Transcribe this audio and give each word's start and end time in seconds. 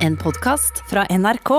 En 0.00 0.14
podkast 0.16 0.78
fra 0.88 1.02
NRK. 1.12 1.50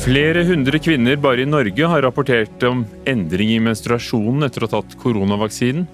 Flere 0.00 0.44
hundre 0.48 0.80
kvinner 0.80 1.20
bare 1.20 1.44
i 1.44 1.44
Norge 1.44 1.84
har 1.92 2.00
rapportert 2.00 2.64
om 2.64 2.86
endring 3.04 3.52
i 3.52 3.60
menstruasjonen 3.60 4.48
etter 4.48 4.64
å 4.64 4.70
ha 4.70 4.78
tatt 4.78 4.96
koronavaksinen. 5.04 5.84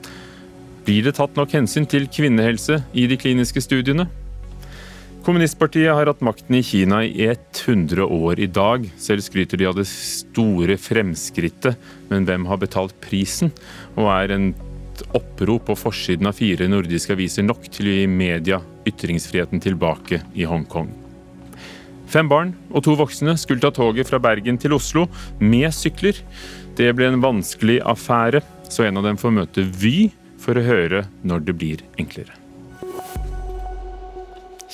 Blir 0.86 1.08
det 1.08 1.16
tatt 1.18 1.34
nok 1.34 1.50
hensyn 1.50 1.90
til 1.90 2.06
kvinnehelse 2.06 2.79
i 2.95 3.08
de 3.11 3.18
kliniske 3.18 3.64
studiene? 3.64 4.06
Kommunistpartiet 5.25 5.88
har 5.88 6.04
hatt 6.04 6.20
makten 6.20 6.59
i 6.59 6.62
Kina 6.62 6.98
i 7.04 7.30
100 7.30 8.04
år 8.04 8.40
i 8.45 8.46
dag. 8.46 8.82
Selv 9.00 9.25
skryter 9.25 9.57
de 9.57 9.64
av 9.70 9.79
det 9.79 9.86
store 9.89 10.77
fremskrittet, 10.77 11.80
men 12.11 12.27
hvem 12.29 12.45
har 12.50 12.61
betalt 12.61 12.93
prisen? 13.00 13.48
Og 13.96 14.11
er 14.12 14.34
en 14.34 14.50
opprop 15.16 15.64
på 15.71 15.79
forsiden 15.80 16.29
av 16.29 16.36
fire 16.36 16.68
nordiske 16.68 17.16
aviser 17.16 17.49
nok 17.49 17.64
til 17.72 17.89
å 17.89 17.96
gi 17.96 18.04
media 18.11 18.61
ytringsfriheten 18.85 19.64
tilbake 19.64 20.21
i 20.36 20.44
Hongkong? 20.44 20.93
Fem 22.04 22.29
barn 22.29 22.52
og 22.68 22.85
to 22.85 22.93
voksne 23.00 23.38
skulle 23.41 23.64
ta 23.64 23.72
toget 23.72 24.13
fra 24.13 24.21
Bergen 24.21 24.61
til 24.61 24.77
Oslo 24.77 25.08
med 25.41 25.72
sykler. 25.72 26.21
Det 26.77 26.93
ble 26.93 27.08
en 27.08 27.25
vanskelig 27.25 27.80
affære, 27.80 28.44
så 28.68 28.85
en 28.85 29.00
av 29.00 29.08
dem 29.08 29.16
får 29.16 29.38
møte 29.41 29.64
Vy 29.72 30.11
for 30.36 30.61
å 30.61 30.68
høre 30.68 31.07
når 31.25 31.49
det 31.49 31.57
blir 31.57 31.88
enklere. 31.96 32.44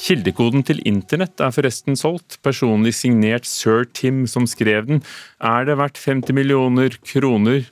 Kildekoden 0.00 0.62
til 0.64 0.80
internett 0.88 1.42
er 1.44 1.52
forresten 1.52 1.98
solgt. 1.98 2.38
Personlig 2.44 2.94
signert 2.96 3.44
sir 3.48 3.84
Tim 3.84 4.22
som 4.30 4.46
skrev 4.48 4.86
den. 4.88 5.02
Er 5.36 5.66
det 5.68 5.76
verdt 5.76 6.00
50 6.00 6.32
millioner 6.36 6.96
kroner? 7.04 7.66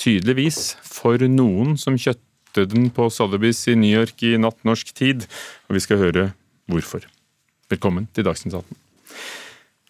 Tydeligvis. 0.00 0.78
For 0.80 1.20
noen 1.28 1.76
som 1.76 1.98
kjøpte 2.00 2.64
den 2.72 2.88
på 2.94 3.10
Sotheby's 3.12 3.66
i 3.68 3.76
New 3.76 3.92
York 4.00 4.24
i 4.24 4.38
natt 4.40 4.64
norsk 4.64 4.94
tid. 4.96 5.28
Og 5.68 5.76
vi 5.76 5.84
skal 5.84 6.00
høre 6.00 6.26
hvorfor. 6.72 7.04
Velkommen 7.68 8.08
til 8.16 8.24
Dagsnytt 8.24 8.56
18. 8.56 8.84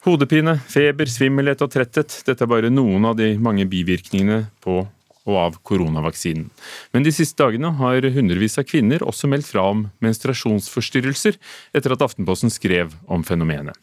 Hodepine, 0.09 0.57
feber, 0.67 1.07
svimmelhet 1.11 1.63
og 1.63 1.71
tretthet. 1.71 2.23
Dette 2.27 2.43
er 2.43 2.51
bare 2.51 2.75
noen 2.75 3.07
av 3.07 3.19
de 3.19 3.37
mange 3.39 3.69
bivirkningene 3.71 4.49
på 4.65 4.81
og 5.29 5.39
av 5.41 5.59
koronavaksinen. 5.69 6.49
Men 6.97 7.05
de 7.05 7.13
siste 7.15 7.39
dagene 7.39 7.71
har 7.79 8.09
hundrevis 8.15 8.59
av 8.61 8.67
kvinner 8.69 9.05
også 9.05 9.31
meldt 9.31 9.51
fra 9.51 9.67
om 9.71 9.87
menstruasjonsforstyrrelser, 10.05 11.37
etter 11.77 11.95
at 11.95 12.05
Aftenposten 12.09 12.53
skrev 12.53 12.97
om 13.07 13.27
fenomenet. 13.27 13.77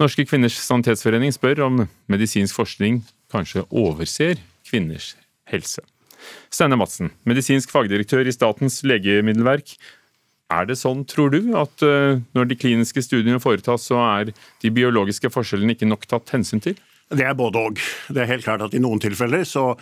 Norske 0.00 0.24
kvinners 0.26 0.56
sanitetsforening 0.60 1.32
spør 1.34 1.64
om 1.66 1.82
medisinsk 2.10 2.56
forskning 2.58 3.02
kanskje 3.32 3.64
overser 3.68 4.40
kvinners 4.68 5.14
helse. 5.50 5.82
Steinar 6.52 6.78
Madsen, 6.78 7.10
medisinsk 7.28 7.72
fagdirektør 7.72 8.28
i 8.28 8.34
Statens 8.34 8.80
legemiddelverk. 8.86 9.74
Er 10.52 10.68
det 10.68 10.76
sånn, 10.78 11.04
tror 11.08 11.32
du, 11.32 11.40
at 11.56 11.82
når 12.36 12.48
de 12.50 12.58
kliniske 12.60 13.02
studiene 13.04 13.40
foretas, 13.42 13.88
så 13.88 13.98
er 14.04 14.32
de 14.32 14.72
biologiske 14.74 15.30
forskjellene 15.32 15.76
ikke 15.76 15.88
nok 15.88 16.04
tatt 16.10 16.34
hensyn 16.34 16.62
til? 16.62 16.76
Det 17.12 17.24
er 17.28 17.36
både 17.36 17.60
og. 17.60 17.80
Det 18.08 18.22
er 18.22 18.30
helt 18.30 18.46
klart 18.46 18.64
at 18.64 18.74
I 18.76 18.80
noen 18.82 19.00
tilfeller 19.02 19.44
så 19.48 19.72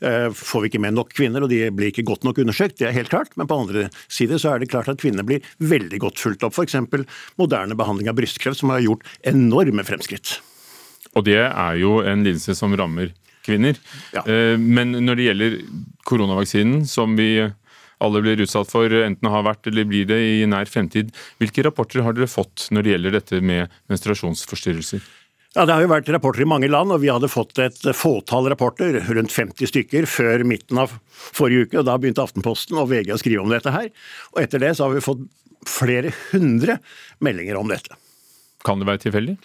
eh, 0.00 0.28
får 0.30 0.62
vi 0.62 0.70
ikke 0.70 0.82
med 0.84 0.94
nok 0.96 1.12
kvinner, 1.16 1.42
og 1.42 1.50
de 1.50 1.64
blir 1.74 1.90
ikke 1.90 2.06
godt 2.06 2.26
nok 2.26 2.38
undersøkt. 2.42 2.78
Det 2.80 2.88
er 2.88 2.96
helt 2.96 3.10
klart. 3.12 3.34
Men 3.38 3.50
på 3.50 3.58
andre 3.58 3.88
side 4.06 4.38
så 4.42 4.54
er 4.54 4.62
det 4.62 4.70
klart 4.72 4.90
at 4.92 5.00
kvinner 5.02 5.26
blir 5.26 5.44
veldig 5.58 6.00
godt 6.06 6.22
fulgt 6.22 6.46
opp. 6.46 6.54
F.eks. 6.56 6.78
moderne 7.40 7.78
behandling 7.78 8.10
av 8.12 8.18
brystkreft, 8.18 8.62
som 8.62 8.74
har 8.74 8.84
gjort 8.84 9.06
enorme 9.26 9.86
fremskritt. 9.86 10.38
Og 11.16 11.26
det 11.26 11.40
er 11.42 11.78
jo 11.80 11.98
en 12.04 12.24
lidelse 12.26 12.54
som 12.58 12.74
rammer 12.76 13.12
kvinner. 13.46 13.78
Ja. 14.14 14.22
Eh, 14.22 14.56
Men 14.58 14.94
når 15.02 15.18
det 15.18 15.30
gjelder 15.30 15.60
koronavaksinen, 16.06 16.84
som 16.86 17.18
vi 17.18 17.48
alle 17.96 18.20
blir 18.20 18.42
utsatt 18.44 18.68
for, 18.68 18.92
enten 18.92 19.30
har 19.32 19.44
vært 19.46 19.70
eller 19.70 19.86
blir 19.88 20.08
det 20.08 20.18
i 20.20 20.48
nær 20.48 20.68
fremtid, 20.68 21.14
hvilke 21.40 21.64
rapporter 21.64 22.04
har 22.04 22.16
dere 22.16 22.28
fått 22.28 22.68
når 22.70 22.84
det 22.84 22.92
gjelder 22.92 23.16
dette 23.16 23.40
med 23.40 23.78
menstruasjonsforstyrrelser? 23.88 25.00
Ja, 25.56 25.64
Det 25.64 25.72
har 25.72 25.86
jo 25.86 25.88
vært 25.88 26.08
rapporter 26.12 26.42
i 26.44 26.48
mange 26.48 26.68
land, 26.68 26.92
og 26.92 27.00
vi 27.00 27.08
hadde 27.08 27.30
fått 27.32 27.56
et 27.64 27.78
fåtall 27.96 28.50
rapporter, 28.52 28.98
rundt 29.08 29.32
50 29.32 29.70
stykker, 29.70 30.04
før 30.04 30.44
midten 30.44 30.76
av 30.82 30.92
forrige 31.16 31.64
uke. 31.64 31.78
og 31.80 31.86
Da 31.88 31.94
begynte 31.96 32.20
Aftenposten 32.20 32.76
og 32.76 32.90
VG 32.90 33.14
å 33.14 33.16
skrive 33.16 33.40
om 33.40 33.48
dette 33.48 33.72
her. 33.72 33.88
Og 34.34 34.42
etter 34.42 34.60
det 34.60 34.74
så 34.76 34.84
har 34.84 34.92
vi 34.92 35.00
fått 35.00 35.22
flere 35.64 36.12
hundre 36.28 36.76
meldinger 37.24 37.56
om 37.56 37.72
dette. 37.72 37.96
Kan 38.68 38.84
det 38.84 38.90
være 38.90 39.06
tilfeldig? 39.06 39.38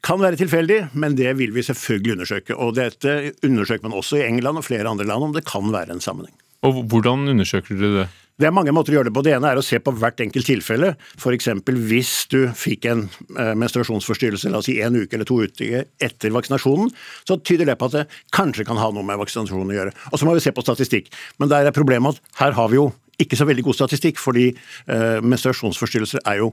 Kan 0.00 0.24
være 0.24 0.40
tilfeldig, 0.40 0.80
men 0.96 1.20
det 1.20 1.36
vil 1.36 1.52
vi 1.52 1.60
selvfølgelig 1.68 2.16
undersøke. 2.16 2.56
Og 2.56 2.74
dette 2.80 3.34
undersøker 3.44 3.84
man 3.84 4.00
også 4.00 4.22
i 4.22 4.24
England 4.24 4.62
og 4.62 4.64
flere 4.64 4.88
andre 4.88 5.04
land, 5.04 5.28
om 5.28 5.36
det 5.36 5.44
kan 5.44 5.68
være 5.68 5.92
en 5.92 6.00
sammenheng. 6.00 6.32
Og 6.64 6.86
hvordan 6.88 7.28
undersøker 7.28 7.76
dere 7.76 8.06
det? 8.06 8.08
Det 8.34 8.48
er 8.48 8.54
mange 8.54 8.72
måter 8.74 8.90
å 8.90 8.96
gjøre 8.96 9.10
det 9.10 9.14
på. 9.14 9.22
Det 9.22 9.34
ene 9.36 9.52
er 9.52 9.60
å 9.60 9.62
se 9.62 9.78
på 9.78 9.92
hvert 9.94 10.18
enkelt 10.24 10.48
tilfelle. 10.48 10.94
F.eks. 11.20 11.52
hvis 11.86 12.12
du 12.32 12.40
fikk 12.58 12.88
en 12.90 13.04
eh, 13.38 13.52
menstruasjonsforstyrrelse 13.62 14.50
la 14.50 14.58
oss 14.58 14.66
si 14.66 14.80
en 14.82 14.98
uke 14.98 15.14
eller 15.14 15.28
to 15.28 15.38
uker 15.44 15.86
etter 16.02 16.34
vaksinasjonen, 16.34 16.90
så 17.28 17.38
tyder 17.38 17.70
det 17.70 17.78
på 17.78 17.86
at 17.92 17.94
det 18.00 18.04
kanskje 18.34 18.66
kan 18.66 18.80
ha 18.82 18.90
noe 18.90 19.06
med 19.06 19.22
vaksinasjonen 19.22 19.70
å 19.70 19.78
gjøre. 19.78 19.94
Og 20.10 20.18
så 20.18 20.26
må 20.26 20.34
vi 20.34 20.42
se 20.42 20.54
på 20.54 20.66
statistikk. 20.66 21.12
Men 21.38 21.52
der 21.52 21.70
er 21.70 21.76
problemet 21.76 22.18
at 22.18 22.42
her 22.42 22.58
har 22.58 22.74
vi 22.74 22.80
jo 22.80 22.90
ikke 23.22 23.38
så 23.38 23.46
veldig 23.46 23.68
god 23.68 23.78
statistikk, 23.78 24.18
fordi 24.18 24.50
eh, 24.50 25.22
menstruasjonsforstyrrelser 25.22 26.26
er 26.26 26.42
jo 26.42 26.50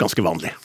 ganske 0.00 0.24
vanlig. 0.24 0.56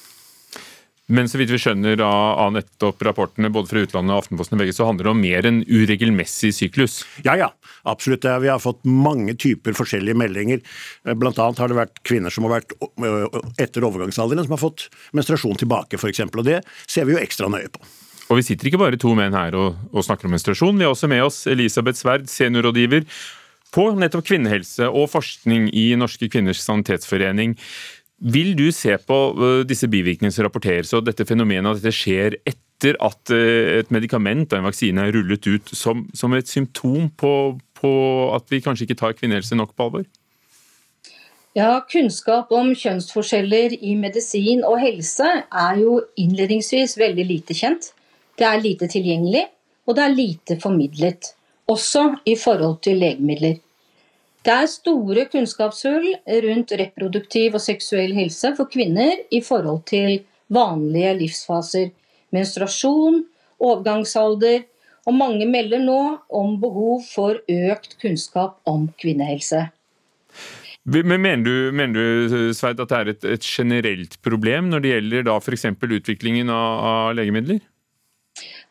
Men 1.14 1.30
så 1.30 1.38
vidt 1.38 1.52
vi 1.54 1.60
skjønner 1.62 2.02
av, 2.06 2.50
nettopp 2.56 3.04
rapportene 3.06 3.52
både 3.54 3.70
fra 3.70 3.84
utlandet 3.86 4.16
og 4.16 4.24
Aftenposten 4.24 4.58
begge, 4.58 4.74
så 4.74 4.88
handler 4.88 5.06
det 5.08 5.12
om 5.14 5.22
mer 5.22 5.48
enn 5.50 5.60
uregelmessig 5.68 6.54
syklus? 6.58 7.04
Ja, 7.26 7.36
ja. 7.38 7.52
Absolutt. 7.84 8.24
Vi 8.24 8.48
har 8.50 8.62
fått 8.64 8.80
mange 8.88 9.36
typer 9.36 9.76
forskjellige 9.76 10.16
meldinger. 10.18 10.62
Blant 11.20 11.42
annet 11.44 11.60
har 11.60 11.70
det 11.70 11.78
vært 11.78 12.00
kvinner 12.08 12.34
som 12.34 12.48
har 12.48 12.62
vært 12.62 12.74
etter 13.62 13.84
overgangsalderen 13.84 14.48
som 14.48 14.56
har 14.56 14.62
fått 14.62 14.88
menstruasjon 15.14 15.60
tilbake, 15.60 16.00
f.eks. 16.00 16.24
Og 16.32 16.46
det 16.48 16.62
ser 16.88 17.10
vi 17.10 17.18
jo 17.18 17.22
ekstra 17.22 17.52
nøye 17.52 17.70
på. 17.74 17.84
Og 18.32 18.40
vi 18.40 18.48
sitter 18.48 18.70
ikke 18.70 18.82
bare 18.82 18.98
to 18.98 19.12
menn 19.18 19.36
her 19.36 19.54
og, 19.60 19.80
og 19.92 20.06
snakker 20.08 20.30
om 20.30 20.34
menstruasjon. 20.34 20.80
Vi 20.80 20.88
har 20.88 20.96
også 20.96 21.12
med 21.12 21.26
oss 21.26 21.44
Elisabeth 21.52 22.00
Sverd, 22.00 22.30
seniorrådgiver 22.32 23.04
på 23.74 23.90
nettopp 23.98 24.28
kvinnehelse 24.30 24.88
og 24.88 25.10
forskning 25.12 25.68
i 25.76 25.92
Norske 26.00 26.30
kvinners 26.32 26.62
sanitetsforening. 26.64 27.58
Vil 28.24 28.54
du 28.56 28.70
se 28.72 28.96
på 29.04 29.18
disse 29.68 29.90
bivirkningene 29.92 30.32
som 30.32 30.46
rapporteres, 30.48 30.94
og 30.96 31.04
dette 31.04 31.26
fenomenet 31.28 31.74
at 31.74 31.82
dette 31.82 31.96
skjer 31.96 32.38
etter 32.48 32.96
at 33.04 33.32
et 33.34 33.92
medikament 33.92 34.52
og 34.52 34.60
en 34.60 34.68
vaksine 34.68 35.04
er 35.04 35.16
rullet 35.16 35.44
ut, 35.48 35.72
som, 35.76 36.06
som 36.16 36.36
et 36.36 36.48
symptom 36.48 37.10
på, 37.20 37.34
på, 37.80 37.92
at 38.36 38.48
vi 38.52 38.62
kanskje 38.64 38.88
ikke 38.88 39.00
tar 39.00 39.16
kvinnehelse 39.18 39.60
nok 39.60 39.76
på 39.76 39.88
alvor? 39.88 40.08
Ja, 41.54 41.84
Kunnskap 41.86 42.50
om 42.56 42.72
kjønnsforskjeller 42.74 43.76
i 43.78 43.94
medisin 44.00 44.64
og 44.66 44.80
helse 44.82 45.28
er 45.44 45.76
jo 45.78 46.00
innledningsvis 46.18 46.96
veldig 46.98 47.26
lite 47.30 47.54
kjent. 47.54 47.92
Det 48.40 48.48
er 48.48 48.64
lite 48.64 48.90
tilgjengelig, 48.90 49.44
og 49.86 50.00
det 50.00 50.04
er 50.04 50.16
lite 50.16 50.58
formidlet. 50.64 51.36
Også 51.70 52.08
i 52.26 52.34
forhold 52.40 52.80
til 52.88 52.98
legemidler. 53.04 53.60
Det 54.44 54.52
er 54.52 54.68
store 54.68 55.24
kunnskapshull 55.32 56.10
rundt 56.44 56.74
reproduktiv 56.76 57.54
og 57.56 57.64
seksuell 57.64 58.12
helse 58.18 58.52
for 58.58 58.68
kvinner 58.72 59.22
i 59.32 59.40
forhold 59.40 59.86
til 59.88 60.18
vanlige 60.52 61.14
livsfaser. 61.22 61.94
Menstruasjon, 62.36 63.22
overgangsalder, 63.64 64.66
og 65.08 65.16
mange 65.16 65.48
melder 65.48 65.80
nå 65.84 66.02
om 66.32 66.58
behov 66.60 67.06
for 67.08 67.40
økt 67.48 67.96
kunnskap 68.02 68.60
om 68.68 68.90
kvinnehelse. 69.00 69.70
Men 70.84 71.22
Mener 71.24 71.44
du, 71.46 71.56
mener 71.72 71.96
du 71.96 72.54
Sveit, 72.56 72.80
at 72.80 72.90
det 72.92 72.98
er 72.98 73.12
et, 73.14 73.26
et, 73.38 73.46
generelt 73.48 74.18
problem 74.22 74.68
når 74.72 74.84
det 74.84 74.92
gjelder 74.92 75.28
da 75.30 75.38
f.eks. 75.40 75.70
utviklingen 75.80 76.52
av, 76.52 76.84
av 76.84 77.14
legemidler? 77.16 77.62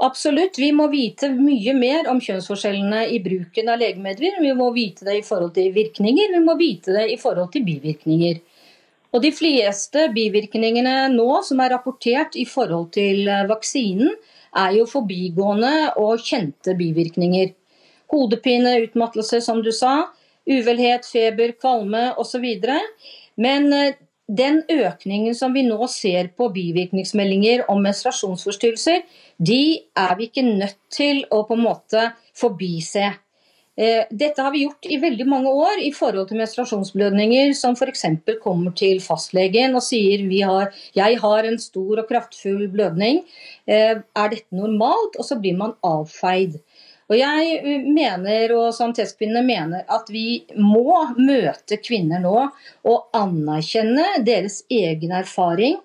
Absolutt. 0.03 0.59
Vi 0.59 0.73
må 0.75 0.89
vite 0.91 1.29
mye 1.31 1.73
mer 1.79 2.09
om 2.11 2.19
kjønnsforskjellene 2.23 3.05
i 3.15 3.21
bruken 3.23 3.69
av 3.71 3.79
legemidler. 3.79 4.41
Vi 4.43 4.51
må 4.59 4.73
vite 4.75 5.07
det 5.07 5.21
i 5.21 5.27
forhold 5.27 5.53
til 5.55 5.71
virkninger, 5.77 6.33
vi 6.35 6.41
må 6.43 6.57
vite 6.59 6.97
det 6.97 7.05
i 7.13 7.19
forhold 7.21 7.53
til 7.55 7.63
bivirkninger. 7.69 8.41
Og 9.13 9.23
De 9.23 9.31
fleste 9.37 10.09
bivirkningene 10.15 11.07
nå 11.13 11.43
som 11.47 11.61
er 11.61 11.75
rapportert 11.77 12.35
i 12.41 12.47
forhold 12.49 12.91
til 12.97 13.29
vaksinen, 13.51 14.11
er 14.57 14.75
jo 14.77 14.89
forbigående 14.89 15.93
og 16.01 16.21
kjente 16.21 16.75
bivirkninger. 16.77 17.53
Hodepine, 18.13 18.75
utmattelse, 18.89 19.41
som 19.41 19.63
du 19.65 19.71
sa. 19.73 20.09
Uvelhet, 20.49 21.07
feber, 21.07 21.55
kvalme 21.61 22.11
osv. 22.21 22.49
Men 23.37 23.71
den 24.29 24.63
økningen 24.71 25.35
som 25.35 25.55
vi 25.55 25.65
nå 25.67 25.87
ser 25.91 26.31
på 26.37 26.49
bivirkningsmeldinger 26.55 27.67
om 27.73 27.83
menstruasjonsforstyrrelser, 27.85 29.03
de 29.39 29.83
er 29.99 30.15
vi 30.19 30.31
ikke 30.31 30.47
nødt 30.47 30.79
til 30.93 31.25
å 31.31 31.43
på 31.49 31.59
en 31.59 31.67
måte 31.67 32.07
forbise. 32.39 33.11
Dette 33.73 34.45
har 34.45 34.53
vi 34.53 34.67
gjort 34.67 34.85
i 34.85 34.99
veldig 35.01 35.25
mange 35.27 35.49
år 35.49 35.81
i 35.81 35.91
forhold 35.97 36.29
til 36.29 36.37
menstruasjonsblødninger 36.43 37.55
som 37.57 37.73
f.eks. 37.73 38.05
kommer 38.43 38.75
til 38.77 39.01
fastlegen 39.01 39.75
og 39.75 39.83
sier 39.83 40.27
har, 40.45 40.69
jeg 40.93 41.19
har 41.23 41.49
en 41.49 41.59
stor 41.59 42.03
og 42.05 42.09
kraftfull 42.11 42.69
blødning, 42.69 43.23
er 43.67 44.05
dette 44.13 44.53
normalt? 44.53 45.17
Og 45.17 45.25
så 45.25 45.41
blir 45.41 45.57
man 45.57 45.73
avfeid. 45.83 46.61
Og 47.13 47.19
jeg 47.21 47.81
mener, 47.93 48.55
og 48.57 48.71
Sanitetskvinnene 48.73 49.45
mener, 49.45 49.83
at 49.93 50.09
vi 50.09 50.47
må 50.57 51.03
møte 51.19 51.77
kvinner 51.85 52.23
nå 52.25 52.37
og 52.89 53.19
anerkjenne 53.19 54.23
deres 54.25 54.63
egen 54.73 55.13
erfaring 55.13 55.77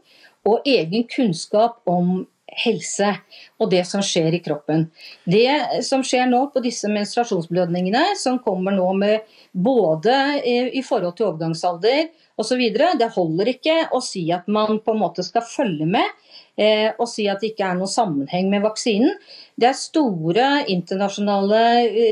og 0.47 0.63
egen 0.63 1.03
kunnskap 1.11 1.81
om 1.91 2.21
helse 2.57 3.13
og 3.61 3.71
det 3.71 3.83
som 3.89 4.03
skjer 4.05 4.35
i 4.35 4.41
kroppen. 4.43 4.87
Det 5.25 5.83
som 5.85 6.03
skjer 6.05 6.27
nå 6.29 6.43
på 6.53 6.61
disse 6.65 6.89
menstruasjonsblødningene, 6.91 8.15
som 8.19 8.39
kommer 8.43 8.75
nå 8.75 8.87
med 8.97 9.27
både 9.51 10.15
i 10.45 10.83
forhold 10.85 11.17
til 11.17 11.29
overgangsalder 11.29 12.07
osv., 12.37 12.63
det 12.97 13.11
holder 13.15 13.51
ikke 13.53 13.77
å 13.93 14.01
si 14.03 14.27
at 14.33 14.49
man 14.51 14.81
på 14.83 14.93
en 14.93 15.01
måte 15.01 15.25
skal 15.25 15.45
følge 15.45 15.87
med 15.89 16.05
eh, 16.57 16.89
og 16.97 17.07
si 17.09 17.27
at 17.29 17.41
det 17.41 17.53
ikke 17.53 17.69
er 17.71 17.77
noen 17.79 17.91
sammenheng 17.91 18.51
med 18.53 18.65
vaksinen. 18.65 19.15
Det 19.57 19.71
er 19.71 19.77
store 19.77 20.49
internasjonale 20.73 21.61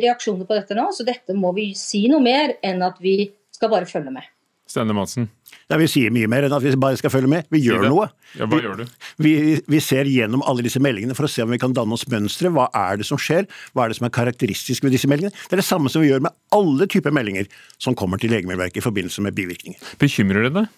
reaksjoner 0.04 0.48
på 0.48 0.58
dette 0.58 0.78
nå, 0.78 0.90
så 0.94 1.08
dette 1.08 1.38
må 1.38 1.54
vi 1.58 1.72
si 1.78 2.06
noe 2.12 2.24
mer 2.26 2.58
enn 2.66 2.86
at 2.86 3.02
vi 3.04 3.20
skal 3.56 3.72
bare 3.72 3.90
følge 3.90 4.14
med. 4.14 4.35
Stenne 4.76 4.96
Madsen. 4.96 5.30
Ja, 5.72 5.80
Vi 5.82 5.88
sier 5.90 6.14
mye 6.14 6.28
mer 6.30 6.46
enn 6.46 6.54
at 6.56 6.64
vi 6.64 6.74
bare 6.80 7.00
skal 7.00 7.14
følge 7.14 7.32
med. 7.32 7.48
Vi 7.54 7.64
gjør 7.64 7.88
noe. 7.88 8.10
Ja, 8.36 8.46
hva 8.46 8.60
vi, 8.60 8.62
gjør 8.66 8.82
du? 8.82 8.86
Vi, 9.24 9.34
vi, 9.72 9.82
ser 9.84 10.10
gjennom 10.12 10.44
alle 10.46 10.66
disse 10.66 10.82
meldingene 10.84 11.16
for 11.18 11.28
å 11.28 11.32
se 11.32 11.46
om 11.46 11.54
vi 11.54 11.62
kan 11.62 11.74
danne 11.76 11.96
oss 11.96 12.06
mønstre. 12.12 12.52
Hva 12.54 12.68
er 12.76 13.00
det 13.02 13.08
som 13.08 13.22
skjer? 13.22 13.48
Hva 13.74 13.86
er 13.86 13.94
det 13.94 14.00
som 14.00 14.10
er 14.10 14.16
karakteristisk 14.18 14.86
ved 14.86 14.96
disse 14.98 15.10
meldingene? 15.10 15.34
Det 15.48 15.58
er 15.58 15.64
det 15.64 15.68
samme 15.68 15.92
som 15.92 16.04
vi 16.04 16.12
gjør 16.12 16.26
med 16.28 16.36
alle 16.56 16.90
typer 16.92 17.16
meldinger 17.16 17.50
som 17.82 17.98
kommer 17.98 18.22
til 18.22 18.34
Legemiddelverket 18.36 18.84
i 18.84 18.86
forbindelse 18.86 19.24
med 19.26 19.38
bivirkninger. 19.38 19.96
Bekymrer 20.02 20.50
det 20.50 20.58
deg? 20.60 20.74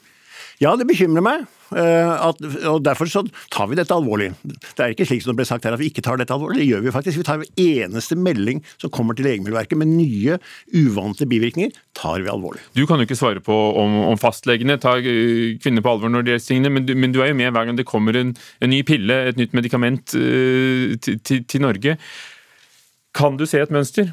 Ja, 0.63 0.74
det 0.77 0.88
bekymrer 0.89 1.21
meg. 1.21 1.45
Eh, 1.75 2.12
at, 2.24 2.39
og 2.69 2.80
Derfor 2.86 3.09
så 3.12 3.21
tar 3.54 3.68
vi 3.69 3.77
dette 3.77 3.94
alvorlig. 3.94 4.31
Det 4.42 4.81
er 4.81 4.94
ikke 4.94 5.06
slik 5.06 5.21
som 5.21 5.33
det 5.33 5.42
ble 5.42 5.48
sagt 5.50 5.68
her 5.68 5.75
at 5.75 5.81
vi 5.81 5.89
ikke 5.92 6.01
tar 6.06 6.18
dette 6.18 6.33
alvorlig. 6.33 6.62
Det 6.63 6.69
gjør 6.69 6.86
vi 6.86 6.94
faktisk. 6.95 7.19
Vi 7.19 7.25
tar 7.27 7.42
hver 7.42 7.62
eneste 7.62 8.18
melding 8.18 8.63
som 8.80 8.94
kommer 8.94 9.18
til 9.18 9.27
Legemiddelverket 9.27 9.77
med 9.77 9.92
nye, 9.92 10.39
uvante 10.74 11.27
bivirkninger, 11.30 11.75
tar 11.98 12.24
vi 12.24 12.31
alvorlig. 12.31 12.63
Du 12.77 12.86
kan 12.89 12.98
jo 12.98 13.07
ikke 13.07 13.19
svare 13.19 13.44
på 13.44 13.57
om, 13.83 14.00
om 14.07 14.21
fastlegene 14.21 14.80
tar 14.81 15.04
eh, 15.04 15.57
kvinner 15.62 15.86
på 15.86 15.94
alvor 15.94 16.13
når 16.13 16.25
det 16.25 16.36
gjelder 16.36 16.48
tingene, 16.48 16.74
men 16.74 16.88
du, 16.88 16.95
men 16.98 17.13
du 17.13 17.21
er 17.21 17.33
jo 17.33 17.38
med 17.38 17.54
hver 17.54 17.69
gang 17.69 17.77
det 17.77 17.89
kommer 17.89 18.18
en, 18.18 18.33
en 18.63 18.74
ny 18.74 18.81
pille, 18.88 19.19
et 19.30 19.38
nytt 19.38 19.54
medikament 19.57 20.15
uh, 20.18 20.95
til, 21.04 21.19
til, 21.21 21.44
til 21.45 21.63
Norge. 21.63 21.98
Kan 23.18 23.38
du 23.38 23.45
se 23.50 23.62
et 23.62 23.74
mønster? 23.74 24.09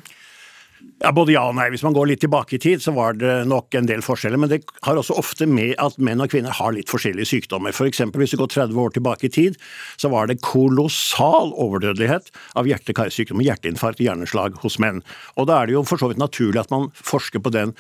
Ja, 1.05 1.11
Både 1.13 1.35
ja 1.35 1.43
og 1.51 1.57
nei. 1.59 1.67
Hvis 1.73 1.83
man 1.85 1.93
går 1.93 2.09
litt 2.09 2.23
tilbake 2.25 2.57
i 2.57 2.61
tid, 2.63 2.81
så 2.81 2.95
var 2.97 3.17
det 3.19 3.33
nok 3.51 3.75
en 3.77 3.89
del 3.89 4.01
forskjeller. 4.05 4.41
Men 4.41 4.51
det 4.53 4.63
har 4.87 4.97
også 4.97 5.17
ofte 5.21 5.45
med 5.51 5.75
at 5.83 5.99
menn 6.01 6.23
og 6.23 6.31
kvinner 6.33 6.55
har 6.55 6.73
litt 6.73 6.89
forskjellige 6.89 7.29
sykdommer. 7.29 7.75
For 7.77 7.89
eksempel, 7.91 8.23
hvis 8.23 8.33
du 8.33 8.39
går 8.41 8.53
30 8.55 8.81
år 8.81 8.95
tilbake 8.95 9.29
i 9.29 9.33
tid, 9.35 9.59
så 10.01 10.09
var 10.13 10.31
det 10.31 10.41
kolossal 10.47 11.53
overdødelighet 11.61 12.31
av 12.57 12.71
hjerte-karsykdommer, 12.71 13.45
hjerteinfarkt 13.45 14.01
og 14.01 14.07
hjerneslag 14.07 14.57
hos 14.63 14.79
menn. 14.81 15.03
Og 15.37 15.51
da 15.51 15.59
er 15.61 15.69
det 15.69 15.77
jo 15.77 15.85
for 15.89 16.01
så 16.01 16.09
vidt 16.09 16.23
naturlig 16.23 16.63
at 16.63 16.73
man 16.73 16.89
forsker 16.97 17.43
på 17.45 17.53
den 17.53 17.75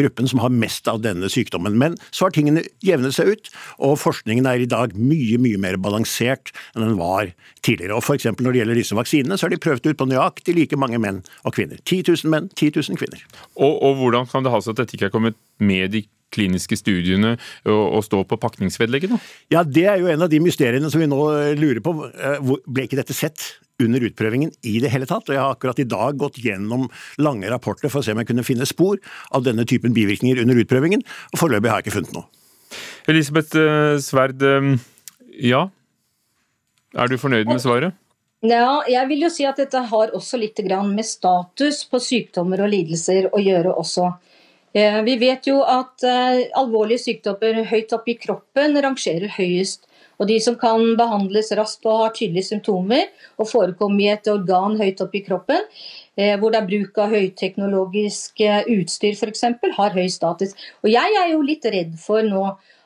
gruppen 0.00 0.30
som 0.30 0.42
har 0.42 0.54
mest 0.54 0.90
av 0.90 1.04
denne 1.04 1.30
sykdommen. 1.30 1.78
Men 1.78 1.98
så 2.10 2.26
har 2.26 2.34
tingene 2.34 2.64
jevnet 2.84 3.14
seg 3.14 3.36
ut, 3.36 3.52
og 3.78 4.00
forskningen 4.02 4.50
er 4.50 4.64
i 4.64 4.70
dag 4.70 4.96
mye, 4.98 5.38
mye 5.38 5.62
mer 5.62 5.78
balansert 5.78 6.50
enn 6.74 6.88
den 6.88 6.98
var 6.98 7.30
tidligere. 7.64 8.00
Og 8.00 8.04
for 8.06 8.18
eksempel 8.18 8.46
når 8.48 8.56
det 8.56 8.62
gjelder 8.64 8.82
disse 8.82 8.98
vaksinene, 8.98 9.38
så 9.38 9.46
har 9.46 9.54
de 9.54 9.62
prøvd 9.62 9.92
ut 9.92 10.00
på 10.00 10.10
nøyaktig 10.10 10.58
like 10.58 10.80
mange 10.80 10.98
menn 11.02 11.22
og 11.44 11.54
kvinner. 11.56 11.78
10 11.84 12.02
000 12.10 12.34
menn, 12.34 12.43
10 12.50 12.74
000 12.80 13.00
kvinner. 13.00 13.24
Og, 13.56 13.72
og 13.82 13.96
hvordan 14.00 14.28
kan 14.30 14.44
det 14.44 14.52
ha 14.54 14.60
seg 14.62 14.74
at 14.74 14.84
dette 14.84 14.98
ikke 14.98 15.08
er 15.10 15.14
kommet 15.14 15.38
med 15.62 15.96
i 15.96 16.04
kliniske 16.34 16.76
studiene 16.80 17.36
og, 17.36 17.82
og 17.98 18.00
stå 18.06 18.22
på 18.26 18.38
pakningsvedlegget? 18.42 19.12
da? 19.14 19.18
Ja, 19.54 19.62
Det 19.66 19.84
er 19.90 20.00
jo 20.02 20.08
en 20.10 20.24
av 20.26 20.32
de 20.32 20.40
mysteriene 20.42 20.90
som 20.90 21.02
vi 21.02 21.10
nå 21.10 21.20
lurer 21.58 21.82
på. 21.84 21.94
Ble 22.66 22.88
ikke 22.88 22.98
dette 22.98 23.16
sett 23.16 23.52
under 23.82 24.02
utprøvingen 24.06 24.52
i 24.66 24.76
det 24.82 24.90
hele 24.92 25.06
tatt? 25.10 25.28
Og 25.28 25.34
Jeg 25.34 25.42
har 25.42 25.54
akkurat 25.54 25.82
i 25.82 25.88
dag 25.88 26.18
gått 26.18 26.40
gjennom 26.42 26.88
lange 27.22 27.50
rapporter 27.50 27.90
for 27.92 28.02
å 28.02 28.06
se 28.06 28.14
om 28.14 28.22
jeg 28.22 28.30
kunne 28.30 28.46
finne 28.46 28.66
spor 28.68 28.98
av 29.34 29.46
denne 29.46 29.66
typen 29.68 29.94
bivirkninger 29.96 30.42
under 30.42 30.58
utprøvingen, 30.62 31.02
og 31.32 31.40
foreløpig 31.40 31.70
har 31.70 31.82
jeg 31.82 31.88
ikke 31.88 31.98
funnet 32.00 32.18
noe. 32.18 32.26
Elisabeth 33.10 33.54
Sverd, 34.02 34.42
ja. 35.42 35.66
Er 36.94 37.10
du 37.10 37.18
fornøyd 37.18 37.50
med 37.50 37.62
svaret? 37.62 37.94
Ja, 38.44 38.82
jeg 38.84 39.08
vil 39.08 39.22
jo 39.24 39.30
si 39.32 39.46
at 39.48 39.56
dette 39.56 39.80
har 39.88 40.10
også 40.12 40.36
litt 40.36 40.58
med 40.68 41.06
status 41.08 41.78
på 41.88 41.96
sykdommer 41.96 42.60
og 42.60 42.68
lidelser 42.74 43.30
å 43.32 43.40
gjøre 43.40 43.72
også. 43.72 44.10
Vi 44.74 45.14
vet 45.16 45.46
jo 45.48 45.62
at 45.62 46.04
alvorlige 46.04 47.06
sykdommer 47.06 47.62
høyt 47.64 47.94
oppe 47.96 48.12
i 48.12 48.18
kroppen 48.20 48.76
rangerer 48.76 49.32
høyest. 49.38 49.88
Og 50.20 50.28
de 50.28 50.36
som 50.44 50.58
kan 50.60 50.92
behandles 50.98 51.50
raskt 51.56 51.88
og 51.88 52.02
har 52.02 52.12
tydelige 52.14 52.50
symptomer, 52.52 53.08
og 53.40 53.48
forekommer 53.48 54.04
i 54.04 54.12
et 54.12 54.28
organ 54.28 54.76
høyt 54.78 55.00
oppe 55.00 55.18
i 55.18 55.24
kroppen, 55.24 55.64
hvor 56.38 56.52
det 56.52 56.60
er 56.60 56.68
bruk 56.68 57.00
av 57.00 57.16
høyteknologisk 57.16 58.44
utstyr 58.44 59.16
f.eks., 59.16 59.44
har 59.78 59.96
høy 59.96 60.06
status. 60.12 60.52
Og 60.84 60.92
jeg 60.92 61.16
er 61.22 61.32
jo 61.32 61.40
litt 61.42 61.64
redd 61.64 61.96
for 61.98 62.22
nå 62.28 62.44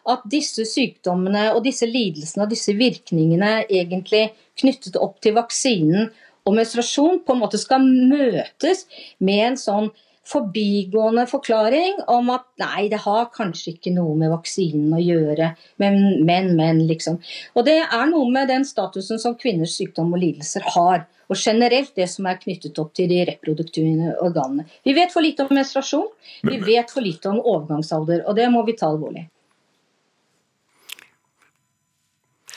at 0.08 0.22
disse 0.30 0.64
sykdommene 0.64 1.50
og 1.52 1.64
disse 1.66 1.84
lidelsene 1.88 2.46
og 2.46 2.52
disse 2.54 2.72
virkningene 2.78 3.66
egentlig 3.66 4.28
knyttet 4.60 4.98
opp 5.00 5.20
til 5.24 5.36
vaksinen 5.38 6.10
og 6.48 6.56
menstruasjon 6.56 7.22
på 7.26 7.34
en 7.34 7.42
måte 7.42 7.60
skal 7.60 7.84
møtes 7.84 8.86
med 9.20 9.44
en 9.52 9.58
sånn 9.60 9.90
forbigående 10.28 11.24
forklaring 11.28 12.02
om 12.12 12.32
at 12.34 12.44
nei, 12.60 12.88
det 12.92 13.00
har 13.04 13.30
kanskje 13.34 13.74
ikke 13.74 13.92
noe 13.94 14.16
med 14.18 14.32
vaksinen 14.32 14.92
å 14.92 15.00
gjøre, 15.00 15.52
men, 15.80 16.02
men, 16.28 16.50
men, 16.58 16.82
liksom. 16.90 17.16
Og 17.56 17.64
det 17.68 17.78
er 17.84 18.10
noe 18.10 18.28
med 18.32 18.50
den 18.52 18.66
statusen 18.68 19.20
som 19.22 19.38
kvinners 19.40 19.78
sykdom 19.78 20.12
og 20.12 20.22
lidelser 20.24 20.66
har. 20.74 21.06
Og 21.28 21.36
generelt 21.36 21.92
det 21.96 22.06
som 22.08 22.28
er 22.28 22.38
knyttet 22.40 22.78
opp 22.80 22.94
til 22.96 23.08
de 23.10 23.20
reproduktive 23.28 24.14
organene. 24.24 24.64
Vi 24.84 24.94
vet 24.96 25.12
for 25.12 25.24
lite 25.24 25.44
om 25.44 25.52
menstruasjon, 25.52 26.06
vi 26.48 26.60
vet 26.64 26.92
for 26.92 27.04
lite 27.04 27.28
om 27.32 27.40
overgangsalder, 27.40 28.24
og 28.24 28.36
det 28.36 28.48
må 28.52 28.64
vi 28.68 28.76
ta 28.76 28.88
alvorlig. 28.88 29.26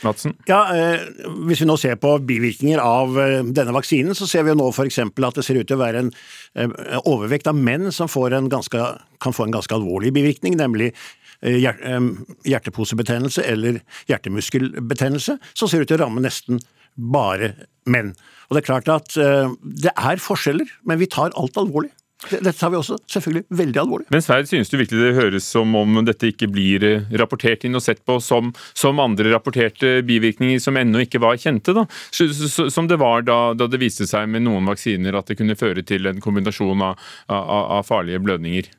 Madsen? 0.06 0.36
Ja, 0.50 0.62
eh, 0.76 1.00
Hvis 1.48 1.62
vi 1.62 1.68
nå 1.70 1.78
ser 1.80 1.96
på 2.02 2.10
bivirkninger 2.26 2.80
av 2.82 3.20
eh, 3.22 3.44
denne 3.46 3.74
vaksinen, 3.76 4.16
så 4.18 4.26
ser 4.30 4.44
vi 4.46 4.52
jo 4.54 4.60
nå 4.60 4.68
f.eks. 4.72 5.00
at 5.04 5.38
det 5.38 5.46
ser 5.46 5.60
ut 5.60 5.68
til 5.70 5.78
å 5.78 5.84
være 5.84 6.00
en 6.06 6.12
eh, 6.56 6.70
overvekt 7.06 7.50
av 7.52 7.56
menn 7.58 7.92
som 7.94 8.10
ganske, 8.52 8.80
kan 9.22 9.34
få 9.34 9.44
en 9.46 9.58
ganske 9.58 9.76
alvorlig 9.76 10.14
bivirkning, 10.14 10.58
nemlig 10.58 10.94
hjerteposebetennelse 11.42 13.42
eller 13.50 13.80
hjertemuskelbetennelse, 14.06 15.40
som 15.58 15.68
ser 15.68 15.82
ut 15.82 15.90
til 15.90 15.98
å 15.98 16.04
ramme 16.04 16.22
nesten 16.22 16.62
bare 16.94 17.66
menn. 17.90 18.14
Og 18.50 18.54
Det 18.54 18.62
er 18.62 18.68
klart 18.68 18.90
at 18.94 19.10
det 19.18 19.90
er 19.90 20.22
forskjeller, 20.22 20.70
men 20.86 21.02
vi 21.02 21.10
tar 21.10 21.34
alt 21.34 21.58
alvorlig. 21.58 21.90
Dette 22.30 22.54
tar 22.54 22.70
vi 22.70 22.78
også 22.78 23.00
selvfølgelig 23.10 23.58
veldig 23.58 23.80
alvorlig. 23.82 24.06
Men 24.14 24.22
Sverd, 24.22 24.46
synes 24.50 24.70
du 24.70 24.76
virkelig 24.78 25.02
det 25.02 25.16
høres 25.18 25.48
som 25.50 25.74
om 25.78 26.02
dette 26.06 26.30
ikke 26.30 26.50
blir 26.54 26.84
eh, 26.86 27.08
rapportert 27.18 27.66
inn 27.66 27.78
og 27.78 27.82
sett 27.82 28.04
på 28.06 28.20
som, 28.22 28.52
som 28.78 29.02
andre 29.02 29.32
rapporterte 29.34 30.00
bivirkninger 30.06 30.62
som 30.62 30.78
ennå 30.78 31.02
ikke 31.08 31.22
var 31.24 31.40
kjente? 31.42 31.74
da? 31.74 31.88
Som 32.14 32.90
det 32.92 33.00
var 33.02 33.26
da, 33.26 33.40
da, 33.58 33.70
det 33.72 33.82
viste 33.82 34.06
seg 34.10 34.30
med 34.30 34.46
noen 34.46 34.70
vaksiner 34.70 35.18
at 35.18 35.32
det 35.32 35.40
kunne 35.40 35.58
føre 35.58 35.82
til 35.88 36.12
en 36.12 36.22
kombinasjon 36.22 36.86
av, 36.92 37.10
av, 37.26 37.66
av 37.80 37.90
farlige 37.90 38.22
blødninger? 38.22 38.70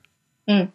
Mm. 0.50 0.68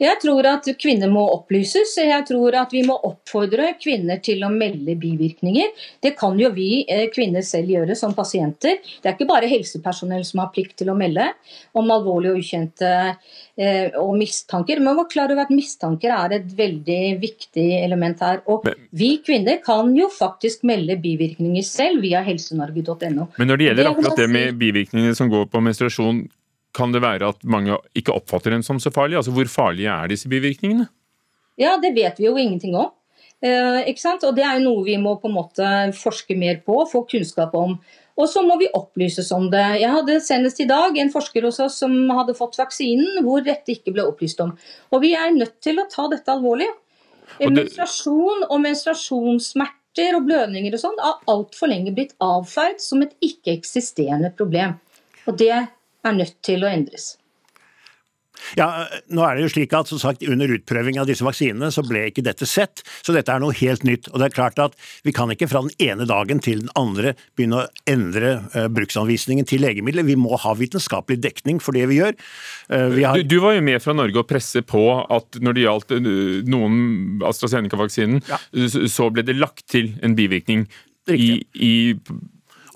Jeg 0.00 0.20
tror 0.20 0.46
at 0.50 0.68
kvinner 0.80 1.10
må 1.10 1.22
opplyses. 1.32 1.94
Jeg 1.98 2.26
tror 2.28 2.58
at 2.60 2.72
vi 2.74 2.82
må 2.86 2.96
oppfordre 3.08 3.72
kvinner 3.80 4.20
til 4.24 4.44
å 4.44 4.50
melde 4.52 4.96
bivirkninger. 5.00 5.72
Det 6.04 6.12
kan 6.18 6.36
jo 6.40 6.50
vi 6.54 6.84
eh, 6.84 7.06
kvinner 7.12 7.44
selv 7.46 7.72
gjøre 7.72 7.96
som 7.98 8.14
pasienter. 8.16 8.78
Det 8.84 9.08
er 9.08 9.16
ikke 9.16 9.28
bare 9.30 9.50
helsepersonell 9.50 10.24
som 10.28 10.44
har 10.44 10.52
plikt 10.54 10.76
til 10.82 10.92
å 10.92 10.98
melde 10.98 11.30
om 11.76 11.90
alvorlige 11.94 12.34
og 12.34 12.44
ukjente 12.44 12.92
eh, 13.56 13.96
og 13.96 14.12
mistanker. 14.20 14.82
Men 14.84 15.00
må 15.00 15.06
klare 15.10 15.34
over 15.34 15.46
at 15.46 15.54
mistanker 15.54 16.12
er 16.14 16.38
et 16.38 16.56
veldig 16.60 17.02
viktig 17.22 17.68
element 17.80 18.24
her. 18.24 18.42
Og 18.52 18.68
vi 18.96 19.16
kvinner 19.24 19.62
kan 19.64 19.92
jo 19.96 20.10
faktisk 20.12 20.66
melde 20.68 20.98
bivirkninger 21.00 21.64
selv 21.66 22.04
via 22.04 22.22
helsenorge.no. 22.26 23.30
Men 23.40 23.52
når 23.52 23.62
det 23.62 23.70
gjelder 23.70 23.94
akkurat 23.94 24.20
det 24.20 24.32
med 24.32 24.60
bivirkninger 24.60 25.16
som 25.16 25.32
går 25.32 25.48
på 25.48 25.64
menstruasjon, 25.64 26.26
kan 26.76 26.92
det 26.92 27.02
være 27.04 27.32
at 27.32 27.42
mange 27.48 27.78
ikke 27.96 28.14
oppfatter 28.14 28.52
dem 28.54 28.62
som 28.66 28.80
så 28.82 28.92
farlige? 28.94 29.22
Altså, 29.22 29.34
Hvor 29.34 29.48
farlige 29.50 29.92
er 29.92 30.12
disse 30.12 30.28
bivirkningene? 30.28 30.88
Ja, 31.56 31.76
det 31.80 31.94
vet 31.96 32.20
vi 32.20 32.28
jo 32.28 32.36
ingenting 32.36 32.76
om. 32.76 32.92
Eh, 33.44 33.84
ikke 33.90 34.02
sant? 34.02 34.24
Og 34.24 34.36
Det 34.36 34.44
er 34.44 34.58
jo 34.58 34.66
noe 34.68 34.84
vi 34.84 34.96
må 35.00 35.16
på 35.20 35.30
en 35.30 35.36
måte 35.36 35.70
forske 35.96 36.36
mer 36.36 36.60
på, 36.64 36.82
få 36.90 37.06
kunnskap 37.08 37.54
om. 37.56 37.78
Og 38.16 38.28
så 38.32 38.40
må 38.44 38.56
vi 38.56 38.68
opplyses 38.72 39.28
om 39.36 39.50
det. 39.52 39.64
Jeg 39.82 39.92
hadde 39.92 40.20
senest 40.24 40.60
i 40.64 40.68
dag 40.68 40.96
en 40.96 41.12
forsker 41.12 41.44
hos 41.44 41.60
oss 41.60 41.76
som 41.82 41.92
hadde 42.16 42.36
fått 42.36 42.56
vaksinen, 42.56 43.20
hvor 43.26 43.44
dette 43.44 43.74
ikke 43.74 43.92
ble 43.92 44.06
opplyst 44.08 44.40
om. 44.40 44.54
Og 44.92 45.02
vi 45.04 45.12
er 45.16 45.34
nødt 45.36 45.58
til 45.64 45.82
å 45.82 45.88
ta 45.92 46.06
dette 46.12 46.32
alvorlig. 46.32 46.68
Og 47.36 47.50
det... 47.52 47.66
Menstruasjon 47.66 48.46
og 48.48 48.62
menstruasjonssmerter 48.64 50.16
og 50.16 50.28
blødninger 50.28 50.76
og 50.76 50.80
sånn 50.80 51.00
har 51.02 51.20
altfor 51.28 51.72
lenge 51.72 51.92
blitt 51.96 52.16
avfeid 52.24 52.80
som 52.80 53.04
et 53.04 53.12
ikke-eksisterende 53.24 54.32
problem. 54.38 54.78
Og 55.28 55.36
det 55.36 55.66
er 56.06 56.18
nødt 56.20 56.36
til 56.46 56.64
å 56.64 56.72
endres. 56.72 57.14
Ja, 58.56 58.86
nå 59.10 59.24
er 59.26 59.36
det 59.36 59.46
jo 59.46 59.52
slik 59.54 59.74
at 59.76 59.90
som 59.90 60.00
sagt, 60.00 60.24
Under 60.26 60.50
utprøving 60.52 60.98
av 61.00 61.08
disse 61.08 61.24
vaksinene 61.26 61.70
så 61.74 61.82
ble 61.86 62.06
ikke 62.10 62.24
dette 62.26 62.46
sett, 62.48 62.82
så 63.04 63.14
dette 63.16 63.32
er 63.32 63.42
noe 63.42 63.54
helt 63.56 63.86
nytt. 63.86 64.10
Og 64.12 64.20
det 64.20 64.28
er 64.28 64.36
klart 64.36 64.60
at 64.62 64.76
Vi 65.06 65.14
kan 65.16 65.32
ikke 65.32 65.48
fra 65.50 65.64
den 65.64 65.72
ene 65.82 66.06
dagen 66.08 66.40
til 66.44 66.62
den 66.64 66.72
andre 66.78 67.14
begynne 67.36 67.64
å 67.64 67.66
endre 67.90 68.36
uh, 68.54 68.66
bruksanvisningen 68.72 69.48
til 69.48 69.64
legemidler. 69.64 70.06
Vi 70.06 70.18
må 70.20 70.36
ha 70.42 70.54
vitenskapelig 70.56 71.18
dekning 71.24 71.60
for 71.62 71.76
det 71.76 71.86
vi 71.90 72.00
gjør. 72.00 72.16
Uh, 72.70 72.88
vi 72.94 73.06
har... 73.06 73.18
du, 73.18 73.36
du, 73.36 73.38
var 73.44 73.56
jo 73.56 73.66
med 73.66 73.82
fra 73.82 73.96
Norge 73.96 74.22
og 74.22 74.28
presse 74.30 74.62
på 74.66 74.84
at 75.02 75.40
når 75.42 75.56
det 75.56 75.66
gjaldt 75.66 75.96
uh, 75.96 76.12
noen 76.46 77.24
AstraZeneca-vaksinen, 77.26 78.22
ja. 78.28 78.40
så 78.90 79.10
ble 79.12 79.26
det 79.26 79.38
lagt 79.38 79.66
til 79.72 79.94
en 80.04 80.16
bivirkning 80.18 80.66
i, 81.12 81.38
i 81.54 81.74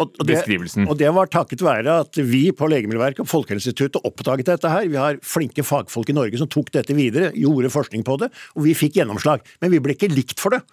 og, 0.00 0.16
og 0.16 0.28
beskrivelsen. 0.28 0.86
Det, 0.86 0.90
og 0.90 0.98
det 1.00 1.12
var 1.16 1.30
takket 1.30 1.62
være 1.64 2.00
at 2.06 2.20
vi 2.24 2.46
på 2.56 2.68
Legemiddelverket 2.72 3.24
og 3.24 3.30
Folkehelseinstituttet 3.30 4.06
oppdaget 4.08 4.48
dette 4.48 4.72
her. 4.72 4.88
Vi 4.88 5.00
har 5.00 5.20
flinke 5.26 5.64
fagfolk 5.66 6.12
i 6.12 6.16
Norge 6.16 6.40
som 6.40 6.50
tok 6.50 6.72
dette 6.74 6.96
videre, 6.96 7.30
gjorde 7.36 7.72
forskning 7.72 8.06
på 8.06 8.16
det, 8.22 8.30
og 8.56 8.64
vi 8.66 8.76
fikk 8.78 9.00
gjennomslag. 9.00 9.44
Men 9.60 9.74
vi 9.74 9.82
ble 9.84 9.96
ikke 9.98 10.10
likt 10.12 10.40
for 10.40 10.56
det. 10.56 10.64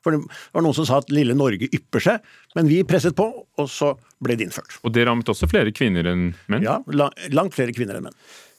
For 0.00 0.16
det 0.16 0.22
var 0.54 0.64
noen 0.64 0.76
som 0.76 0.86
sa 0.88 1.00
at 1.02 1.12
lille 1.12 1.36
Norge 1.36 1.68
ypper 1.68 2.02
seg, 2.02 2.28
men 2.56 2.68
vi 2.70 2.80
presset 2.88 3.16
på, 3.16 3.26
og 3.44 3.68
så 3.68 3.92
ble 4.24 4.36
det 4.38 4.48
innført. 4.48 4.78
Og 4.80 4.94
det 4.96 5.04
rammet 5.08 5.28
også 5.28 5.48
flere 5.50 5.74
kvinner 5.76 6.08
enn 6.08 6.30
menn? 6.48 6.64
Ja, 6.64 6.78
langt 6.88 7.56
flere 7.56 7.74
kvinner 7.76 7.98
enn 7.98 8.08
menn. 8.08 8.16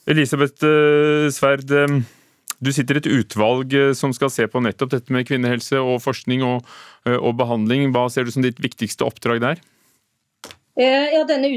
Elisabeth 0.10 0.66
uh, 0.66 1.30
Sverd, 1.34 1.74
um, 1.74 2.04
du 2.62 2.72
sitter 2.74 2.98
i 2.98 3.01
et 3.01 3.10
utvalg 3.10 3.74
uh, 3.74 3.90
som 3.98 4.13
skal 4.13 4.34
se 4.34 4.46
på 4.50 4.62
nettopp 4.62 4.94
dette 4.94 5.13
med 5.13 5.25
kvinnehelse 5.30 5.82
og 5.82 6.01
forskning 6.06 6.46
og, 6.46 6.66
og 7.10 7.34
behandling. 7.42 7.90
Hva 7.94 8.06
ser 8.13 8.25
du 8.25 8.34
som 8.34 8.46
ditt 8.46 8.62
viktigste 8.62 9.06
oppdrag 9.08 9.42
der? 9.42 9.62
Eh, 10.80 11.10
ja, 11.12 11.25
denne, 11.28 11.50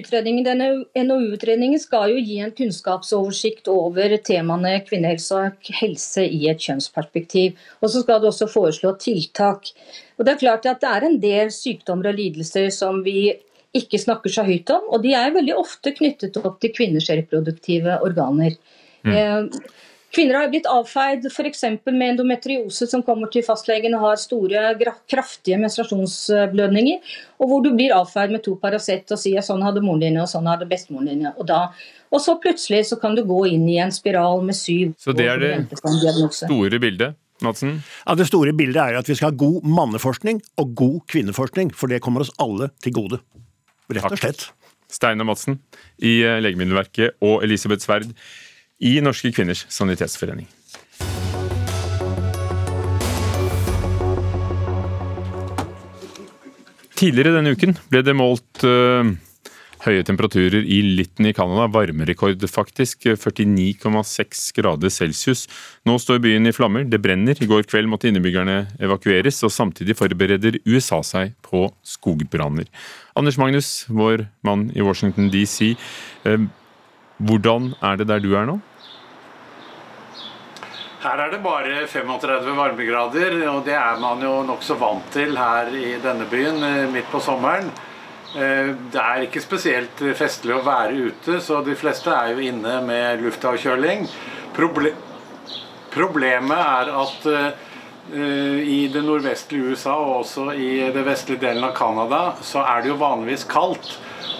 denne 0.42 0.68
NOU-utredningen 0.98 1.78
skal 1.78 2.10
jo 2.10 2.18
gi 2.18 2.40
en 2.42 2.50
kunnskapsoversikt 2.56 3.68
over 3.70 4.16
temaene 4.26 4.80
kvinnehelse 4.88 5.38
og 5.38 5.70
helse 5.78 6.24
i 6.26 6.48
et 6.50 6.64
kjønnsperspektiv. 6.64 7.54
Og 7.80 7.92
så 7.92 8.02
skal 8.02 8.22
det 8.22 8.32
også 8.32 8.50
foreslå 8.50 8.96
tiltak. 8.98 9.70
Og 10.18 10.26
Det 10.26 10.34
er 10.34 10.42
klart 10.42 10.66
at 10.66 10.82
det 10.82 10.90
er 10.90 11.06
en 11.06 11.20
del 11.22 11.52
sykdommer 11.54 12.10
og 12.10 12.18
lidelser 12.18 12.70
som 12.74 13.04
vi 13.06 13.30
ikke 13.74 13.98
snakker 13.98 14.30
så 14.30 14.44
høyt 14.46 14.70
om, 14.70 14.82
og 14.90 15.02
de 15.02 15.14
er 15.18 15.34
veldig 15.34 15.54
ofte 15.58 15.94
knyttet 15.94 16.36
opp 16.38 16.60
til 16.62 16.74
kvinners 16.74 17.10
reproduktive 17.10 17.98
organer. 18.06 18.54
Mm. 19.04 19.50
Kvinner 20.14 20.38
har 20.38 20.50
blitt 20.52 20.68
avfeid 20.70 21.26
f.eks. 21.26 21.64
med 21.90 22.04
endometriose, 22.12 22.86
som 22.90 23.02
kommer 23.02 23.30
til 23.32 23.42
fastlegen 23.46 23.96
og 23.98 24.04
har 24.04 24.20
store, 24.20 24.62
kraftige 25.10 25.58
menstruasjonsblødninger, 25.62 27.16
og 27.42 27.50
hvor 27.50 27.64
du 27.64 27.72
blir 27.74 27.94
avfeid 27.96 28.34
med 28.34 28.44
to 28.44 28.54
Paracet 28.62 29.10
og 29.10 29.20
sier 29.20 29.42
sånn 29.44 29.64
hadde 29.66 29.82
moren 29.82 30.04
din 30.04 30.20
og 30.22 30.30
sånn 30.30 30.46
hadde 30.50 30.68
bestemoren 30.70 31.10
din. 31.10 31.26
Og, 31.34 31.42
da, 31.50 31.66
og 32.14 32.22
så 32.22 32.36
plutselig 32.42 32.84
så 32.92 33.00
kan 33.02 33.18
du 33.18 33.24
gå 33.26 33.40
inn 33.56 33.66
i 33.70 33.80
en 33.82 33.94
spiral 33.94 34.44
med 34.46 34.58
syv 34.58 34.94
Så 35.02 35.16
det 35.16 35.28
er 35.32 35.42
det 35.42 35.82
store 36.38 36.82
bildet? 36.82 37.18
Madsen? 37.42 37.80
Ja, 38.06 38.14
Det 38.14 38.28
store 38.28 38.52
bildet 38.54 38.78
er 38.78 38.98
at 39.00 39.08
vi 39.10 39.16
skal 39.18 39.32
ha 39.32 39.36
god 39.36 39.64
manneforskning 39.66 40.38
og 40.62 40.74
god 40.78 41.00
kvinneforskning, 41.10 41.74
for 41.74 41.90
det 41.90 42.02
kommer 42.04 42.22
oss 42.22 42.30
alle 42.38 42.70
til 42.84 42.94
gode. 42.94 43.18
Rett 43.90 44.06
og 44.12 44.20
slett. 44.20 44.46
Steinar 44.94 45.26
Madsen 45.26 45.58
i 45.98 46.20
eh, 46.22 46.38
Legemiddelverket 46.44 47.18
og 47.24 47.42
Elisabeth 47.42 47.82
Sverd 47.82 48.12
i 48.80 48.98
Norske 49.04 49.32
kvinners 49.34 49.66
sanitetsforening. 49.72 50.48
Tidligere 56.94 57.34
denne 57.34 57.54
uken 57.54 57.74
ble 57.90 58.00
det 58.06 58.14
målt 58.16 58.62
uh, 58.62 59.08
høye 59.84 60.04
temperaturer 60.06 60.62
i 60.62 60.78
Lytton 60.96 61.26
i 61.28 61.34
Canada. 61.36 61.66
Varmerekord, 61.74 62.44
faktisk. 62.48 63.08
49,6 63.18 64.44
grader 64.56 64.92
celsius. 64.94 65.44
Nå 65.84 65.98
står 66.00 66.22
byen 66.24 66.46
i 66.48 66.54
flammer. 66.54 66.86
Det 66.88 67.02
brenner. 67.02 67.36
I 67.36 67.50
går 67.50 67.66
kveld 67.68 67.90
måtte 67.90 68.08
innbyggerne 68.08 68.60
evakueres, 68.78 69.42
og 69.44 69.52
samtidig 69.52 69.98
forbereder 69.98 70.60
USA 70.64 71.02
seg 71.04 71.34
på 71.44 71.66
skogbranner. 71.84 72.70
Anders 73.18 73.38
Magnus, 73.42 73.72
vår 73.90 74.28
mann 74.46 74.70
i 74.74 74.84
Washington 74.84 75.32
DC. 75.34 75.74
Uh, 76.24 76.46
hvordan 77.18 77.72
er 77.82 77.98
det 78.00 78.08
der 78.10 78.22
du 78.22 78.32
er 78.34 78.48
nå? 78.48 78.58
Her 81.04 81.20
er 81.20 81.32
det 81.34 81.42
bare 81.44 81.86
35 81.86 82.54
varmegrader, 82.56 83.34
og 83.50 83.64
det 83.66 83.74
er 83.76 83.98
man 84.00 84.22
jo 84.24 84.38
nokså 84.48 84.78
vant 84.80 85.10
til 85.12 85.36
her 85.36 85.68
i 85.76 85.98
denne 86.00 86.24
byen 86.30 86.62
eh, 86.64 86.86
midt 86.92 87.10
på 87.12 87.20
sommeren. 87.20 87.68
Eh, 88.34 88.70
det 88.92 89.02
er 89.02 89.26
ikke 89.26 89.42
spesielt 89.44 90.00
festlig 90.16 90.56
å 90.56 90.62
være 90.64 91.10
ute, 91.10 91.42
så 91.44 91.60
de 91.66 91.76
fleste 91.76 92.08
er 92.08 92.32
jo 92.32 92.46
inne 92.48 92.78
med 92.86 93.20
luftavkjøling. 93.20 94.08
Proble 94.56 94.94
problemet 95.94 96.58
er 96.58 96.90
at 96.90 97.26
uh, 97.30 97.73
i 98.12 98.84
det 98.92 99.00
nordvestlige 99.00 99.72
USA 99.72 99.94
og 99.96 100.18
også 100.20 100.50
i 100.52 100.90
det 100.92 101.04
vestlige 101.06 101.40
delen 101.40 101.64
av 101.64 101.72
Canada, 101.76 102.34
så 102.44 102.60
er 102.60 102.82
det 102.82 102.90
jo 102.92 102.98
vanligvis 103.00 103.46
kaldt. 103.48 103.94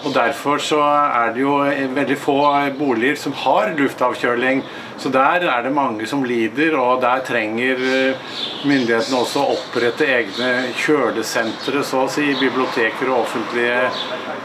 Og 0.05 0.13
Derfor 0.13 0.61
så 0.61 0.79
er 0.85 1.31
det 1.33 1.41
jo 1.41 1.55
veldig 1.95 2.17
få 2.21 2.37
boliger 2.77 3.17
som 3.17 3.33
har 3.41 3.71
luftavkjøling. 3.77 4.61
Så 5.01 5.09
der 5.09 5.47
er 5.49 5.63
det 5.65 5.73
mange 5.73 6.05
som 6.07 6.23
lider, 6.23 6.77
og 6.77 7.01
der 7.01 7.23
trenger 7.25 7.81
eh, 7.81 8.35
myndighetene 8.69 9.17
også 9.17 9.41
å 9.41 9.55
opprette 9.57 10.05
egne 10.07 10.51
kjølesentre, 10.79 11.81
så 11.83 12.05
å 12.05 12.11
si, 12.11 12.29
biblioteker 12.39 13.09
og 13.09 13.25
offentlige 13.25 13.81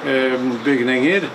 eh, 0.08 0.48
bygninger. 0.64 1.28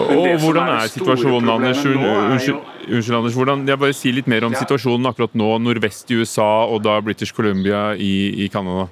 Og, 0.00 0.26
hvordan 0.42 0.68
er, 0.68 0.84
er 0.84 0.92
situasjonen, 0.92 1.50
Anders? 1.50 1.82
Unnskyld, 1.84 2.62
unnskyld, 2.88 3.16
Anders. 3.18 3.36
Hvordan, 3.38 3.66
jeg 3.68 3.80
bare 3.80 3.96
Si 3.96 4.12
litt 4.14 4.30
mer 4.30 4.46
om 4.46 4.54
ja. 4.54 4.62
situasjonen 4.62 5.10
akkurat 5.10 5.36
nå, 5.38 5.50
nordvest 5.62 6.10
i 6.10 6.20
USA 6.20 6.48
og 6.70 6.82
da 6.86 6.98
British 7.04 7.34
Columbia 7.36 7.90
i, 7.94 8.44
i 8.44 8.48
Canada. 8.52 8.88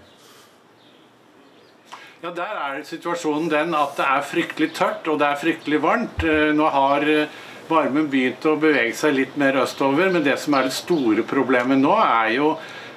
Ja, 2.19 2.33
Der 2.35 2.57
er 2.59 2.81
situasjonen 2.83 3.47
den 3.51 3.77
at 3.79 3.95
det 3.97 4.07
er 4.11 4.25
fryktelig 4.27 4.73
tørt 4.75 5.07
og 5.07 5.21
det 5.21 5.29
er 5.29 5.39
fryktelig 5.39 5.79
varmt. 5.85 6.25
Eh, 6.27 6.51
nå 6.57 6.67
har 6.75 7.07
eh, 7.07 7.31
varmen 7.69 8.09
begynt 8.11 8.43
å 8.49 8.57
bevege 8.59 8.97
seg 8.99 9.15
litt 9.15 9.37
mer 9.39 9.61
østover, 9.63 10.11
men 10.11 10.25
det 10.27 10.35
som 10.43 10.57
er 10.59 10.67
det 10.67 10.75
store 10.75 11.23
problemet 11.23 11.79
nå, 11.79 11.95
er 11.95 12.33
jo 12.35 12.49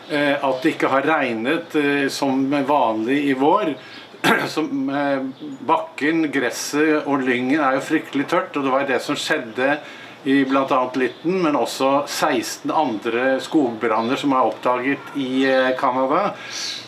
eh, 0.10 0.33
at 0.33 0.63
det 0.63 0.74
ikke 0.74 0.89
har 0.89 1.05
regnet 1.05 1.77
som 2.10 2.48
vanlig 2.50 3.19
i 3.29 3.38
vår. 3.38 3.75
Bakken, 5.72 6.28
gresset 6.34 7.08
og 7.08 7.25
lyngen 7.25 7.62
er 7.62 7.78
jo 7.78 7.88
fryktelig 7.88 8.28
tørt, 8.30 8.56
og 8.58 8.68
det 8.68 8.74
var 8.74 8.88
det 8.90 9.01
som 9.04 9.18
skjedde 9.18 9.75
i 10.24 10.46
bl.a. 10.46 10.92
Lytten, 10.96 11.40
men 11.42 11.56
også 11.58 12.04
16 12.06 12.72
andre 12.72 13.40
skogbranner 13.42 14.20
som 14.22 14.36
er 14.38 14.50
oppdaget 14.51 15.16
i 15.18 15.46
eh, 15.50 15.72
Canada. 15.80 16.36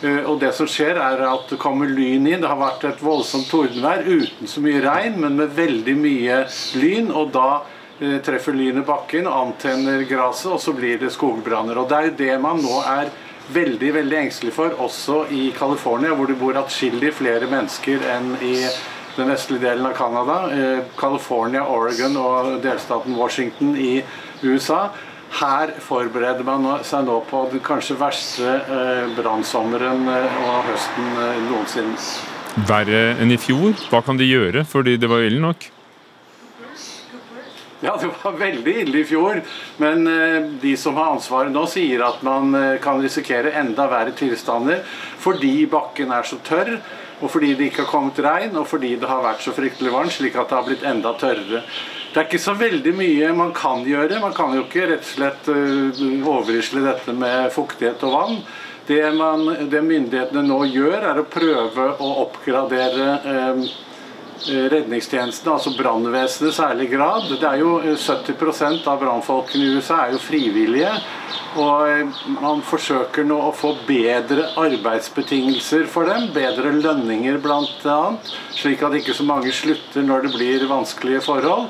Eh, 0.03 0.21
og 0.29 0.37
det 0.43 0.51
som 0.53 0.69
skjer, 0.69 0.99
er 1.01 1.23
at 1.25 1.49
det 1.49 1.57
kommer 1.61 1.89
lyn 1.89 2.27
inn. 2.29 2.43
Det 2.43 2.51
har 2.51 2.61
vært 2.61 2.85
et 2.91 3.01
voldsomt 3.01 3.49
tordenvær 3.49 4.05
uten 4.05 4.49
så 4.49 4.61
mye 4.61 4.83
regn, 4.85 5.17
men 5.23 5.39
med 5.41 5.55
veldig 5.57 5.97
mye 5.97 6.43
lyn. 6.77 7.09
Og 7.09 7.33
da 7.33 7.47
eh, 7.97 8.19
treffer 8.25 8.53
lynet 8.57 8.85
bakken 8.85 9.29
antenner 9.29 10.05
gresset, 10.09 10.51
og 10.53 10.61
så 10.61 10.75
blir 10.77 11.01
det 11.01 11.13
skogbranner. 11.15 11.81
Og 11.81 11.89
det 11.89 11.97
er 11.99 12.11
jo 12.11 12.17
det 12.21 12.33
man 12.45 12.61
nå 12.61 12.83
er 12.85 13.09
veldig 13.51 13.93
veldig 13.93 14.17
engstelig 14.17 14.53
for, 14.55 14.73
også 14.79 15.25
i 15.33 15.51
California, 15.57 16.13
hvor 16.15 16.29
det 16.29 16.39
bor 16.39 16.57
atskillig 16.59 17.13
flere 17.17 17.49
mennesker 17.51 18.03
enn 18.13 18.35
i 18.41 18.55
den 19.17 19.29
vestlige 19.29 19.67
delen 19.67 19.85
av 19.85 19.95
Canada, 19.97 20.37
eh, 20.53 20.83
California, 20.97 21.65
Oregon 21.69 22.17
og 22.17 22.61
delstaten 22.63 23.15
Washington 23.15 23.75
i 23.77 24.03
USA. 24.43 24.89
Her 25.33 25.73
forbereder 25.81 26.45
man 26.45 26.65
seg 26.85 27.05
nå 27.05 27.19
på 27.29 27.47
den 27.51 27.61
kanskje 27.65 27.97
verste 27.99 28.55
eh, 28.63 29.13
brannsommeren 29.17 30.07
eh, 30.09 30.41
og 30.47 30.65
høsten 30.69 31.13
noensinne. 31.49 31.97
Verre 32.69 33.15
enn 33.21 33.33
i 33.33 33.39
fjor? 33.41 33.73
Hva 33.89 34.03
kan 34.05 34.17
de 34.17 34.29
gjøre, 34.29 34.65
fordi 34.65 34.97
det 35.01 35.09
var 35.09 35.25
ille 35.25 35.41
nok? 35.41 35.71
Ja, 37.83 37.97
det 37.99 38.09
var 38.23 38.37
veldig 38.39 38.75
ille 38.85 39.01
i 39.01 39.05
fjor. 39.07 39.41
Men 39.83 40.07
de 40.61 40.73
som 40.79 40.95
har 40.95 41.17
ansvaret 41.17 41.51
nå, 41.51 41.65
sier 41.67 42.05
at 42.07 42.21
man 42.23 42.55
kan 42.83 43.01
risikere 43.03 43.51
enda 43.59 43.89
verre 43.91 44.15
tilstander 44.15 44.85
fordi 45.23 45.65
bakken 45.71 46.13
er 46.15 46.23
så 46.27 46.39
tørr 46.47 46.77
og 47.23 47.31
fordi 47.31 47.53
det 47.55 47.69
ikke 47.69 47.85
har 47.85 47.91
kommet 47.91 48.19
regn, 48.23 48.57
og 48.59 48.67
fordi 48.67 48.95
det 48.99 49.07
har 49.07 49.23
vært 49.23 49.43
så 49.45 49.53
fryktelig 49.55 49.93
varmt, 49.93 50.11
slik 50.11 50.35
at 50.35 50.49
det 50.49 50.57
har 50.57 50.65
blitt 50.67 50.83
enda 50.87 51.13
tørrere. 51.19 51.61
Det 52.13 52.19
er 52.19 52.27
ikke 52.27 52.41
så 52.43 52.53
veldig 52.57 52.93
mye 52.97 53.29
man 53.37 53.53
kan 53.55 53.85
gjøre. 53.87 54.19
Man 54.21 54.35
kan 54.37 54.51
jo 54.57 54.65
ikke 54.65 54.89
rett 54.91 55.05
og 55.05 55.13
slett 55.13 55.47
uh, 55.49 56.03
overrisle 56.19 56.83
dette 56.83 57.15
med 57.17 57.47
fuktighet 57.55 58.03
og 58.05 58.17
vann. 58.17 58.43
Det, 58.85 58.99
man, 59.15 59.47
det, 59.71 59.79
myndighetene 59.87 60.43
nå 60.43 60.59
gjør, 60.67 60.97
er 60.99 61.21
å 61.21 61.29
prøve 61.31 61.85
å 62.03 62.09
oppgradere 62.25 63.05
eh, 63.31 63.61
redningstjenesten, 64.73 65.51
altså 65.51 65.73
brannvesenet 65.77 66.51
i 66.51 66.55
særlig 66.55 66.89
grad. 66.91 67.29
Det 67.31 67.47
er 67.47 67.61
jo 67.61 67.77
70 67.81 68.33
eh, 68.33 68.87
av 68.89 68.99
brannfolkene 69.01 69.65
i 69.65 69.77
USA 69.77 70.03
er 70.05 70.15
jo 70.15 70.21
frivillige. 70.23 70.91
Og 71.61 71.87
eh, 71.89 72.25
man 72.41 72.63
forsøker 72.65 73.27
nå 73.29 73.37
å 73.47 73.53
få 73.55 73.75
bedre 73.87 74.49
arbeidsbetingelser 74.59 75.87
for 75.91 76.09
dem, 76.09 76.31
bedre 76.35 76.73
lønninger 76.79 77.39
bl.a., 77.43 77.99
slik 78.53 78.83
at 78.85 78.97
ikke 78.99 79.15
så 79.17 79.25
mange 79.27 79.53
slutter 79.53 80.05
når 80.05 80.27
det 80.27 80.35
blir 80.37 80.69
vanskelige 80.71 81.23
forhold. 81.27 81.69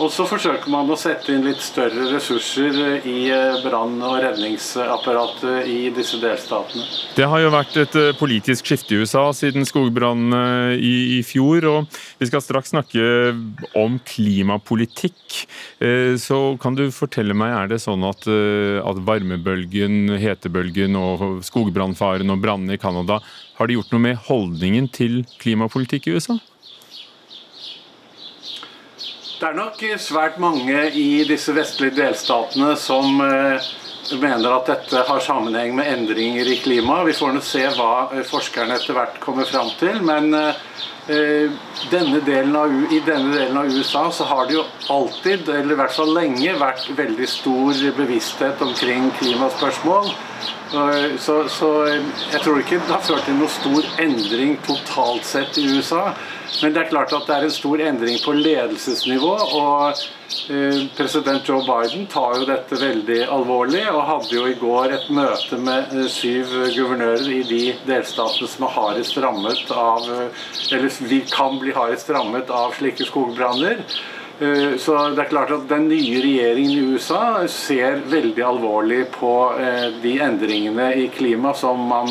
Og 0.00 0.08
så 0.12 0.24
forsøker 0.28 0.70
man 0.72 0.88
å 0.90 0.96
sette 0.98 1.34
inn 1.34 1.44
litt 1.44 1.60
større 1.62 2.06
ressurser 2.12 3.04
i 3.08 3.16
eh, 3.32 3.58
brann- 3.64 4.00
og 4.06 4.16
redningsapparatet 4.22 5.68
i 5.68 5.90
disse 5.94 6.20
delstatene. 6.22 6.86
Det 7.16 7.26
har 7.28 7.42
jo 7.42 7.50
vært 7.52 7.76
et 7.82 7.98
eh, 8.00 8.12
politisk 8.16 8.70
skifte 8.70 8.96
i 8.96 9.02
USA 9.02 9.26
siden 9.36 9.66
skogbrannene 9.68 10.78
i, 10.78 10.94
i, 11.18 11.20
fjor. 11.26 11.66
og 11.68 12.00
Vi 12.22 12.30
skal 12.30 12.44
straks 12.44 12.72
snakke 12.72 13.34
om 13.78 13.98
klimapolitikk. 14.08 15.42
Eh, 15.82 16.14
så 16.20 16.40
kan 16.62 16.78
du 16.78 16.86
fortelle 16.94 17.36
meg, 17.36 17.52
er 17.52 17.74
det 17.74 17.82
sånn 17.84 18.06
at, 18.08 18.24
at 18.26 19.02
varmebølgen, 19.06 20.16
hetebølgen 20.22 20.96
og 20.98 21.42
skogbrannfaren 21.46 22.32
og 22.32 22.40
brannene 22.42 22.78
i 22.78 22.82
Canada 22.82 23.20
har 23.58 23.68
det 23.68 23.76
gjort 23.76 23.92
noe 23.92 24.06
med 24.08 24.24
holdningen 24.30 24.88
til 24.94 25.20
klimapolitikk 25.42 26.08
i 26.08 26.16
USA? 26.16 26.40
Det 29.42 29.48
er 29.48 29.56
nok 29.58 29.80
svært 29.98 30.36
mange 30.38 30.84
i 30.94 31.24
disse 31.26 31.50
vestlige 31.56 31.96
delstatene 31.96 32.76
som 32.78 33.16
eh, 33.24 33.64
mener 34.22 34.52
at 34.54 34.68
dette 34.70 35.00
har 35.08 35.22
sammenheng 35.24 35.72
med 35.74 35.88
endringer 35.90 36.46
i 36.46 36.60
klimaet. 36.62 37.08
Vi 37.08 37.16
får 37.18 37.32
nå 37.34 37.40
se 37.42 37.64
hva 37.74 37.88
eh, 38.14 38.20
forskerne 38.22 38.76
etter 38.78 38.94
hvert 38.94 39.16
kommer 39.24 39.48
fram 39.50 39.72
til. 39.80 39.96
Men 40.06 40.30
eh, 40.38 41.50
denne 41.90 42.20
av, 42.60 42.76
i 42.94 43.00
denne 43.02 43.32
delen 43.34 43.58
av 43.58 43.74
USA 43.74 44.04
så 44.14 44.28
har 44.30 44.46
det 44.46 44.60
jo 44.60 44.62
alltid, 44.94 45.50
eller 45.50 45.74
i 45.74 45.78
hvert 45.80 45.96
fall 45.96 46.14
lenge, 46.14 46.52
vært 46.60 46.86
veldig 47.00 47.28
stor 47.32 47.80
bevissthet 47.96 48.62
omkring 48.62 49.08
klimaspørsmål. 49.18 50.12
Så, 51.20 51.34
så 51.52 51.72
jeg 51.90 52.38
tror 52.44 52.62
ikke 52.62 52.78
det 52.78 52.94
har 52.94 53.02
ført 53.04 53.26
til 53.26 53.34
noen 53.42 53.50
stor 53.58 53.90
endring 54.06 54.54
totalt 54.70 55.26
sett 55.26 55.58
i 55.58 55.66
USA. 55.74 56.12
Men 56.60 56.74
det 56.74 56.82
er 56.82 56.90
klart 56.90 57.12
at 57.16 57.28
det 57.28 57.36
er 57.36 57.46
en 57.46 57.54
stor 57.54 57.80
endring 57.80 58.18
på 58.22 58.34
ledelsesnivå. 58.36 59.32
og 59.58 60.02
eh, 60.52 60.82
President 60.96 61.48
Joe 61.48 61.62
Biden 61.66 62.06
tar 62.12 62.36
jo 62.38 62.48
dette 62.48 62.78
veldig 62.78 63.20
alvorlig, 63.24 63.82
og 63.90 64.06
hadde 64.10 64.36
jo 64.36 64.46
i 64.50 64.58
går 64.60 64.96
et 64.98 65.08
møte 65.14 65.58
med 65.58 65.94
eh, 65.96 66.08
syv 66.12 66.52
guvernører 66.76 67.28
i 67.32 67.42
de 67.48 67.62
delstatene 67.88 68.50
som 68.50 68.68
er 68.68 68.74
hardest 68.76 69.18
rammet 69.24 69.74
av 69.74 70.08
eh, 70.12 70.48
Eller 70.76 70.98
vi 71.08 71.22
kan 71.30 71.58
bli 71.62 71.74
hardest 71.76 72.12
rammet 72.12 72.52
av 72.52 72.76
slike 72.78 73.08
skogbranner. 73.08 73.82
Så 74.82 74.94
det 75.14 75.22
er 75.22 75.28
klart 75.30 75.52
at 75.54 75.68
Den 75.70 75.84
nye 75.86 76.22
regjeringen 76.24 76.72
i 76.72 76.96
USA 76.96 77.44
ser 77.50 78.00
veldig 78.10 78.42
alvorlig 78.42 79.04
på 79.14 79.30
de 80.02 80.16
endringene 80.24 80.88
i 80.98 81.04
klimaet 81.14 81.60
som 81.60 81.84
man 81.86 82.10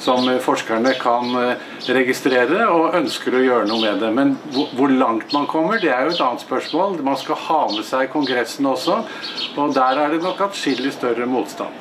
som 0.00 0.38
forskerne 0.40 0.94
kan 1.00 1.34
eh, 1.36 1.64
registrere, 1.92 2.64
og 2.72 2.96
ønsker 2.96 3.36
å 3.36 3.42
gjøre 3.44 3.68
noe 3.68 3.82
med 3.84 4.00
det. 4.02 4.12
Men 4.16 4.34
hvor 4.78 4.92
langt 4.92 5.34
man 5.36 5.48
kommer, 5.50 5.80
det 5.82 5.92
er 5.92 6.06
jo 6.06 6.14
et 6.14 6.22
annet 6.24 6.44
spørsmål. 6.44 7.00
Man 7.04 7.18
skal 7.20 7.40
ha 7.46 7.60
med 7.74 7.84
seg 7.86 8.08
Kongressen 8.14 8.68
også, 8.70 9.02
og 9.60 9.76
der 9.76 10.00
er 10.00 10.14
det 10.14 10.22
nok 10.24 10.40
atskillig 10.48 10.94
større 10.96 11.28
motstand. 11.28 11.76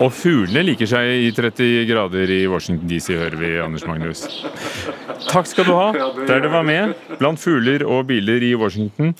Og 0.00 0.08
fuglene 0.16 0.62
liker 0.64 0.88
seg 0.88 1.26
i 1.26 1.28
30 1.36 1.84
grader 1.90 2.32
i 2.32 2.40
Washington 2.48 2.88
DC, 2.88 3.12
hører 3.20 3.36
vi, 3.36 3.50
Anders 3.60 3.84
Magnus. 3.88 4.24
Takk 5.28 5.50
skal 5.50 5.68
du 5.68 5.74
ha, 5.76 5.90
der 6.24 6.40
du 6.40 6.48
var 6.52 6.64
med, 6.64 6.94
blant 7.20 7.40
fugler 7.42 7.84
og 7.84 8.06
biler 8.08 8.40
i 8.46 8.54
Washington. 8.56 9.12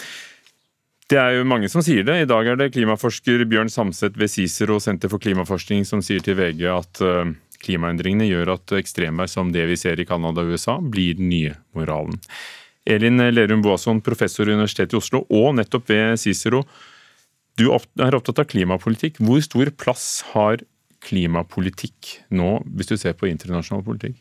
Det 1.10 1.18
er 1.18 1.36
jo 1.36 1.46
mange 1.48 1.68
som 1.68 1.82
sier 1.84 2.06
det. 2.06 2.20
I 2.22 2.30
dag 2.30 2.48
er 2.48 2.56
det 2.56 2.70
klimaforsker 2.72 3.44
Bjørn 3.50 3.68
Samset 3.72 4.16
ved 4.16 4.30
Cicero 4.32 4.78
senter 4.80 5.10
for 5.10 5.20
klimaforskning 5.20 5.84
som 5.84 6.00
sier 6.06 6.22
til 6.24 6.38
VG 6.38 6.64
at 6.70 7.02
uh, 7.04 7.32
Klimaendringene 7.60 8.24
gjør 8.24 8.54
at 8.54 8.72
ekstremvær 8.78 9.28
som 9.28 9.50
det 9.52 9.66
vi 9.68 9.76
ser 9.76 10.00
i 10.00 10.06
Canada 10.08 10.40
og 10.40 10.54
USA, 10.54 10.78
blir 10.80 11.18
den 11.18 11.28
nye 11.28 11.52
moralen. 11.76 12.16
Elin 12.88 13.20
Lerum 13.34 13.60
Boasson, 13.60 14.00
professor 14.00 14.46
ved 14.46 14.56
Universitetet 14.56 14.96
i 14.96 15.00
Oslo 15.00 15.26
og 15.28 15.52
nettopp 15.58 15.90
ved 15.92 16.16
Cicero. 16.22 16.62
Du 17.60 17.68
er 17.68 18.16
opptatt 18.16 18.40
av 18.40 18.48
klimapolitikk. 18.48 19.20
Hvor 19.20 19.42
stor 19.44 19.68
plass 19.76 20.06
har 20.32 20.64
klimapolitikk 21.04 22.16
nå, 22.36 22.58
hvis 22.76 22.90
du 22.92 22.96
ser 23.00 23.16
på 23.18 23.30
internasjonal 23.30 23.84
politikk? 23.86 24.18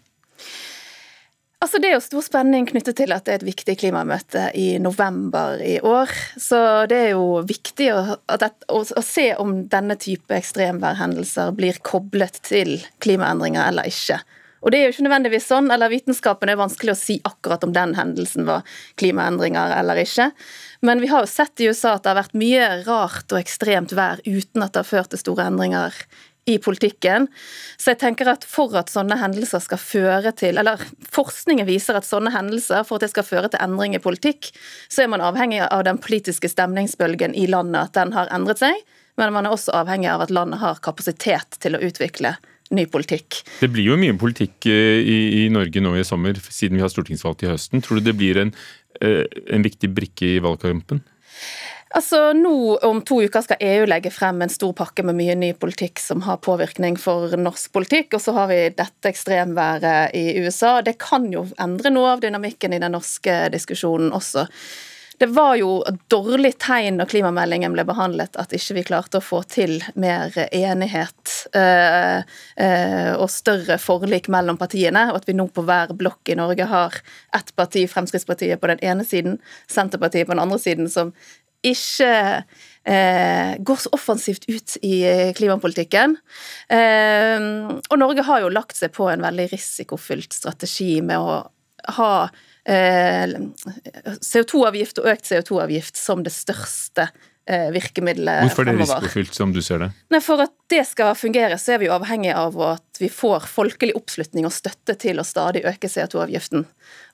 Altså, 1.59 1.75
det 1.83 1.89
er 1.89 1.97
jo 1.97 2.03
stor 2.05 2.23
spenning 2.23 2.63
knyttet 2.69 2.95
til 3.01 3.11
at 3.11 3.25
det 3.27 3.33
er 3.33 3.41
et 3.41 3.49
viktig 3.49 3.73
klimamøte 3.81 4.45
i 4.55 4.77
november 4.79 5.59
i 5.59 5.75
år. 5.83 6.13
Så 6.39 6.59
det 6.87 6.99
er 7.03 7.09
jo 7.17 7.41
viktig 7.43 7.89
å, 7.91 8.03
at, 8.31 8.45
å, 8.71 8.79
å 8.79 9.03
se 9.03 9.33
om 9.35 9.65
denne 9.67 9.99
type 9.99 10.37
ekstremværhendelser 10.37 11.51
blir 11.57 11.81
koblet 11.83 12.39
til 12.47 12.77
klimaendringer 13.03 13.73
eller 13.73 13.91
ikke. 13.91 14.21
Og 14.59 14.71
det 14.71 14.79
er 14.79 14.87
jo 14.87 14.93
ikke 14.93 15.05
nødvendigvis 15.05 15.47
sånn, 15.51 15.69
eller 15.71 15.91
Vitenskapen 15.91 16.51
er 16.51 16.59
vanskelig 16.59 16.95
å 16.95 16.99
si 16.99 17.19
akkurat 17.27 17.63
om 17.63 17.75
den 17.75 17.93
hendelsen 17.95 18.47
var 18.47 18.65
klimaendringer 18.99 19.75
eller 19.77 19.99
ikke. 19.99 20.29
Men 20.83 21.03
vi 21.03 21.11
har 21.11 21.23
jo 21.23 21.31
sett 21.31 21.59
i 21.59 21.69
USA 21.71 21.95
at 21.95 22.03
det 22.03 22.11
har 22.13 22.21
vært 22.21 22.39
mye 22.39 22.67
rart 22.87 23.31
og 23.31 23.39
ekstremt 23.39 23.95
vær 23.95 24.23
uten 24.27 24.63
at 24.63 24.73
det 24.75 24.83
har 24.83 24.89
ført 24.89 25.11
til 25.11 25.23
store 25.23 25.47
endringer 25.51 25.95
i 26.49 26.57
politikken. 26.61 27.27
Så 27.77 27.93
jeg 27.93 28.01
tenker 28.03 28.31
at 28.33 28.45
for 28.47 28.73
at 28.79 28.91
sånne 28.91 29.19
hendelser 29.21 29.61
skal 29.63 29.81
føre 29.81 30.33
til 30.37 30.59
Eller 30.59 30.81
forskningen 31.13 31.67
viser 31.67 31.99
at 31.99 32.07
sånne 32.07 32.33
hendelser, 32.33 32.85
for 32.87 32.97
at 32.97 33.07
det 33.07 33.13
skal 33.13 33.27
føre 33.27 33.51
til 33.51 33.61
endring 33.63 33.95
i 33.95 34.03
politikk, 34.03 34.51
så 34.89 35.05
er 35.05 35.11
man 35.13 35.23
avhengig 35.25 35.61
av 35.67 35.85
den 35.87 35.99
politiske 36.01 36.49
stemningsbølgen 36.51 37.35
i 37.37 37.47
landet, 37.49 37.89
at 37.89 37.97
den 37.99 38.15
har 38.17 38.31
endret 38.35 38.61
seg. 38.61 38.77
Men 39.19 39.33
man 39.35 39.47
er 39.47 39.55
også 39.55 39.73
avhengig 39.75 40.09
av 40.11 40.23
at 40.23 40.31
landet 40.33 40.61
har 40.61 40.79
kapasitet 40.83 41.59
til 41.59 41.75
å 41.75 41.83
utvikle 41.83 42.37
ny 42.75 42.85
politikk. 42.89 43.41
Det 43.59 43.69
blir 43.73 43.89
jo 43.89 43.97
mye 43.99 44.15
politikk 44.19 44.69
eh, 44.69 44.99
i, 45.01 45.17
i 45.41 45.45
Norge 45.53 45.81
nå 45.83 45.95
i 45.97 46.05
sommer, 46.07 46.37
siden 46.53 46.77
vi 46.77 46.85
har 46.85 46.91
stortingsvalg 46.93 47.39
til 47.41 47.53
høsten. 47.53 47.83
Tror 47.85 47.99
du 47.99 48.09
det 48.09 48.15
blir 48.19 48.39
en, 48.41 48.53
eh, 49.01 49.25
en 49.49 49.65
viktig 49.65 49.89
brikke 49.95 50.35
i 50.35 50.43
valgkampen? 50.43 51.01
Altså, 51.89 52.33
nå 52.33 52.77
Om 52.85 53.01
to 53.01 53.21
uker 53.25 53.41
skal 53.41 53.63
EU 53.65 53.85
legge 53.89 54.11
frem 54.13 54.43
en 54.45 54.51
stor 54.53 54.75
pakke 54.77 55.03
med 55.05 55.17
mye 55.17 55.35
ny 55.35 55.53
politikk 55.57 56.01
som 56.01 56.21
har 56.21 56.37
påvirkning 56.45 56.99
for 57.01 57.33
norsk 57.37 57.73
politikk. 57.73 58.13
Og 58.13 58.21
så 58.21 58.35
har 58.37 58.51
vi 58.51 58.59
dette 58.77 59.09
ekstremværet 59.09 60.13
i 60.17 60.37
USA. 60.43 60.79
Det 60.85 60.99
kan 61.01 61.25
jo 61.33 61.47
endre 61.57 61.93
noe 61.93 62.13
av 62.13 62.21
dynamikken 62.21 62.77
i 62.77 62.81
den 62.83 62.93
norske 62.93 63.41
diskusjonen 63.55 64.13
også. 64.13 64.45
Det 65.19 65.25
var 65.25 65.57
jo 65.59 65.81
dårlig 66.07 66.53
tegn 66.63 66.95
når 66.95 67.09
klimameldingen 67.11 67.73
ble 67.75 67.83
behandlet 67.83 68.37
at 68.39 68.53
ikke 68.55 68.77
vi 68.77 68.83
klarte 68.87 69.19
å 69.19 69.23
få 69.23 69.41
til 69.51 69.81
mer 69.99 70.31
enighet 70.45 71.33
øh, 71.59 72.21
øh, 72.63 73.11
og 73.17 73.25
større 73.33 73.75
forlik 73.83 74.29
mellom 74.31 74.55
partiene, 74.61 75.09
og 75.11 75.19
at 75.19 75.27
vi 75.27 75.35
nå 75.35 75.49
på 75.51 75.65
hver 75.67 75.91
blokk 75.99 76.31
i 76.31 76.37
Norge 76.39 76.69
har 76.71 76.95
ett 77.35 77.51
parti, 77.59 77.83
Fremskrittspartiet 77.91 78.63
på 78.63 78.71
den 78.71 78.79
ene 78.79 79.03
siden, 79.03 79.35
Senterpartiet 79.67 80.29
på 80.29 80.37
den 80.37 80.45
andre 80.45 80.61
siden, 80.63 80.87
som 80.87 81.11
ikke 81.65 82.11
eh, 82.87 83.53
går 83.59 83.81
så 83.83 83.91
offensivt 83.95 84.47
ut 84.49 84.77
i 84.85 85.01
eh, 85.07 85.31
klimapolitikken. 85.37 86.17
Eh, 86.71 87.47
og 87.79 87.97
Norge 87.99 88.25
har 88.27 88.43
jo 88.43 88.53
lagt 88.53 88.79
seg 88.79 88.93
på 88.95 89.09
en 89.11 89.25
veldig 89.25 89.49
risikofylt 89.53 90.35
strategi 90.35 90.99
med 91.05 91.19
å 91.19 91.41
ha 91.99 92.13
eh, 92.69 93.35
CO2-avgift 94.19 95.01
og 95.01 95.11
økt 95.13 95.29
CO2-avgift 95.31 95.99
som 95.99 96.23
det 96.25 96.33
største 96.35 97.09
virkemidlet 97.73 98.43
Hvorfor 98.45 98.67
er 98.67 98.75
det 98.75 98.83
risikofylt, 98.83 99.33
som 99.33 99.53
du 99.55 99.61
ser 99.65 99.79
det? 99.81 99.87
Nei, 100.13 100.19
For 100.21 100.41
at 100.43 100.51
det 100.69 100.83
skal 100.85 101.15
fungere, 101.17 101.57
så 101.57 101.73
er 101.73 101.79
vi 101.81 101.89
avhengig 101.89 102.29
av 102.37 102.57
at 102.61 102.99
vi 103.01 103.09
får 103.09 103.47
folkelig 103.49 103.95
oppslutning 103.97 104.45
og 104.45 104.53
støtte 104.53 104.93
til 105.01 105.17
å 105.17 105.25
stadig 105.25 105.63
øke 105.65 105.89
CO2-avgiften. 105.89 106.67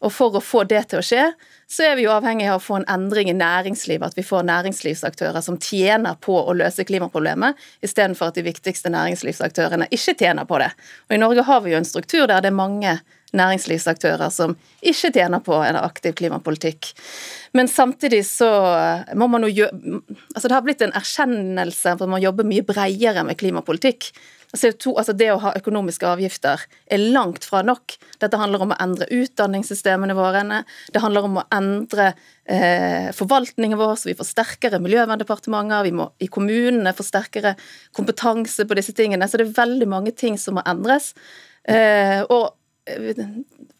Og 0.03 0.11
for 0.11 0.35
å 0.35 0.41
få 0.43 0.65
det 0.67 0.81
til 0.91 0.99
å 0.99 1.05
skje, 1.05 1.29
så 1.71 1.87
er 1.87 1.95
vi 1.95 2.05
jo 2.07 2.13
avhengig 2.13 2.49
av 2.49 2.59
å 2.59 2.63
få 2.65 2.81
en 2.81 2.87
endring 2.91 3.29
i 3.31 3.37
næringslivet. 3.37 4.11
At 4.11 4.19
vi 4.19 4.25
får 4.27 4.47
næringslivsaktører 4.49 5.45
som 5.45 5.59
tjener 5.61 6.17
på 6.19 6.35
å 6.41 6.55
løse 6.57 6.83
klimaproblemet, 6.87 7.55
istedenfor 7.85 8.33
at 8.33 8.39
de 8.39 8.45
viktigste 8.49 8.91
næringslivsaktørene 8.93 9.87
ikke 9.93 10.17
tjener 10.19 10.49
på 10.49 10.59
det. 10.61 10.71
Og 11.07 11.15
I 11.15 11.21
Norge 11.21 11.47
har 11.47 11.63
vi 11.63 11.73
jo 11.73 11.79
en 11.79 11.87
struktur 11.87 12.25
der 12.27 12.43
det 12.43 12.51
er 12.51 12.59
mange 12.59 12.97
næringslivsaktører 13.37 14.31
som 14.33 14.55
ikke 14.81 15.11
tjener 15.15 15.43
på 15.43 15.57
en 15.63 15.79
aktiv 15.79 16.15
klimapolitikk. 16.17 16.93
Men 17.55 17.69
samtidig 17.71 18.23
så 18.27 18.49
må 19.15 19.27
man 19.31 19.47
jo 19.47 19.67
Altså 20.35 20.47
det 20.47 20.55
har 20.55 20.63
blitt 20.65 20.81
en 20.83 20.95
erkjennelse 20.95 21.95
for 21.95 22.07
at 22.07 22.15
man 22.17 22.23
jobber 22.23 22.47
mye 22.47 22.65
bredere 22.67 23.23
med 23.23 23.39
klimapolitikk. 23.39 24.11
CO2, 24.55 24.93
altså 24.97 25.13
Det 25.13 25.29
å 25.33 25.39
ha 25.43 25.53
økonomiske 25.57 26.07
avgifter 26.07 26.63
er 26.91 27.03
langt 27.15 27.45
fra 27.47 27.61
nok. 27.65 27.95
Dette 28.21 28.39
handler 28.39 28.63
om 28.63 28.73
å 28.73 28.79
endre 28.81 29.07
utdanningssystemene 29.13 30.15
våre. 30.17 30.43
Det 30.93 31.01
handler 31.03 31.27
om 31.27 31.39
å 31.41 31.45
endre 31.55 32.11
eh, 32.43 33.11
forvaltningen 33.15 33.79
vår, 33.79 33.95
så 33.99 34.11
vi 34.11 34.17
får 34.17 34.31
sterkere 34.31 34.81
miljøverndepartementer. 34.83 35.87
Vi 35.87 35.95
må 35.95 36.09
i 36.23 36.29
kommunene 36.31 36.95
få 36.95 37.05
sterkere 37.07 37.55
kompetanse 37.95 38.67
på 38.67 38.77
disse 38.79 38.95
tingene. 38.97 39.27
Så 39.27 39.41
det 39.41 39.49
er 39.49 39.57
veldig 39.59 39.89
mange 39.91 40.15
ting 40.15 40.39
som 40.41 40.59
må 40.59 40.65
endres. 40.67 41.13
Eh, 41.67 42.21
og 42.29 42.53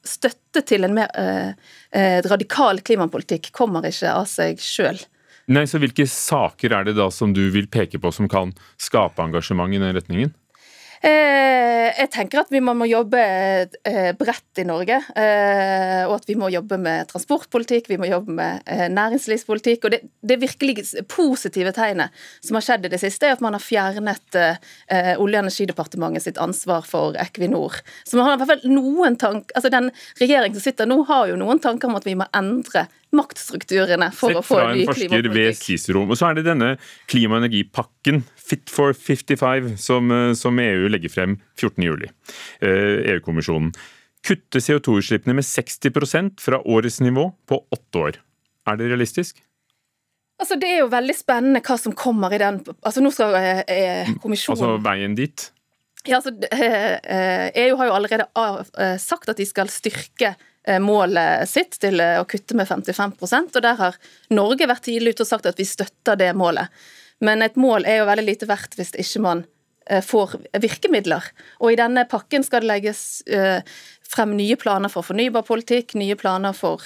støtte 0.05 0.63
til 0.65 0.87
en 0.87 0.95
mer 0.97 1.11
eh, 1.19 1.51
eh, 1.91 2.21
radikal 2.25 2.81
klimapolitikk 2.85 3.51
kommer 3.55 3.85
ikke 3.89 4.13
av 4.13 4.29
seg 4.29 4.61
sjøl. 4.61 5.01
Nei, 5.45 5.67
så 5.69 5.77
Hvilke 5.81 6.07
saker 6.09 6.73
er 6.73 6.87
det 6.87 6.95
da 6.97 7.11
som 7.13 7.33
du 7.35 7.43
vil 7.53 7.67
peke 7.69 7.99
på 8.01 8.11
som 8.13 8.29
kan 8.31 8.55
skape 8.81 9.21
engasjement 9.21 9.73
i 9.73 9.81
den 9.81 9.93
retningen? 9.93 10.33
Eh, 11.05 11.91
jeg 11.99 12.09
tenker 12.15 12.41
at 12.41 12.49
vi 12.49 12.61
må, 12.65 12.73
jobbe 12.89 13.19
eh, 13.21 14.09
bredt 14.17 14.61
i 14.61 14.65
Norge. 14.65 14.97
Eh, 15.13 16.01
og 16.07 16.15
at 16.17 16.25
vi 16.29 16.37
må 16.39 16.49
jobbe 16.53 16.79
med 16.81 17.11
transportpolitikk, 17.11 17.91
vi 17.91 17.99
må 18.01 18.09
jobbe 18.09 18.33
med 18.33 18.73
næringslivspolitikk. 18.95 19.85
Og 19.85 19.93
det, 19.93 20.01
det 20.25 20.39
virkelig 20.41 20.87
positive 21.11 21.75
tegnet 21.75 22.25
som 22.39 22.57
har 22.57 22.65
skjedd 22.65 22.89
i 22.89 22.93
det 22.95 23.01
siste, 23.03 23.29
er 23.29 23.37
at 23.37 23.45
man 23.45 23.57
har 23.57 23.63
fjernet 23.63 24.23
Olje- 24.35 25.17
og 25.19 25.45
energidepartementet 25.45 26.25
sitt 26.25 26.39
ansvar 26.41 26.85
for 26.87 27.17
Equinor. 27.21 27.77
Så 28.07 28.17
man 28.17 28.27
har 28.27 28.35
i 28.35 28.41
hvert 28.41 28.53
fall 28.55 28.71
noen 28.71 29.17
tank, 29.19 29.53
altså 29.55 29.71
Den 29.73 29.91
regjeringen 30.21 30.57
som 30.57 30.65
sitter 30.65 30.89
nå, 30.89 31.01
har 31.09 31.29
jo 31.29 31.39
noen 31.39 31.61
tanker 31.61 31.89
om 31.89 31.97
at 31.99 32.07
vi 32.07 32.15
må 32.17 32.27
endre 32.35 32.85
maktstrukturene 33.15 34.09
for 34.15 34.33
Sett 34.33 34.39
å 34.39 34.43
få 34.45 34.57
fra 34.57 34.69
en 34.69 34.77
ny 34.77 34.83
en 34.83 34.89
forsker 34.89 35.11
ved 35.11 35.25
klimapolitikk. 35.25 35.61
Cicero. 35.61 36.03
Og 36.05 36.19
så 36.19 36.29
er 36.29 36.39
det 36.39 36.45
denne 36.47 36.71
klima- 37.11 37.37
og 37.37 37.45
energipakken, 37.45 38.23
Fit 38.45 38.69
for 38.69 38.93
55, 38.93 39.73
som, 39.81 40.11
eh, 40.11 40.33
som 40.37 40.59
EU 40.61 40.89
legger 40.91 41.13
frem 41.13 41.39
14.07. 41.57 42.11
EU-kommisjonen. 42.61 43.73
Kutte 44.25 44.61
CO2-utslippene 44.61 45.35
med 45.37 45.45
60 45.45 46.39
fra 46.41 46.61
årets 46.61 47.01
nivå 47.01 47.31
på 47.45 47.61
åtte 47.73 47.97
år. 47.97 48.21
Er 48.65 48.77
det 48.77 48.89
realistisk? 48.89 49.41
Altså, 50.39 50.55
Det 50.59 50.69
er 50.69 50.81
jo 50.83 50.91
veldig 50.91 51.15
spennende 51.15 51.61
hva 51.63 51.77
som 51.79 51.93
kommer 51.95 52.33
i 52.35 52.39
den 52.41 52.59
altså 52.83 53.03
Nå 53.03 53.11
skal 53.15 53.37
eh, 53.39 53.61
eh, 53.71 54.09
kommisjonen 54.19 54.57
Altså 54.57 54.81
veien 54.83 55.15
dit? 55.15 55.45
Ja, 56.05 56.19
altså, 56.19 56.33
eh, 56.51 56.97
eh, 57.01 57.45
EU 57.65 57.77
har 57.79 57.89
jo 57.89 57.95
allerede 57.95 58.27
eh, 58.35 58.97
sagt 59.01 59.31
at 59.31 59.39
de 59.39 59.47
skal 59.47 59.71
styrke 59.73 60.35
eh, 60.67 60.81
målet 60.83 61.47
sitt 61.49 61.79
til 61.81 62.03
eh, 62.03 62.19
å 62.19 62.27
kutte 62.29 62.57
med 62.57 62.67
55% 62.69 63.55
og 63.55 63.63
der 63.65 63.79
har 63.79 63.97
Norge 64.35 64.67
vært 64.69 64.85
tidlig 64.89 65.15
ute 65.15 65.25
og 65.25 65.31
sagt 65.31 65.49
at 65.49 65.61
vi 65.61 65.65
støtter 65.69 66.19
det 66.19 66.33
målet. 66.37 66.69
Men 67.25 67.43
et 67.45 67.57
mål 67.59 67.87
er 67.89 68.01
jo 68.01 68.09
veldig 68.09 68.27
lite 68.27 68.49
verdt 68.49 68.77
hvis 68.77 68.93
ikke 69.01 69.23
man 69.25 69.43
eh, 69.89 70.03
får 70.05 70.37
virkemidler. 70.61 71.31
Og 71.63 71.73
i 71.73 71.79
denne 71.79 72.05
pakken 72.09 72.45
skal 72.45 72.63
det 72.63 72.71
legges 72.71 73.01
eh, 73.25 73.61
frem 74.05 74.35
nye 74.37 74.57
planer 74.59 74.91
for 74.93 75.07
fornybarpolitikk, 75.07 75.95
nye 75.99 76.17
planer 76.19 76.55
for 76.57 76.83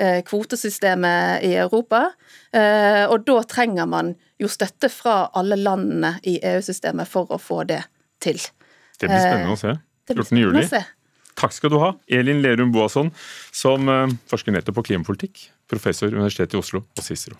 eh, 0.00 0.20
kvotesystemet 0.26 1.46
i 1.48 1.54
Europa. 1.58 2.08
Og 2.50 3.26
da 3.26 3.42
trenger 3.46 3.86
man 3.86 4.14
jo 4.40 4.48
støtte 4.50 4.88
fra 4.90 5.28
alle 5.38 5.54
landene 5.60 6.16
i 6.26 6.40
EU-systemet 6.50 7.06
for 7.06 7.30
å 7.30 7.38
få 7.38 7.60
det 7.68 7.82
til. 8.22 8.40
Det 8.98 9.06
blir 9.06 9.22
spennende 9.22 9.54
å 9.54 9.60
se. 9.60 9.76
Det 10.08 10.16
blir 10.16 10.26
14. 10.26 10.40
juli. 10.40 10.64
Takk 11.38 11.54
skal 11.54 11.72
du 11.72 11.78
ha, 11.80 11.92
Elin 12.10 12.42
Lerum 12.42 12.72
Boasson, 12.74 13.12
som 13.54 13.86
forsker 14.28 14.56
nettopp 14.56 14.80
på 14.80 14.88
klimapolitikk, 14.90 15.46
professor 15.70 16.10
ved 16.10 16.18
Universitetet 16.18 16.58
i 16.58 16.60
Oslo 16.60 16.82
og 16.82 17.06
Cicero. 17.06 17.38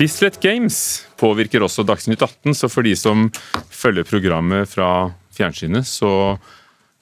Bislett 0.00 0.38
Games 0.40 1.04
påvirker 1.20 1.60
også 1.60 1.82
Dagsnytt 1.84 2.22
18, 2.24 2.54
så 2.56 2.70
for 2.72 2.86
de 2.86 2.94
som 2.96 3.26
følger 3.68 4.06
programmet 4.08 4.70
fra 4.70 5.10
fjernsynet, 5.36 5.84
så 5.84 6.38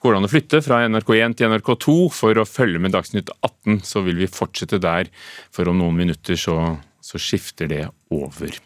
går 0.03 0.15
det 0.17 0.19
an 0.19 0.27
å 0.27 0.31
flytte 0.33 0.61
fra 0.67 0.81
NRK1 0.89 1.37
til 1.39 1.53
NRK2 1.53 1.95
for 2.11 2.43
å 2.43 2.47
følge 2.49 2.83
med 2.83 2.97
Dagsnytt 2.97 3.31
18. 3.39 3.79
Så 3.87 4.03
vil 4.03 4.19
vi 4.19 4.27
fortsette 4.27 4.81
der, 4.83 5.13
for 5.55 5.71
om 5.71 5.79
noen 5.79 5.95
minutter 6.01 6.39
så, 6.39 6.57
så 6.99 7.23
skifter 7.23 7.71
det 7.71 7.85
over. 8.11 8.59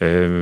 Eh, 0.00 0.40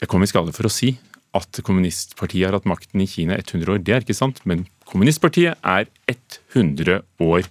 Jeg 0.00 0.08
kom 0.08 0.24
i 0.24 0.30
skade 0.30 0.56
for 0.56 0.70
å 0.70 0.72
si 0.72 0.94
at 1.36 1.60
kommunistpartiet 1.68 2.48
har 2.48 2.56
hatt 2.56 2.68
makten 2.70 3.04
i 3.04 3.10
Kina 3.10 3.36
100 3.36 3.74
år. 3.74 3.84
Det 3.84 3.92
er 3.92 4.08
ikke 4.08 4.16
sant, 4.16 4.40
men 4.48 4.64
kommunistpartiet 4.88 5.60
er 5.60 5.84
100 6.08 7.02
år 7.28 7.44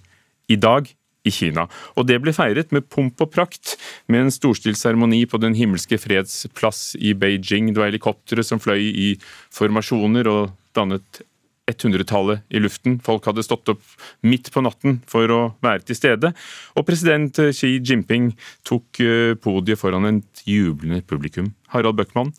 i 0.50 0.58
dag 0.58 0.90
i 1.28 1.32
Kina. 1.34 1.68
Og 1.96 2.08
det 2.08 2.18
ble 2.24 2.34
feiret 2.36 2.72
med 2.74 2.88
pomp 2.90 3.20
og 3.24 3.32
prakt, 3.34 3.76
med 4.08 4.26
en 4.26 4.34
storstilt 4.34 4.80
seremoni 4.80 5.24
på 5.28 5.40
Den 5.42 5.56
himmelske 5.58 6.00
freds 6.00 6.46
plass 6.56 6.92
i 6.98 7.14
Beijing. 7.14 7.72
Det 7.72 7.82
var 7.82 7.92
helikoptre 7.92 8.44
som 8.46 8.62
fløy 8.62 8.88
i 8.88 9.08
formasjoner 9.54 10.30
og 10.32 10.54
dannet 10.76 11.22
100-tallet 11.68 12.46
i 12.48 12.60
luften. 12.62 12.96
Folk 13.04 13.26
hadde 13.28 13.44
stått 13.44 13.68
opp 13.72 13.84
midt 14.26 14.50
på 14.54 14.62
natten 14.64 15.00
for 15.08 15.30
å 15.32 15.40
være 15.64 15.84
til 15.88 15.98
stede. 15.98 16.32
Og 16.76 16.86
president 16.88 17.40
Xi 17.52 17.76
Jinping 17.76 18.30
tok 18.68 19.02
eh, 19.04 19.34
podiet 19.40 19.80
foran 19.80 20.08
et 20.10 20.44
jublende 20.48 21.02
publikum. 21.06 21.52
Harald 21.74 21.98
Bøckmann, 22.00 22.32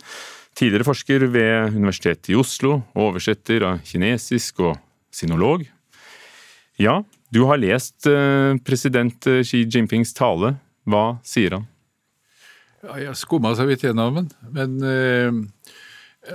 tidligere 0.58 0.88
forsker 0.90 1.28
ved 1.30 1.78
Universitetet 1.78 2.34
i 2.34 2.40
Oslo, 2.40 2.82
oversetter 2.98 3.68
av 3.68 3.84
kinesisk 3.86 4.64
og 4.66 4.80
sinolog. 5.14 5.68
Ja, 6.80 7.02
du 7.30 7.44
har 7.46 7.62
lest 7.62 8.08
eh, 8.10 8.56
president 8.66 9.28
eh, 9.30 9.44
Xi 9.46 9.66
Jinpings 9.70 10.16
tale. 10.18 10.56
Hva 10.90 11.20
sier 11.26 11.58
han? 11.58 11.68
Ja, 12.82 12.96
jeg 13.04 13.20
skumma 13.20 13.52
så 13.58 13.68
vidt 13.68 13.84
gjennom 13.84 14.22
den, 14.22 14.30
men 14.56 14.78
eh, 14.88 15.40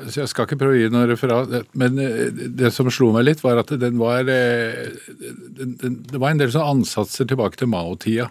så 0.09 0.23
Jeg 0.23 0.31
skal 0.33 0.47
ikke 0.47 0.59
prøve 0.59 0.75
å 0.75 0.79
gi 0.81 0.91
noe 0.91 1.07
referat, 1.07 1.53
men 1.79 1.99
det 2.57 2.71
som 2.75 2.89
slo 2.91 3.11
meg 3.15 3.27
litt, 3.29 3.43
var 3.45 3.61
at 3.61 3.69
den 3.79 3.99
var 4.01 4.25
den, 4.27 5.75
den, 5.79 5.99
Det 6.09 6.19
var 6.19 6.33
en 6.33 6.41
del 6.41 6.51
sånne 6.51 6.81
ansatser 6.81 7.29
tilbake 7.31 7.61
til 7.61 7.71
Mao-tida. 7.71 8.31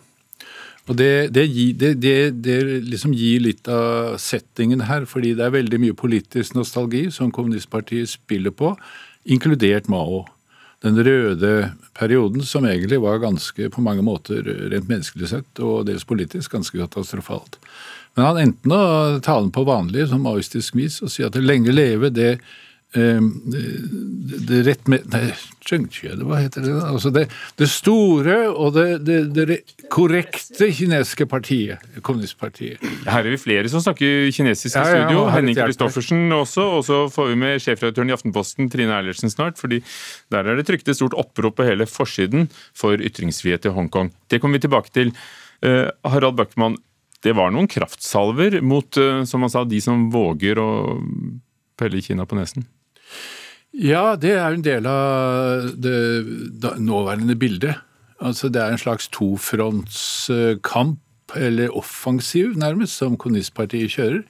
Og 0.89 0.97
det, 0.99 1.31
det, 1.31 1.45
det, 1.79 2.17
det 2.43 2.57
liksom 2.89 3.13
gir 3.15 3.45
litt 3.45 3.69
av 3.71 4.17
settingen 4.19 4.83
her, 4.89 5.05
fordi 5.07 5.31
det 5.37 5.45
er 5.45 5.55
veldig 5.55 5.79
mye 5.85 5.95
politisk 5.95 6.57
nostalgi 6.57 7.05
som 7.13 7.31
kommunistpartiet 7.31 8.11
spiller 8.11 8.51
på, 8.51 8.73
inkludert 9.23 9.87
Mao. 9.91 10.25
Den 10.83 10.99
røde 10.99 11.71
perioden 11.95 12.43
som 12.43 12.65
egentlig 12.67 12.99
var 12.99 13.21
ganske, 13.23 13.69
på 13.71 13.81
mange 13.81 14.03
måter, 14.03 14.43
rent 14.43 14.89
menneskelig 14.89 15.29
sett, 15.31 15.61
og 15.63 15.85
dels 15.87 16.03
politisk, 16.07 16.51
ganske 16.51 16.75
katastrofalt. 16.81 17.55
Men 18.17 18.27
han 18.27 18.41
endte 18.41 18.69
nå 18.69 18.81
talen 19.25 19.51
på 19.53 19.63
vanlig, 19.67 20.09
som 20.11 20.25
maoistisk 20.25 20.75
vis, 20.77 20.99
og 21.01 21.13
sier 21.13 21.31
at 21.31 21.37
det 21.37 21.45
lenge 21.45 21.73
leve 21.73 22.11
det 22.13 22.35
det, 22.93 23.61
det 24.47 24.59
rett 24.67 24.87
med 24.91 25.05
Nei, 25.09 25.31
Zhengqie, 25.65 26.13
hva 26.27 26.37
heter 26.43 26.61
det? 26.65 26.73
Altså 26.85 27.09
det, 27.15 27.23
det 27.57 27.67
store 27.71 28.35
og 28.51 28.75
det, 28.75 28.85
det, 29.07 29.17
det 29.33 29.57
korrekte 29.93 30.67
kinesiske 30.75 31.25
partiet, 31.31 31.81
kommunistpartiet. 32.05 32.83
Her 33.07 33.23
er 33.25 33.33
vi 33.33 33.39
flere 33.41 33.71
som 33.71 33.81
snakker 33.83 34.29
kinesisk 34.35 34.75
i 34.75 34.79
Ja, 34.79 34.83
ja, 34.85 35.03
studio. 35.07 35.25
Henning 35.33 35.57
Christoffersen. 35.57 36.25
Kristoffersen 36.27 36.37
også. 36.37 36.67
Og 36.77 36.85
så 36.87 36.99
får 37.13 37.31
vi 37.31 37.39
med 37.45 37.63
sjefredaktøren 37.63 38.11
i 38.11 38.15
Aftenposten, 38.17 38.69
Trine 38.73 38.93
Eilertsen, 38.99 39.31
snart. 39.33 39.57
fordi 39.61 39.81
der 40.33 40.45
er 40.45 40.59
det 40.59 40.67
trykt 40.69 40.89
et 40.91 40.99
stort 40.99 41.15
opprop 41.17 41.57
på 41.57 41.67
hele 41.67 41.87
forsiden 41.89 42.49
for 42.77 42.99
ytringsfrihet 42.99 43.65
i 43.69 43.73
Hongkong. 43.73 44.11
Det 44.29 44.41
kommer 44.43 44.59
vi 44.59 44.67
tilbake 44.67 44.93
til. 44.93 45.13
Eh, 45.63 45.87
Harald 46.05 46.35
Bøckmann, 46.37 46.77
det 47.23 47.33
var 47.37 47.53
noen 47.55 47.69
kraftsalver 47.71 48.59
mot, 48.61 48.97
eh, 48.99 49.23
som 49.29 49.41
han 49.45 49.49
sa, 49.53 49.63
de 49.63 49.79
som 49.81 50.09
våger 50.11 50.59
å 50.59 50.69
pelle 51.79 52.01
Kina 52.03 52.25
på 52.27 52.35
nesen? 52.37 52.67
Ja, 53.73 54.15
det 54.15 54.31
er 54.37 54.49
jo 54.49 54.55
en 54.59 54.65
del 54.65 54.85
av 54.85 55.71
det 55.81 56.77
nåværende 56.77 57.35
bildet. 57.35 57.75
Altså 58.21 58.49
Det 58.49 58.61
er 58.61 58.71
en 58.71 58.77
slags 58.77 59.07
tofrontskamp, 59.07 60.99
eller 61.35 61.77
offensiv 61.77 62.53
nærmest, 62.55 62.97
som 62.97 63.17
kommunistpartiet 63.17 63.91
kjører. 63.91 64.21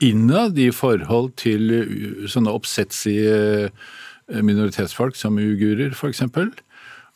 Innad 0.00 0.58
i 0.58 0.70
forhold 0.70 1.32
til 1.36 1.72
uh, 1.72 2.28
sånne 2.30 2.50
oppsetsige 2.50 3.70
uh, 3.70 4.42
minoritetsfolk 4.42 5.16
som 5.16 5.38
uigurer, 5.38 5.90
f.eks. 5.94 6.22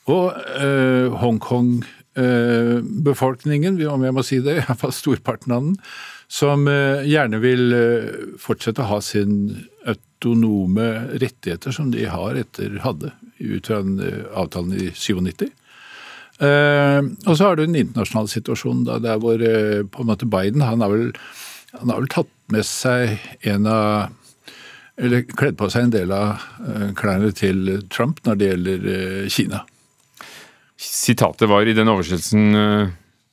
Og 0.08 0.32
eh, 0.56 1.12
Hongkong-befolkningen, 1.20 3.76
om 3.92 4.04
jeg 4.06 4.14
må 4.16 4.22
si 4.26 4.38
det, 4.44 4.54
iallfall 4.62 4.94
storparten 4.96 5.54
av 5.54 5.60
den, 5.66 5.76
som 6.28 6.68
eh, 6.68 7.06
gjerne 7.08 7.38
vil 7.44 7.72
eh, 7.76 8.08
fortsette 8.40 8.82
å 8.84 8.90
ha 8.94 9.00
sin 9.04 9.32
autonome 9.88 10.88
rettigheter 11.22 11.74
som 11.74 11.90
de 11.90 12.05
har 12.11 12.38
etter 12.38 12.79
hadde 12.85 13.12
ut 13.38 13.66
fra 13.66 13.79
eh, 13.79 14.27
avtalen 14.35 14.74
i 14.74 14.90
97. 14.94 15.48
Eh, 16.38 17.01
og 17.27 17.33
så 17.35 17.44
har 17.44 17.57
du 17.57 17.64
den 17.64 17.79
internasjonale 17.79 18.31
situasjonen 18.31 18.85
da, 18.87 18.98
der 19.03 19.22
hvor 19.22 19.42
eh, 19.42 19.83
på 19.87 20.03
en 20.03 20.11
måte 20.11 20.29
Biden 20.31 20.64
han 20.66 20.83
har, 20.85 20.92
vel, 20.92 21.12
han 21.79 21.92
har 21.92 22.03
vel 22.03 22.12
tatt 22.12 22.33
med 22.53 22.66
seg 22.66 23.18
en 23.46 23.68
av 23.68 24.14
Eller 24.98 25.22
kledd 25.22 25.55
på 25.55 25.68
seg 25.70 25.85
en 25.85 25.92
del 25.94 26.11
av 26.11 26.40
klærne 26.98 27.29
til 27.31 27.85
Trump 27.87 28.18
når 28.27 28.38
det 28.38 28.46
gjelder 28.48 29.29
Kina. 29.31 29.61
Sitatet 30.74 31.46
var 31.46 31.68
i 31.70 31.74
den 31.77 31.87
oversettelsen 31.92 32.48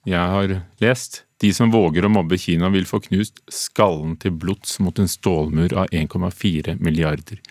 jeg 0.06 0.28
har 0.36 0.54
lest. 0.84 1.24
De 1.44 1.52
som 1.54 1.72
våger 1.72 2.06
å 2.08 2.12
mobbe 2.12 2.38
Kina, 2.40 2.70
vil 2.72 2.88
få 2.88 3.02
knust 3.04 3.42
skallen 3.52 4.16
til 4.22 4.36
blods 4.40 4.78
mot 4.80 5.00
en 5.02 5.10
stålmur 5.12 5.76
av 5.76 5.92
1,4 5.92 6.78
milliarder 6.80 7.42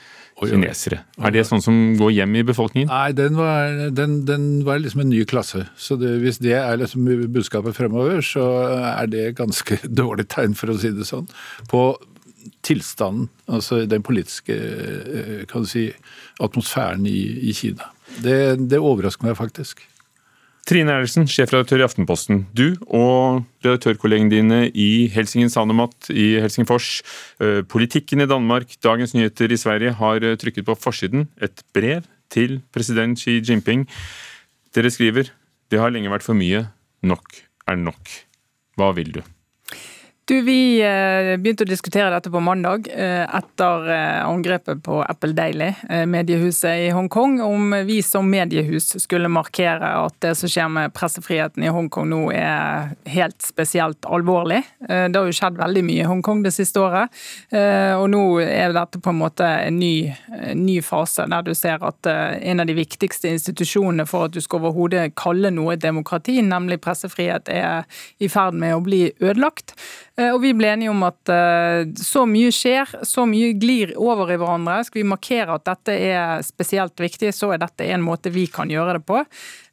kinesere. 0.43 1.03
Er 1.23 1.35
det 1.35 1.45
sånn 1.49 1.63
som 1.63 1.77
går 1.99 2.15
hjem 2.17 2.39
i 2.41 2.45
befolkningen? 2.47 2.91
Nei, 2.91 3.13
den 3.17 3.37
var, 3.39 3.77
den, 3.95 4.17
den 4.29 4.49
var 4.67 4.81
liksom 4.83 5.05
en 5.05 5.13
ny 5.13 5.23
klasse. 5.29 5.67
Så 5.77 5.99
det, 6.01 6.17
hvis 6.25 6.41
det 6.43 6.57
er 6.59 6.81
liksom 6.81 7.07
budskapet 7.35 7.77
fremover, 7.77 8.25
så 8.25 8.49
er 8.95 9.11
det 9.13 9.29
ganske 9.39 9.79
dårlig 10.03 10.29
tegn, 10.35 10.57
for 10.59 10.73
å 10.73 10.79
si 10.81 10.93
det 10.95 11.07
sånn, 11.09 11.29
på 11.71 11.87
tilstanden, 12.65 13.31
altså 13.49 13.85
den 13.89 14.05
politiske 14.05 14.53
eh, 14.57 15.43
kan 15.49 15.65
du 15.65 15.71
si, 15.71 15.89
atmosfæren 16.45 17.07
i, 17.09 17.21
i 17.49 17.55
Kina. 17.57 17.93
Det, 18.21 18.57
det 18.69 18.81
overrasker 18.83 19.31
meg 19.31 19.39
faktisk. 19.39 19.81
Trine 20.65 20.95
Erlendsen, 20.95 21.27
sjefredaktør 21.29 21.83
i 21.83 21.85
Aftenposten. 21.85 22.47
Du 22.57 22.73
og 22.89 23.43
redaktørkollegene 23.61 24.33
dine 24.33 24.61
i 24.73 25.11
Helsingin 25.13 25.53
Sanomat 25.53 26.09
i 26.09 26.39
Helsingfors, 26.41 27.03
eh, 27.37 27.61
politikken 27.69 28.25
i 28.25 28.29
Danmark, 28.31 28.73
Dagens 28.81 29.13
Nyheter 29.13 29.53
i 29.53 29.61
Sverige 29.61 29.93
har 29.99 30.25
eh, 30.25 30.39
trykket 30.41 30.65
på 30.65 30.79
forsiden 30.81 31.29
et 31.45 31.61
brev 31.77 32.09
til 32.33 32.63
president 32.73 33.21
Xi 33.21 33.43
Jinping. 33.45 33.85
Dere 34.75 34.89
skriver 34.89 35.29
det 35.69 35.81
har 35.83 35.93
lenge 35.93 36.09
vært 36.09 36.25
for 36.25 36.39
mye, 36.39 36.65
nok 37.05 37.45
er 37.69 37.77
nok. 37.77 38.17
Hva 38.81 38.95
vil 38.97 39.13
du? 39.19 39.34
Du, 40.27 40.41
Vi 40.41 40.81
eh, 40.81 41.35
begynte 41.37 41.67
å 41.67 41.69
diskutere 41.69 42.09
dette 42.09 42.31
på 42.33 42.41
mandag 42.41 42.87
eh, 42.89 43.27
etter 43.29 43.89
eh, 43.93 44.21
angrepet 44.25 44.79
på 44.85 45.03
Apple 45.05 45.35
Daily, 45.37 45.67
mediehuset 46.09 46.87
i 46.87 46.93
Hongkong, 46.97 47.35
om 47.45 47.75
vi 47.85 47.99
som 48.03 48.31
mediehus 48.33 48.95
skulle 49.03 49.29
markere 49.29 49.91
at 50.01 50.17
det 50.25 50.31
som 50.39 50.49
skjer 50.49 50.71
med 50.73 50.95
pressefriheten 50.97 51.67
i 51.67 51.73
Hongkong 51.75 52.09
nå 52.09 52.21
er 52.33 52.95
helt 53.13 53.45
spesielt 53.45 54.09
alvorlig. 54.09 54.63
Det 54.81 55.13
har 55.13 55.29
jo 55.29 55.37
skjedd 55.37 55.61
veldig 55.61 55.83
mye 55.85 56.07
i 56.07 56.09
Hongkong 56.09 56.41
det 56.47 56.55
siste 56.57 56.81
året, 56.81 57.13
og 57.53 58.07
nå 58.13 58.23
er 58.45 58.73
dette 58.77 59.01
på 59.03 59.13
en 59.13 59.21
måte 59.21 59.45
en 59.67 59.79
ny, 59.81 60.09
ny 60.57 60.79
fase 60.85 61.27
der 61.31 61.45
du 61.45 61.53
ser 61.57 61.85
at 61.85 62.09
en 62.09 62.65
av 62.65 62.69
de 62.69 62.77
viktigste 62.79 63.33
institusjonene 63.33 64.09
for 64.09 64.29
at 64.29 64.37
du 64.37 64.41
skal 64.45 64.63
overhodet 64.63 65.13
kalle 65.21 65.53
noe 65.53 65.77
demokrati, 65.81 66.41
nemlig 66.45 66.81
pressefrihet, 66.85 67.53
er 67.53 67.85
i 68.25 68.31
ferd 68.33 68.57
med 68.57 68.77
å 68.77 68.83
bli 68.85 69.05
ødelagt. 69.21 69.77
Eh, 70.15 70.31
og 70.31 70.41
vi 70.45 70.53
ble 70.55 70.71
enige 70.71 70.93
om 70.93 71.03
at 71.07 71.33
eh, 71.33 71.91
så 71.99 72.23
mye 72.29 72.53
skjer, 72.55 72.93
så 73.07 73.25
mye 73.27 73.55
glir 73.59 73.97
over 73.99 74.31
i 74.31 74.39
hverandre. 74.39 74.79
Skal 74.87 75.03
vi 75.03 75.11
markere 75.11 75.59
at 75.59 75.67
dette 75.67 75.97
er 75.99 76.45
spesielt 76.47 77.01
viktig, 77.03 77.33
så 77.35 77.51
er 77.55 77.63
dette 77.65 77.89
en 77.91 78.05
måte 78.05 78.33
vi 78.35 78.47
kan 78.51 78.71
gjøre 78.71 78.99
det 78.99 79.05
på. 79.09 79.25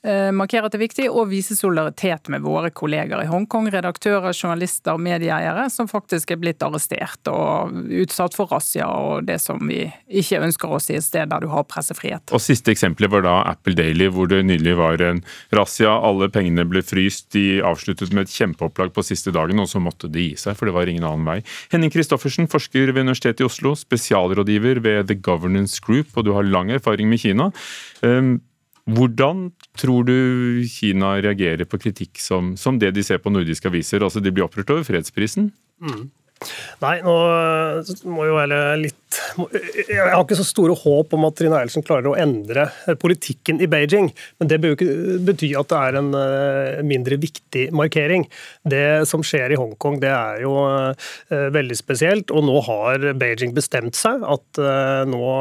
Eh, 0.02 0.32
markere 0.34 0.66
at 0.66 0.74
det 0.74 0.80
er 0.80 0.88
viktig, 0.88 1.04
og 1.14 1.30
vise 1.30 1.54
solidaritet 1.54 2.30
med 2.34 2.42
våre 2.42 2.72
kolleger 2.74 3.22
i 3.22 3.28
Hongkong. 3.30 3.68
Redaktører, 3.70 4.34
journalister, 4.34 4.98
medieeiere 4.98 5.68
som 5.70 5.90
faktisk 5.90 6.34
er 6.34 6.40
blitt 6.42 6.66
arrestert 6.66 7.30
og 7.30 7.76
utsatt 8.02 8.34
for 8.34 8.50
razzia 8.50 8.88
og 8.90 9.28
det 9.30 9.38
som 9.44 9.62
vi 9.70 9.84
ikke 10.10 10.42
ønsker 10.42 10.74
oss 10.74 10.90
i 10.90 10.98
et 10.98 11.06
sted 11.06 11.30
der 11.30 11.46
du 11.46 11.52
har 11.54 11.68
pressefrihet. 11.70 12.34
Og 12.34 12.42
Siste 12.42 12.74
eksempelet 12.74 13.14
var 13.14 13.28
da 13.28 13.36
Apple 13.54 13.78
Daily, 13.78 14.10
hvor 14.10 14.32
det 14.32 14.42
nylig 14.50 14.74
var 14.82 15.06
en 15.06 15.22
razzia. 15.54 15.94
Alle 15.94 16.32
pengene 16.34 16.66
ble 16.66 16.82
fryst. 16.82 17.30
De 17.38 17.62
avsluttet 17.62 18.10
med 18.10 18.26
et 18.26 18.34
kjempeopplag 18.34 18.96
på 18.96 19.06
siste 19.06 19.30
dagen, 19.36 19.62
og 19.62 19.70
så 19.70 19.84
måtte 19.84 20.10
de 20.10 20.32
gi 20.32 20.36
seg, 20.40 20.58
for 20.58 20.66
det 20.66 20.78
var 20.80 20.90
ingen 20.90 21.06
annen 21.06 21.30
vei. 21.30 21.42
Henning 21.70 21.94
Christoffersen, 21.94 22.50
forsker 22.50 22.90
ved 22.90 23.06
Universitetet 23.06 23.46
i 23.46 23.52
Oslo, 23.52 23.78
spesialrådgiver 23.78 24.82
ved 24.82 25.12
The 25.14 25.22
Governance 25.22 25.78
Group, 25.78 26.16
og 26.18 26.26
du 26.26 26.34
har 26.34 26.48
lang 26.48 26.74
erfaring 26.74 27.12
med 27.12 27.22
Kina. 27.22 27.52
Um, 28.02 28.40
hvordan 28.90 29.52
tror 29.80 30.08
du 30.08 30.64
Kina 30.68 31.16
reagerer 31.24 31.68
på 31.70 31.80
kritikk 31.82 32.20
som, 32.20 32.56
som 32.60 32.80
det 32.80 32.92
de 32.96 33.04
ser 33.06 33.22
på 33.24 33.32
nordiske 33.32 33.70
aviser? 33.72 34.04
Altså 34.04 34.24
De 34.24 34.34
blir 34.34 34.48
opprørt 34.48 34.72
over 34.74 34.84
fredsprisen? 34.88 35.52
Mm. 35.82 36.10
Nei, 36.82 36.96
nå 37.06 37.14
må 38.10 38.26
jo 38.26 38.38
være 38.40 38.60
litt 38.82 39.18
Jeg 39.38 40.00
har 40.00 40.24
ikke 40.24 40.38
så 40.40 40.46
store 40.48 40.74
håp 40.80 41.14
om 41.14 41.28
at 41.28 41.36
Trine 41.38 41.60
Eilertsen 41.60 41.86
klarer 41.86 42.10
å 42.10 42.16
endre 42.18 42.66
politikken 43.02 43.62
i 43.62 43.68
Beijing, 43.70 44.10
men 44.42 44.50
det 44.50 44.58
bør 44.64 44.74
jo 44.74 44.78
ikke 44.80 45.18
bety 45.28 45.52
at 45.60 45.70
det 45.70 45.82
er 45.82 46.00
en 46.00 46.10
eh, 46.18 46.82
mindre 46.88 47.20
viktig 47.22 47.68
markering. 47.78 48.26
Det 48.66 49.04
som 49.10 49.22
skjer 49.26 49.54
i 49.54 49.60
Hongkong, 49.60 50.00
det 50.02 50.10
er 50.16 50.42
jo 50.46 50.56
eh, 50.66 51.48
veldig 51.54 51.78
spesielt, 51.78 52.34
og 52.34 52.48
nå 52.48 52.58
har 52.66 53.12
Beijing 53.22 53.54
bestemt 53.58 54.00
seg 54.00 54.26
at 54.26 54.62
eh, 54.64 55.04
nå, 55.12 55.32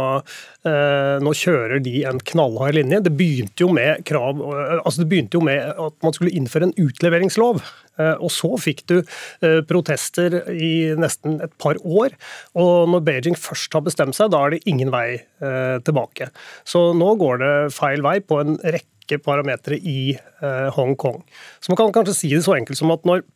nå 1.24 1.34
kjører 1.40 1.80
de 1.80 2.02
en 2.10 2.20
knallhard 2.32 2.76
linje. 2.76 3.04
Det 3.06 3.14
begynte 3.16 3.64
jo 3.64 3.70
med 3.72 4.04
krav 4.08 4.42
altså 4.50 5.00
det 5.02 5.08
begynte 5.08 5.38
jo 5.38 5.44
med 5.46 5.62
at 5.72 5.96
man 6.04 6.14
skulle 6.16 6.34
innføre 6.36 6.68
en 6.68 6.76
utleveringslov. 6.76 7.62
Og 8.20 8.30
så 8.34 8.50
fikk 8.60 8.82
du 8.90 8.96
protester 9.68 10.36
i 10.52 10.92
nesten 10.98 11.40
et 11.44 11.52
par 11.60 11.78
år. 11.84 12.14
Og 12.58 12.88
når 12.90 13.04
Beijing 13.06 13.38
først 13.38 13.74
har 13.76 13.84
bestemt 13.86 14.16
seg, 14.16 14.32
da 14.32 14.44
er 14.44 14.54
det 14.54 14.62
ingen 14.70 14.92
vei 14.92 15.08
eh, 15.18 15.76
tilbake. 15.86 16.30
Så 16.68 16.90
nå 16.96 17.12
går 17.20 17.42
det 17.42 17.52
feil 17.76 18.04
vei 18.04 18.18
på 18.22 18.40
en 18.42 18.56
rekke 18.60 19.20
parametere 19.24 19.80
i 19.80 20.14
eh, 20.14 20.68
Hongkong. 20.76 21.22
Så 21.60 21.72
man 21.72 21.80
kan 21.80 21.94
kanskje 22.00 22.16
si 22.16 22.32
det 22.34 22.44
så 22.46 22.56
enkelt 22.58 22.80
som 22.80 22.94
at 22.94 23.06
når 23.08 23.26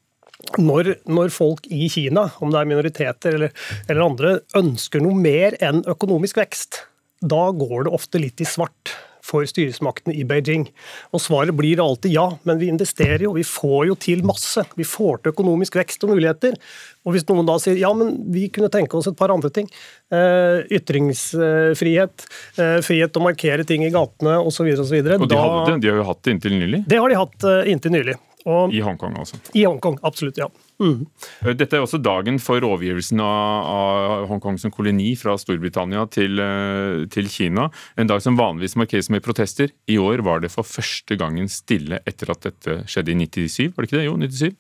når, 0.58 0.90
når, 1.08 1.30
folk 1.32 1.64
i 1.72 1.86
Kina, 1.88 2.26
om 2.42 2.50
det 2.52 2.58
er 2.58 2.68
minoriteter 2.68 3.36
eller, 3.38 3.52
eller, 3.86 4.00
andre, 4.02 4.32
ønsker 4.58 5.00
noe 5.00 5.16
mer 5.16 5.54
enn 5.62 5.78
økonomisk 5.88 6.36
vekst, 6.36 6.82
da 7.24 7.46
går 7.54 7.86
det 7.86 7.92
ofte 7.96 8.20
litt 8.20 8.42
i 8.42 8.48
svart 8.48 8.92
for 9.24 9.46
styresmaktene 9.48 10.14
i 10.16 10.24
Beijing. 10.28 10.66
Og 11.14 11.22
Svaret 11.24 11.56
blir 11.56 11.80
alltid 11.82 12.12
ja, 12.14 12.26
men 12.44 12.60
vi 12.60 12.68
investerer 12.72 13.24
jo, 13.26 13.34
vi 13.38 13.46
får 13.48 13.88
jo 13.90 13.96
til 14.00 14.24
masse. 14.26 14.64
Vi 14.76 14.86
får 14.88 15.22
til 15.22 15.34
økonomisk 15.34 15.78
vekst 15.80 16.04
og 16.04 16.14
muligheter. 16.14 16.58
Og 17.04 17.14
Hvis 17.14 17.26
noen 17.28 17.48
da 17.48 17.56
sier 17.60 17.80
ja, 17.80 17.92
men 17.96 18.14
vi 18.32 18.48
kunne 18.52 18.70
tenke 18.72 18.96
oss 18.98 19.08
et 19.10 19.16
par 19.18 19.32
andre 19.32 19.50
ting, 19.54 19.68
eh, 20.12 20.64
ytringsfrihet, 20.78 22.28
eh, 22.58 22.78
frihet 22.84 23.12
til 23.12 23.22
å 23.22 23.26
markere 23.28 23.66
ting 23.68 23.84
i 23.84 23.92
gatene 23.94 24.38
osv. 24.40 24.70
Videre, 24.94 25.18
og, 25.18 25.24
så 25.24 25.24
og 25.24 25.30
de, 25.30 25.40
hadde, 25.40 25.80
de 25.80 25.90
har 25.90 26.00
jo 26.00 26.06
hatt 26.10 26.22
det 26.24 26.36
inntil 26.36 26.56
nylig? 26.60 26.84
Det 26.88 27.00
har 27.00 27.12
de 27.12 27.18
hatt 27.20 27.48
eh, 27.50 27.72
inntil 27.72 27.96
nylig. 27.96 28.16
Og, 28.44 28.74
I 28.76 28.84
Hongkong, 28.84 29.16
altså? 29.16 29.40
I 29.56 29.64
Hongkong, 29.64 29.98
absolutt, 30.04 30.40
ja. 30.40 30.50
Mm. 30.82 31.04
Eh, 31.44 31.54
dette 31.54 31.76
er 31.76 31.84
også 31.84 32.00
dagen 32.02 32.40
for 32.42 32.64
overgivelsen 32.66 33.20
av, 33.22 33.68
av 33.70 34.26
Hongkong 34.30 34.58
som 34.58 34.72
koloni 34.74 35.12
fra 35.18 35.36
Storbritannia 35.38 36.02
til, 36.12 36.40
eh, 36.42 37.04
til, 37.14 37.30
Kina. 37.30 37.68
En 38.00 38.10
dag 38.10 38.22
som 38.24 38.38
vanligvis 38.38 38.76
markeres 38.80 39.10
med 39.14 39.22
protester. 39.24 39.70
I 39.90 39.98
år 40.02 40.24
var 40.26 40.42
det 40.42 40.52
for 40.54 40.66
første 40.66 41.18
gangen 41.20 41.50
stille 41.52 42.00
etter 42.06 42.32
at 42.34 42.48
dette 42.48 42.78
skjedde 42.90 43.14
i 43.14 43.18
97, 43.22 43.70
var 43.74 43.84
det 43.84 43.90
ikke 43.90 44.00
det? 44.00 44.06
Jo, 44.08 44.16
97. 44.18 44.54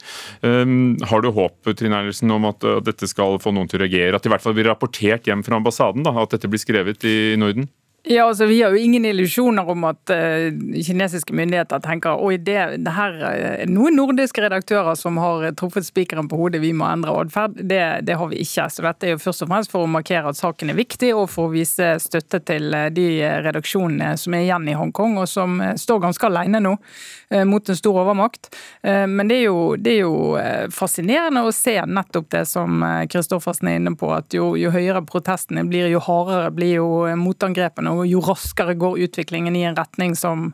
Um, 0.44 0.74
har 1.10 1.22
du 1.22 1.30
håp 1.34 1.74
Trine 1.74 1.98
Eilertsen, 1.98 2.30
om 2.34 2.46
at, 2.48 2.62
at, 2.62 2.86
dette 2.86 3.08
skal 3.10 3.40
få 3.42 3.52
noen 3.54 3.70
til 3.70 3.80
å 3.80 3.84
reagere? 3.84 4.14
At 4.14 4.24
det 4.24 4.30
i 4.30 4.34
hvert 4.34 4.44
fall 4.44 4.56
blir 4.56 4.70
rapportert 4.70 5.26
hjem 5.28 5.44
fra 5.46 5.58
ambassaden 5.58 6.06
da, 6.06 6.14
at 6.22 6.36
dette 6.36 6.50
blir 6.50 6.62
skrevet 6.62 7.04
i 7.08 7.34
Norden? 7.40 7.68
Ja, 8.06 8.26
altså 8.28 8.44
Vi 8.46 8.62
har 8.62 8.70
jo 8.70 8.76
ingen 8.76 9.04
illusjoner 9.08 9.68
om 9.72 9.84
at 9.88 10.10
uh, 10.12 10.52
kinesiske 10.84 11.32
myndigheter 11.32 11.80
tenker 11.80 12.20
oi, 12.20 12.36
det, 12.36 12.58
det 12.84 12.92
her 12.92 13.14
er 13.30 13.70
noen 13.70 13.96
nordiske 13.96 14.42
redaktører 14.44 14.92
som 15.00 15.16
har 15.22 15.46
truffet 15.56 15.86
spikeren 15.86 16.28
på 16.28 16.36
hodet, 16.36 16.60
vi 16.60 16.74
må 16.76 16.84
endre 16.84 17.14
atferd. 17.22 17.56
Det, 17.56 17.80
det, 18.04 18.18
har 18.20 18.28
vi 18.28 18.42
ikke. 18.44 18.66
Så 18.68 18.84
Dette 18.84 19.08
er 19.08 19.14
jo 19.14 19.22
først 19.22 19.46
og 19.46 19.48
fremst 19.48 19.72
for 19.72 19.86
å 19.86 19.88
markere 19.88 20.28
at 20.28 20.36
saken 20.36 20.74
er 20.74 20.76
viktig, 20.76 21.14
og 21.16 21.30
for 21.32 21.48
å 21.48 21.54
vise 21.54 21.94
støtte 22.02 22.42
til 22.44 22.76
eh, 22.76 22.90
de 22.92 23.06
redaksjonene 23.46 24.10
som 24.20 24.36
er 24.36 24.44
igjen 24.44 24.68
i 24.68 24.76
Hongkong, 24.76 25.16
og 25.22 25.30
som 25.30 25.56
eh, 25.64 25.72
står 25.80 26.04
ganske 26.04 26.28
alene 26.28 26.60
nå 26.60 26.74
uh, 26.76 27.44
mot 27.48 27.72
en 27.72 27.80
stor 27.80 28.02
overmakt. 28.04 28.52
Men 28.84 29.30
det 29.30 29.38
er, 29.38 29.46
jo, 29.46 29.60
det 29.80 29.92
er 29.94 30.00
jo 30.02 30.68
fascinerende 30.74 31.40
å 31.46 31.52
se 31.54 31.72
nettopp 31.88 32.26
det 32.34 32.42
som 32.48 32.82
Kristoffersen 33.10 33.70
er 33.70 33.78
inne 33.78 33.94
på, 33.98 34.10
at 34.12 34.34
jo, 34.36 34.50
jo 34.60 34.72
høyere 34.74 35.00
protestene 35.08 35.64
blir, 35.68 35.88
jo 35.92 36.02
hardere 36.04 36.52
blir 36.54 36.74
jo 36.76 36.88
motangrepene 37.18 37.93
og 37.94 38.04
jo 38.10 38.20
raskere 38.24 38.76
går 38.78 39.00
utviklingen 39.06 39.56
i 39.56 39.64
en 39.68 39.78
retning 39.78 40.18
som 40.18 40.52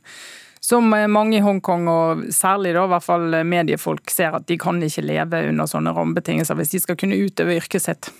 som 0.60 0.84
mange 0.92 1.38
i 1.38 1.40
Hongkong, 1.40 1.86
og 1.88 2.24
særlig 2.36 2.74
da 2.76 2.82
i 2.84 2.90
hvert 2.92 3.04
fall 3.06 3.36
mediefolk, 3.48 4.10
ser 4.12 4.34
at 4.36 4.44
de 4.44 4.58
kan 4.60 4.76
ikke 4.84 5.06
leve 5.08 5.38
under 5.48 5.64
sånne 5.64 5.94
rammebetingelser 5.96 6.58
hvis 6.58 6.74
de 6.74 6.80
skal 6.84 6.98
kunne 7.00 7.16
utøve 7.16 7.56
yrket 7.56 7.86
sitt. 7.86 8.10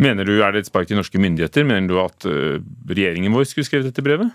Mener 0.00 0.24
du, 0.24 0.42
Er 0.42 0.52
det 0.52 0.64
et 0.64 0.70
spark 0.70 0.88
til 0.88 0.96
norske 0.96 1.20
myndigheter? 1.20 1.66
Mener 1.68 1.88
du 1.88 2.00
at 2.00 2.24
eh, 2.24 2.64
regjeringen 2.88 3.34
vår 3.34 3.44
skulle 3.44 3.68
skrevet 3.68 3.90
dette 3.90 4.04
brevet? 4.04 4.32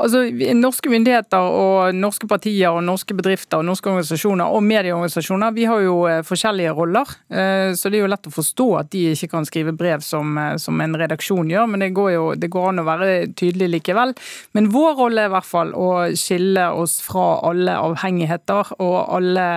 Altså, 0.00 0.24
Norske 0.56 0.90
myndigheter 0.92 1.42
og 1.42 1.96
norske 1.96 2.28
partier 2.30 2.72
og 2.72 2.82
norske 2.86 3.14
bedrifter 3.16 3.60
og 3.60 3.66
norske 3.68 3.90
organisasjoner 3.90 4.52
og 4.52 4.64
medieorganisasjoner 4.64 5.54
vi 5.56 5.66
har 5.68 5.82
jo 5.84 5.96
eh, 6.08 6.22
forskjellige 6.26 6.74
roller. 6.76 7.12
Eh, 7.32 7.72
så 7.78 7.90
det 7.90 7.98
er 7.98 8.04
jo 8.06 8.10
lett 8.12 8.28
å 8.28 8.34
forstå 8.34 8.68
at 8.80 8.90
de 8.94 9.04
ikke 9.12 9.30
kan 9.34 9.48
skrive 9.48 9.74
brev 9.76 10.04
som, 10.04 10.36
eh, 10.38 10.56
som 10.62 10.80
en 10.80 10.96
redaksjon 10.98 11.50
gjør. 11.52 11.68
Men 11.72 11.84
det 11.84 11.92
går 11.96 12.10
jo 12.14 12.24
det 12.38 12.50
går 12.52 12.70
an 12.70 12.82
å 12.82 12.86
være 12.88 13.10
tydelig 13.38 13.70
likevel. 13.76 14.14
Men 14.56 14.70
vår 14.72 14.96
rolle 15.00 15.26
er 15.26 15.30
i 15.30 15.34
hvert 15.34 15.48
fall 15.48 15.74
å 15.76 15.90
skille 16.18 16.68
oss 16.78 16.98
fra 17.04 17.26
alle 17.48 17.76
avhengigheter 17.76 18.74
og 18.82 18.98
alle 19.16 19.48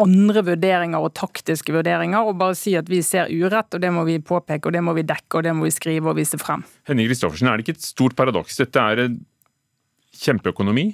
andre 0.00 0.44
vurderinger 0.46 1.02
og 1.02 1.14
taktiske 1.18 1.74
vurderinger, 1.74 2.26
og 2.26 2.38
bare 2.40 2.56
si 2.58 2.74
at 2.78 2.88
vi 2.90 3.00
ser 3.04 3.30
urett, 3.30 3.74
og 3.74 3.82
det 3.82 3.90
må 3.94 4.04
vi 4.06 4.20
påpeke, 4.22 4.68
og 4.68 4.76
det 4.76 4.82
må 4.84 4.94
vi 4.96 5.06
dekke, 5.06 5.38
og 5.38 5.46
det 5.46 5.54
må 5.56 5.66
vi 5.66 5.74
skrive 5.74 6.12
og 6.12 6.18
vise 6.18 6.38
frem. 6.40 6.64
Henning 6.88 7.08
Kristoffersen, 7.10 7.50
er 7.50 7.58
det 7.58 7.66
ikke 7.66 7.78
et 7.78 7.86
stort 7.86 8.16
paradoks? 8.18 8.58
Dette 8.60 8.84
er 8.92 9.02
kjempeøkonomi 10.14 10.92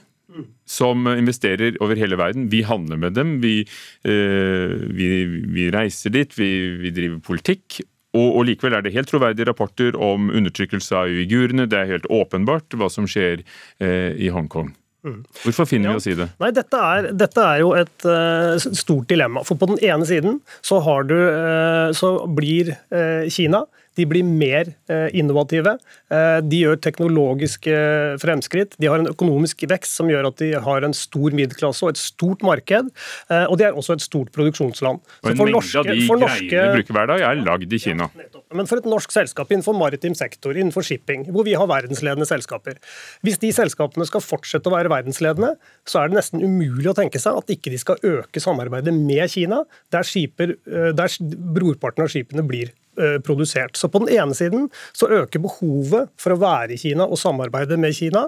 som 0.69 1.09
investerer 1.11 1.79
over 1.83 1.99
hele 1.99 2.19
verden. 2.19 2.49
Vi 2.53 2.63
handler 2.67 3.01
med 3.01 3.17
dem, 3.19 3.39
vi, 3.43 3.61
eh, 4.07 4.75
vi, 4.95 5.09
vi 5.51 5.71
reiser 5.75 6.15
dit, 6.15 6.37
vi, 6.39 6.51
vi 6.81 6.93
driver 6.95 7.19
politikk. 7.25 7.81
Og, 8.11 8.27
og, 8.27 8.45
likevel 8.49 8.75
er 8.75 8.83
det 8.83 8.95
helt 8.95 9.11
troverdige 9.11 9.47
rapporter 9.47 9.95
om 9.95 10.33
undertrykkelse 10.35 10.97
av 10.99 11.15
uigurene. 11.15 11.69
Det 11.71 11.79
er 11.79 11.93
helt 11.93 12.09
åpenbart 12.11 12.75
hva 12.79 12.91
som 12.91 13.07
skjer 13.11 13.45
eh, 13.79 14.15
i 14.19 14.31
Hongkong. 14.35 14.73
Mm. 15.07 15.21
Hvorfor 15.45 15.65
finner 15.65 15.89
ja. 15.89 15.93
vi 15.95 16.01
oss 16.03 16.09
i 16.11 16.17
det? 16.19 16.27
Nei, 16.43 16.51
dette 16.53 16.81
er, 16.85 17.07
dette 17.17 17.45
er 17.45 17.63
jo 17.63 17.71
et 17.79 18.05
uh, 18.05 18.59
stort 18.61 19.09
dilemma. 19.09 19.41
For 19.49 19.57
på 19.57 19.71
den 19.71 19.79
ene 19.81 20.05
siden 20.05 20.43
så, 20.61 20.83
du, 21.09 21.17
uh, 21.17 21.89
så 21.97 22.11
blir 22.29 22.75
uh, 22.93 23.25
Kina 23.33 23.63
De 23.99 24.07
blir 24.07 24.23
mer 24.23 24.69
eh, 24.91 25.09
innovative. 25.19 25.75
Eh, 26.13 26.39
de 26.47 26.61
gjør 26.63 26.79
teknologiske 26.83 27.75
fremskritt. 28.23 28.77
De 28.79 28.89
har 28.91 29.03
en 29.03 29.11
økonomisk 29.11 29.65
vekst 29.71 29.99
som 29.99 30.11
gjør 30.11 30.29
at 30.31 30.39
de 30.43 30.53
har 30.63 30.87
en 30.87 30.95
stor 30.97 31.35
middelklasse 31.37 31.85
og 31.87 31.95
et 31.95 32.01
stort 32.01 32.45
marked. 32.47 32.91
Og 33.31 33.57
de 33.59 33.67
er 33.67 33.77
også 33.77 33.97
et 33.97 34.05
stort 34.05 34.31
produksjonsland. 34.35 35.01
Og 35.25 35.31
en 35.31 35.39
mengde 35.39 35.59
av 35.59 35.87
de 35.87 35.97
greiene 36.07 36.31
vi 36.41 36.81
bruker 36.81 36.97
hver 36.97 37.11
dag, 37.11 37.25
er 37.27 37.43
lagd 37.43 37.75
i 37.75 37.81
Kina. 37.83 38.09
Men 38.55 38.69
for 38.71 38.81
et 38.81 38.89
norsk 38.89 39.13
selskap 39.15 39.51
innenfor 39.51 39.77
maritim 39.79 40.15
sektor, 40.19 40.57
innenfor 40.57 40.87
shipping, 40.87 41.27
hvor 41.35 41.47
vi 41.47 41.55
har 41.59 41.69
verdensledende 41.71 42.27
selskaper 42.29 42.79
Hvis 43.27 43.39
de 43.43 43.53
selskapene 43.55 44.07
skal 44.09 44.25
fortsette 44.25 44.71
å 44.71 44.75
være 44.75 44.93
verdensledende, 44.93 45.55
så 45.89 46.03
er 46.03 46.11
det 46.11 46.19
nesten 46.19 46.43
umulig 46.43 46.91
å 46.91 46.97
tenke 46.99 47.23
seg 47.23 47.39
at 47.39 47.55
ikke 47.55 47.73
de 47.73 47.81
skal 47.81 48.03
øke 48.07 48.43
samarbeidet 48.43 48.95
med 48.97 49.31
Kina, 49.31 49.63
der, 49.95 50.07
skiper, 50.07 50.57
der 50.67 51.19
brorparten 51.55 52.07
av 52.07 52.13
skipene 52.13 52.47
blir 52.47 52.75
Eh, 52.90 52.90
produsert. 53.27 53.77
Så 53.77 53.89
På 53.89 54.03
den 54.03 54.13
ene 54.15 54.37
siden 54.37 54.69
så 54.93 55.09
øker 55.21 55.43
behovet 55.43 56.13
for 56.21 56.35
å 56.35 56.41
være 56.41 56.75
i 56.75 56.81
Kina 56.81 57.07
og 57.07 57.21
samarbeide 57.21 57.79
med 57.81 57.97
Kina, 57.97 58.27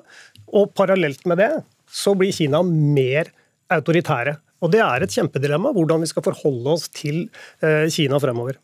og 0.52 0.74
parallelt 0.78 1.26
med 1.28 1.40
det 1.42 1.52
så 1.92 2.14
blir 2.16 2.32
Kina 2.32 2.62
mer 2.64 3.30
autoritære. 3.72 4.36
Og 4.62 4.70
Det 4.70 4.82
er 4.82 5.02
et 5.02 5.14
kjempedilemma, 5.14 5.72
hvordan 5.74 6.04
vi 6.04 6.10
skal 6.10 6.24
forholde 6.24 6.76
oss 6.76 6.86
til 6.94 7.24
eh, 7.60 7.88
Kina 7.90 8.20
fremover. 8.22 8.60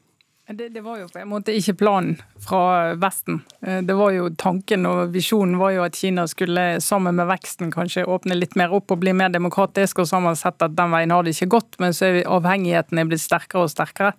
Det, 0.48 0.70
det, 0.72 0.80
var 0.80 0.96
jo 0.96 1.08
på 1.12 1.18
en 1.20 1.28
måte 1.28 1.52
ikke 1.52 1.74
planen 1.76 2.14
fra 2.40 2.94
Vesten. 2.96 3.42
Eh, 3.66 3.82
det 3.84 3.92
var 3.98 4.14
jo 4.14 4.30
Tanken 4.40 4.86
og 4.88 5.12
visjonen 5.12 5.58
var 5.60 5.74
jo 5.74 5.82
at 5.84 5.98
Kina 5.98 6.24
skulle 6.30 6.78
sammen 6.80 7.18
med 7.18 7.28
veksten 7.28 7.72
kanskje 7.74 8.06
åpne 8.08 8.38
litt 8.38 8.56
mer 8.56 8.72
opp 8.72 8.94
og 8.94 9.02
bli 9.02 9.12
mer 9.12 9.34
demokratisk. 9.34 9.98
og 9.98 10.08
Så 10.08 10.16
har 10.16 10.24
man 10.24 10.40
sett 10.40 10.64
at 10.64 10.76
den 10.78 10.94
veien 10.94 11.12
har 11.12 11.26
det 11.26 11.36
ikke 11.36 11.52
gått, 11.58 11.76
men 11.82 11.92
så 11.92 12.08
er 12.08 12.22
avhengigheten 12.24 13.02
blitt 13.10 13.26
sterkere 13.26 13.66
og 13.66 13.74
sterkere. 13.74 14.14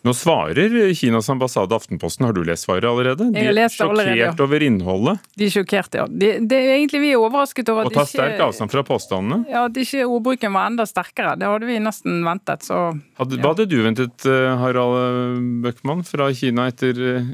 Nå 0.00 0.14
svarer 0.16 0.94
Kinas 0.94 1.28
ambassade 1.28 1.76
Aftenposten, 1.76 2.24
har 2.26 2.32
du 2.32 2.40
lest 2.44 2.64
svaret 2.64 2.86
allerede? 2.88 3.26
De 3.34 3.40
er 3.42 3.68
sjokkert 3.68 3.90
allerede, 3.90 4.16
ja. 4.22 4.30
over 4.40 4.62
innholdet? 4.64 5.26
De 5.36 5.44
er 5.44 5.52
sjokkert, 5.52 5.98
ja. 5.98 6.06
De, 6.08 6.30
de, 6.40 6.56
er 6.56 6.78
egentlig 6.78 7.02
vi 7.02 7.10
er 7.12 7.20
overrasket 7.20 7.68
over 7.68 7.84
at 7.84 7.90
Og 7.90 7.98
tar 7.98 8.08
sterk 8.08 8.40
avstand 8.46 8.72
fra 8.72 8.84
påstandene? 8.88 9.42
Ja, 9.52 9.66
at 9.68 9.76
ikke 9.76 10.06
ordbruken 10.08 10.56
var 10.56 10.70
enda 10.70 10.86
sterkere. 10.88 11.34
Det 11.36 11.50
hadde 11.52 11.68
vi 11.68 11.76
nesten 11.84 12.22
ventet. 12.24 12.64
Så, 12.64 12.78
hadde, 13.20 13.36
ja. 13.36 13.42
Hva 13.44 13.52
hadde 13.52 13.66
du 13.68 13.76
ventet, 13.84 14.24
eh, 14.24 14.48
Harald 14.62 15.44
Bøckmann, 15.66 16.00
fra 16.08 16.30
Kina 16.38 16.70
etter, 16.72 17.02
eh, 17.10 17.28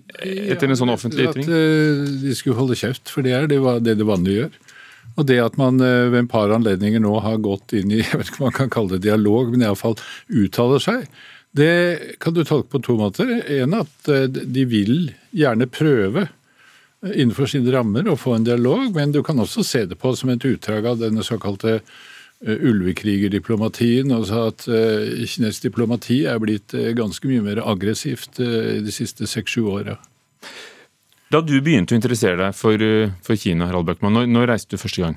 etter 0.51 0.67
en 0.67 0.81
sånn 0.83 0.95
offentlig 0.97 1.29
ytring? 1.31 1.47
At 1.47 1.55
eh, 1.61 2.03
de 2.25 2.35
skulle 2.35 2.59
holde 2.59 2.79
kjeft, 2.83 3.15
for 3.15 3.23
det 3.23 3.37
er 3.37 3.47
det 3.53 3.61
det, 3.87 3.95
det 4.01 4.09
vanlige 4.11 4.43
gjør. 4.49 4.59
Og 5.17 5.31
det 5.31 5.39
at 5.41 5.55
man 5.57 5.79
ved 5.79 6.19
en 6.19 6.29
par 6.29 6.51
anledninger 6.53 7.01
nå 7.01 7.15
har 7.25 7.39
gått 7.41 7.73
inn 7.79 7.95
i 7.95 8.03
jeg 8.03 8.19
vet 8.19 8.27
ikke 8.27 8.43
om 8.43 8.49
man 8.51 8.59
kan 8.59 8.75
kalle 8.75 8.97
det 8.97 9.07
dialog, 9.07 9.55
men 9.55 9.63
iallfall 9.63 9.95
uttaler 10.35 10.83
seg, 10.83 11.07
det 11.57 12.17
kan 12.21 12.35
du 12.35 12.45
tolke 12.45 12.71
på 12.71 12.83
to 12.85 12.97
måter. 13.01 13.31
En 13.61 13.77
at 13.79 14.11
eh, 14.13 14.27
de 14.29 14.65
vil 14.69 15.13
gjerne 15.37 15.69
prøve 15.73 16.27
eh, 16.27 17.15
innenfor 17.15 17.49
sine 17.51 17.73
rammer 17.75 18.09
å 18.11 18.19
få 18.21 18.37
en 18.37 18.47
dialog, 18.47 18.91
men 18.97 19.15
du 19.15 19.23
kan 19.27 19.41
også 19.41 19.65
se 19.65 19.87
det 19.89 19.99
på 20.01 20.13
som 20.19 20.33
et 20.33 20.45
utdrag 20.45 20.89
av 20.93 21.01
denne 21.01 21.25
såkalte 21.27 21.79
eh, 21.79 22.57
ulvekrigerdiplomatien. 22.57 24.13
Altså 24.17 24.49
at 24.51 24.67
kinesisk 24.67 25.71
diplomati 25.71 26.25
er 26.29 26.43
blitt 26.43 26.77
ganske 26.99 27.31
mye 27.31 27.45
mer 27.47 27.63
aggressivt 27.65 28.37
de 28.41 28.93
siste 28.95 29.29
seks-sju 29.31 29.65
åra. 29.79 29.97
Da 31.33 31.41
du 31.43 31.57
begynte 31.59 31.97
å 31.97 31.99
interessere 31.99 32.39
deg 32.39 32.55
for, 32.55 32.79
for 33.25 33.41
Kina, 33.41 33.67
Harald 33.67 33.89
Bøckmann, 33.89 34.15
når, 34.15 34.29
når 34.31 34.53
reiste 34.53 34.77
du 34.77 34.79
første 34.79 35.03
gang? 35.03 35.17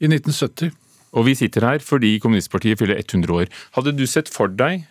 I 0.00 0.08
1970. 0.08 0.72
Og 1.14 1.28
vi 1.28 1.36
sitter 1.38 1.66
her 1.66 1.82
fordi 1.84 2.16
kommunistpartiet 2.22 2.80
fyller 2.80 2.98
100 3.02 3.34
år. 3.34 3.50
Hadde 3.76 3.92
du 3.94 4.06
sett 4.10 4.30
for 4.32 4.50
deg 4.50 4.86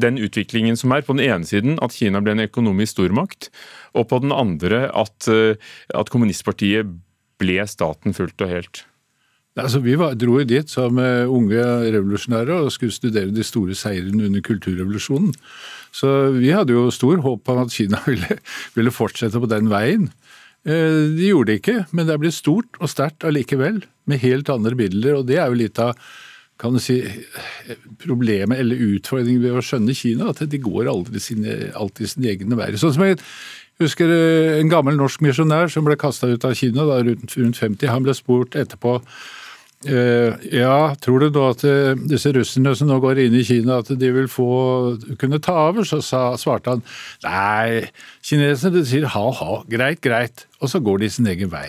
den 0.00 0.18
utviklingen 0.18 0.76
som 0.78 0.92
er. 0.94 1.04
På 1.04 1.16
den 1.16 1.24
ene 1.26 1.48
siden 1.48 1.78
at 1.84 1.96
Kina 1.96 2.22
ble 2.24 2.36
en 2.36 2.46
økonomisk 2.46 2.96
stormakt, 2.96 3.50
og 3.96 4.08
på 4.12 4.22
den 4.24 4.32
andre 4.32 4.86
at, 4.88 5.28
eh, 5.28 5.60
at 5.94 6.12
kommunistpartiet 6.12 6.88
ble 7.42 7.60
staten 7.68 8.16
fullt 8.16 8.40
og 8.40 8.52
helt. 8.52 8.84
Altså, 9.60 9.82
vi 9.84 9.98
var, 10.00 10.14
dro 10.16 10.38
jo 10.40 10.48
dit 10.48 10.70
som 10.70 10.96
uh, 10.96 11.28
unge 11.28 11.60
revolusjonære 11.92 12.54
og 12.64 12.70
skulle 12.72 12.94
studere 12.94 13.34
de 13.34 13.44
store 13.44 13.76
seirene 13.76 14.30
under 14.30 14.40
kulturrevolusjonen. 14.40 15.34
Så 15.92 16.08
vi 16.38 16.54
hadde 16.56 16.72
jo 16.72 16.86
stor 16.88 17.20
håp 17.20 17.50
om 17.52 17.60
at 17.60 17.74
Kina 17.74 18.00
ville, 18.08 18.38
ville 18.72 18.94
fortsette 18.94 19.42
på 19.42 19.50
den 19.50 19.68
veien. 19.68 20.08
Uh, 20.64 21.12
de 21.12 21.28
gjorde 21.28 21.50
det 21.50 21.60
ikke, 21.60 21.78
men 21.92 22.08
det 22.08 22.16
er 22.16 22.22
blitt 22.22 22.38
stort 22.38 22.80
og 22.80 22.88
sterkt 22.88 23.28
allikevel, 23.28 23.82
med 24.08 24.24
helt 24.24 24.48
andre 24.48 24.72
bilder. 24.78 25.20
Og 25.20 25.28
det 25.28 25.36
er 25.36 25.52
jo 25.52 25.60
litt 25.60 25.82
av 25.84 26.00
kan 26.60 26.76
du 26.76 26.80
si, 26.82 27.00
problemet 28.02 28.60
eller 28.62 28.80
utfordringen 28.94 29.42
ved 29.42 29.56
å 29.58 29.64
skjønne 29.64 29.96
Kina, 29.96 30.30
at 30.30 30.44
de 30.46 30.60
går 30.62 30.90
aldri 30.90 31.22
sine, 31.22 31.72
alltid 31.78 32.12
sine 32.12 32.32
egne 32.34 32.58
veier. 32.58 32.78
Sånn 32.80 32.94
som 32.94 33.04
jeg 33.06 33.18
husker 33.82 34.10
eh, 34.12 34.58
en 34.60 34.70
gammel 34.70 34.98
norsk 34.98 35.24
misjonær 35.24 35.72
som 35.72 35.86
ble 35.86 35.98
kasta 36.00 36.30
ut 36.30 36.44
av 36.46 36.56
Kina 36.58 36.86
da, 36.88 37.00
rundt, 37.04 37.36
rundt 37.38 37.58
50. 37.58 37.88
Han 37.90 38.06
ble 38.06 38.14
spurt 38.16 38.54
etterpå 38.58 38.98
eh, 39.88 40.44
ja, 40.54 40.92
tror 41.02 41.24
du 41.24 41.32
da 41.34 41.48
at 41.50 41.64
uh, 41.66 41.96
disse 41.98 42.30
russerne 42.36 42.76
som 42.78 42.90
nå 42.90 43.00
går 43.02 43.24
inn 43.24 43.36
i 43.38 43.44
Kina, 43.46 43.80
at 43.82 43.90
de 43.98 44.12
vil 44.14 44.30
få 44.30 44.52
kunne 45.20 45.42
ta 45.42 45.56
over? 45.70 45.88
Så 45.88 46.02
sa, 46.04 46.28
svarte 46.40 46.76
han 46.76 46.86
nei, 47.26 47.88
kineserne 48.22 48.84
sier 48.86 49.10
ha-ha, 49.16 49.62
greit, 49.72 50.02
greit. 50.04 50.46
Og 50.60 50.70
så 50.70 50.82
går 50.84 51.02
de 51.02 51.12
sin 51.16 51.30
egen 51.32 51.50
vei. 51.52 51.68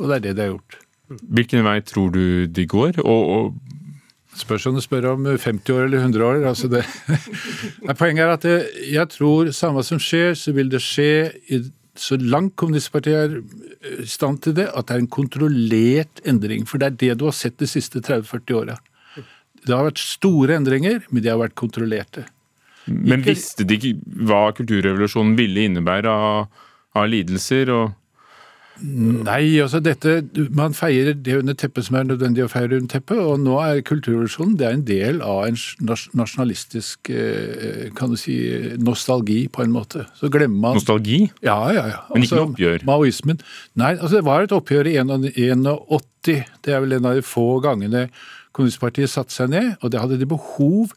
Og 0.00 0.08
det 0.08 0.20
er 0.20 0.28
det 0.28 0.36
de 0.36 0.46
har 0.46 0.54
gjort. 0.54 0.82
Hvilken 1.06 1.62
vei 1.62 1.78
tror 1.86 2.10
du 2.10 2.24
de 2.50 2.64
går, 2.66 2.98
og, 3.04 3.28
og 3.36 3.65
Spørs 4.36 4.66
om 4.68 4.76
du 4.76 4.82
spør 4.84 5.12
om 5.14 5.24
50 5.32 5.72
år 5.72 5.86
eller 5.86 6.02
100 6.04 6.24
år. 6.26 6.42
Altså 6.50 6.68
det, 6.68 6.82
poenget 8.00 8.26
er 8.26 8.34
at 8.34 8.44
det, 8.44 8.56
jeg 8.92 9.08
tror 9.14 9.50
samme 9.56 9.84
som 9.86 10.00
skjer, 10.02 10.34
så 10.36 10.52
vil 10.56 10.70
det 10.72 10.82
skje 10.84 11.08
i, 11.52 11.62
så 11.96 12.18
langt 12.20 12.56
kommunistpartiet 12.60 13.16
er 13.16 13.38
eh, 13.38 14.02
i 14.04 14.10
stand 14.10 14.42
til 14.44 14.56
det, 14.58 14.68
at 14.68 14.88
det 14.88 14.96
er 14.96 15.04
en 15.04 15.14
kontrollert 15.16 16.20
endring. 16.28 16.66
For 16.68 16.82
det 16.82 16.90
er 16.90 17.00
det 17.00 17.18
du 17.20 17.26
har 17.30 17.36
sett 17.36 17.56
de 17.62 17.68
siste 17.70 18.02
30-40 18.04 18.60
åra. 18.60 18.78
Det 19.66 19.74
har 19.74 19.88
vært 19.88 20.02
store 20.02 20.58
endringer, 20.60 21.00
men 21.10 21.24
de 21.24 21.32
har 21.32 21.40
vært 21.40 21.56
kontrollerte. 21.58 22.26
Men 22.86 23.24
visste 23.26 23.64
de 23.66 23.80
ikke 23.80 24.20
hva 24.28 24.52
kulturrevolusjonen 24.54 25.34
ville 25.38 25.64
innebære 25.66 26.12
av, 26.12 26.66
av 26.94 27.08
lidelser? 27.10 27.72
og 27.74 27.94
Nei, 28.82 29.56
altså 29.62 29.80
dette, 29.80 30.18
man 30.56 30.74
feier 30.76 31.14
det 31.14 31.38
under 31.38 31.56
teppet 31.56 31.86
som 31.86 31.96
er 31.96 32.08
nødvendig 32.10 32.44
å 32.44 32.50
feire 32.52 32.76
under 32.76 32.90
teppet. 32.92 33.20
Og 33.22 33.40
nå 33.40 33.56
er 33.62 33.82
kulturrevolusjonen 33.86 34.56
det 34.60 34.68
er 34.68 34.76
en 34.76 34.84
del 34.88 35.20
av 35.24 35.46
en 35.46 35.58
nasjonalistisk 36.18 37.10
eh, 37.12 37.88
kan 37.96 38.12
du 38.12 38.18
si, 38.20 38.36
nostalgi, 38.82 39.46
på 39.52 39.64
en 39.64 39.74
måte. 39.74 40.04
Så 40.18 40.30
glemmer 40.32 40.60
man 40.68 40.80
Nostalgi? 40.80 41.22
Ja, 41.46 41.58
ja. 41.72 41.86
ja. 41.94 42.00
Men 42.12 42.26
ikke 42.26 42.40
noe 42.40 42.50
oppgjør? 42.50 42.88
Maoismen. 42.88 43.44
Nei, 43.80 43.94
altså 43.96 44.18
det 44.18 44.26
var 44.28 44.44
et 44.44 44.56
oppgjør 44.56 44.92
i 44.92 44.98
81. 45.00 46.34
Det 46.66 46.74
er 46.74 46.82
vel 46.84 46.98
en 46.98 47.08
av 47.12 47.16
de 47.16 47.24
få 47.26 47.48
gangene 47.64 48.08
Kommunistpartiet 48.56 49.12
satte 49.12 49.34
seg 49.34 49.50
ned, 49.52 49.74
og 49.84 49.92
det 49.92 50.00
hadde 50.00 50.16
de 50.16 50.28
behov 50.28 50.94